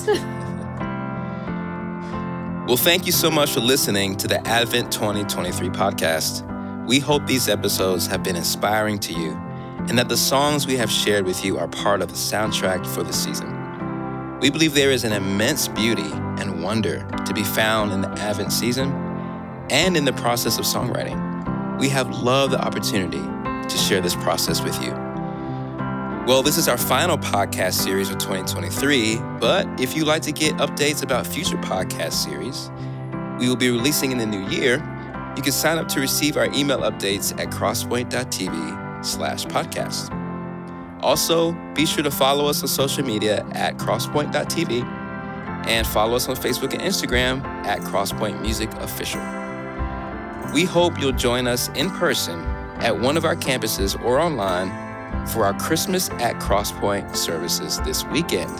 Christmas. 0.04 0.41
Well, 2.72 2.78
thank 2.78 3.04
you 3.04 3.12
so 3.12 3.30
much 3.30 3.52
for 3.52 3.60
listening 3.60 4.16
to 4.16 4.26
the 4.26 4.40
Advent 4.48 4.90
2023 4.90 5.68
podcast. 5.68 6.86
We 6.86 7.00
hope 7.00 7.26
these 7.26 7.46
episodes 7.46 8.06
have 8.06 8.22
been 8.22 8.34
inspiring 8.34 8.98
to 9.00 9.12
you 9.12 9.32
and 9.90 9.98
that 9.98 10.08
the 10.08 10.16
songs 10.16 10.66
we 10.66 10.78
have 10.78 10.90
shared 10.90 11.26
with 11.26 11.44
you 11.44 11.58
are 11.58 11.68
part 11.68 12.00
of 12.00 12.08
the 12.08 12.14
soundtrack 12.14 12.86
for 12.86 13.02
the 13.02 13.12
season. 13.12 14.38
We 14.40 14.48
believe 14.48 14.72
there 14.72 14.90
is 14.90 15.04
an 15.04 15.12
immense 15.12 15.68
beauty 15.68 16.10
and 16.40 16.64
wonder 16.64 17.06
to 17.26 17.34
be 17.34 17.44
found 17.44 17.92
in 17.92 18.00
the 18.00 18.08
Advent 18.12 18.54
season 18.54 18.90
and 19.68 19.94
in 19.94 20.06
the 20.06 20.14
process 20.14 20.58
of 20.58 20.64
songwriting. 20.64 21.78
We 21.78 21.90
have 21.90 22.22
loved 22.22 22.54
the 22.54 22.64
opportunity 22.64 23.20
to 23.20 23.76
share 23.76 24.00
this 24.00 24.14
process 24.14 24.62
with 24.62 24.82
you. 24.82 25.11
Well, 26.26 26.44
this 26.44 26.56
is 26.56 26.68
our 26.68 26.78
final 26.78 27.18
podcast 27.18 27.72
series 27.72 28.08
of 28.08 28.18
2023, 28.18 29.16
but 29.40 29.66
if 29.80 29.96
you'd 29.96 30.06
like 30.06 30.22
to 30.22 30.30
get 30.30 30.54
updates 30.58 31.02
about 31.02 31.26
future 31.26 31.56
podcast 31.56 32.12
series 32.12 32.70
we 33.40 33.48
will 33.48 33.56
be 33.56 33.70
releasing 33.70 34.12
in 34.12 34.18
the 34.18 34.26
new 34.26 34.46
year, 34.48 34.76
you 35.36 35.42
can 35.42 35.50
sign 35.50 35.76
up 35.76 35.88
to 35.88 35.98
receive 35.98 36.36
our 36.36 36.46
email 36.54 36.78
updates 36.82 37.32
at 37.40 37.50
crosspoint.tv 37.50 39.04
slash 39.04 39.44
podcast. 39.46 40.12
Also, 41.02 41.50
be 41.74 41.84
sure 41.84 42.04
to 42.04 42.10
follow 42.12 42.46
us 42.46 42.62
on 42.62 42.68
social 42.68 43.04
media 43.04 43.44
at 43.50 43.76
crosspoint.tv 43.78 44.84
and 45.66 45.84
follow 45.88 46.14
us 46.14 46.28
on 46.28 46.36
Facebook 46.36 46.72
and 46.72 46.82
Instagram 46.82 47.42
at 47.66 47.80
Crosspoint 47.80 48.40
Music 48.40 48.72
Official. 48.74 49.20
We 50.54 50.64
hope 50.64 51.00
you'll 51.00 51.10
join 51.10 51.48
us 51.48 51.68
in 51.70 51.90
person 51.90 52.38
at 52.78 52.96
one 52.96 53.16
of 53.16 53.24
our 53.24 53.34
campuses 53.34 54.00
or 54.04 54.20
online 54.20 54.91
for 55.28 55.44
our 55.44 55.54
Christmas 55.54 56.10
at 56.10 56.36
Crosspoint 56.36 57.16
services 57.16 57.80
this 57.80 58.04
weekend. 58.06 58.50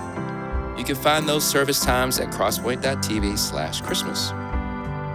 You 0.78 0.84
can 0.84 0.96
find 0.96 1.28
those 1.28 1.44
service 1.44 1.80
times 1.84 2.18
at 2.18 2.30
crosspoint.tv 2.30 3.38
slash 3.38 3.80
Christmas. 3.82 4.32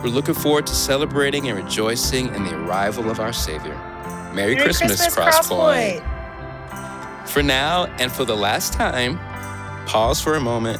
We're 0.03 0.09
looking 0.09 0.35
forward 0.35 0.67
to 0.67 0.75
celebrating 0.75 1.49
and 1.49 1.57
rejoicing 1.57 2.33
in 2.35 2.43
the 2.43 2.55
arrival 2.55 3.09
of 3.09 3.19
our 3.19 3.33
Savior. 3.33 3.75
Merry, 4.33 4.55
Christmas, 4.55 5.15
Crosspoint. 5.15 6.03
For 7.27 7.41
now 7.41 7.85
and 7.99 8.11
for 8.11 8.23
the 8.23 8.35
last 8.35 8.73
time, 8.73 9.17
pause 9.87 10.21
for 10.21 10.35
a 10.35 10.39
moment, 10.39 10.79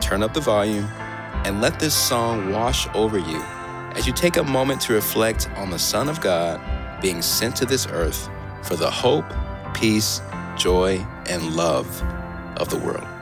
turn 0.00 0.22
up 0.22 0.34
the 0.34 0.40
volume, 0.40 0.84
and 1.44 1.60
let 1.60 1.80
this 1.80 1.94
song 1.94 2.52
wash 2.52 2.86
over 2.94 3.18
you 3.18 3.40
as 3.94 4.06
you 4.06 4.12
take 4.12 4.36
a 4.36 4.44
moment 4.44 4.80
to 4.82 4.92
reflect 4.92 5.48
on 5.56 5.70
the 5.70 5.78
Son 5.78 6.08
of 6.08 6.20
God 6.20 6.60
being 7.00 7.22
sent 7.22 7.56
to 7.56 7.64
this 7.64 7.86
earth 7.86 8.28
for 8.62 8.76
the 8.76 8.90
hope, 8.90 9.24
peace, 9.74 10.20
joy, 10.56 11.04
and 11.28 11.54
love 11.54 12.02
of 12.56 12.68
the 12.70 12.78
world. 12.78 13.19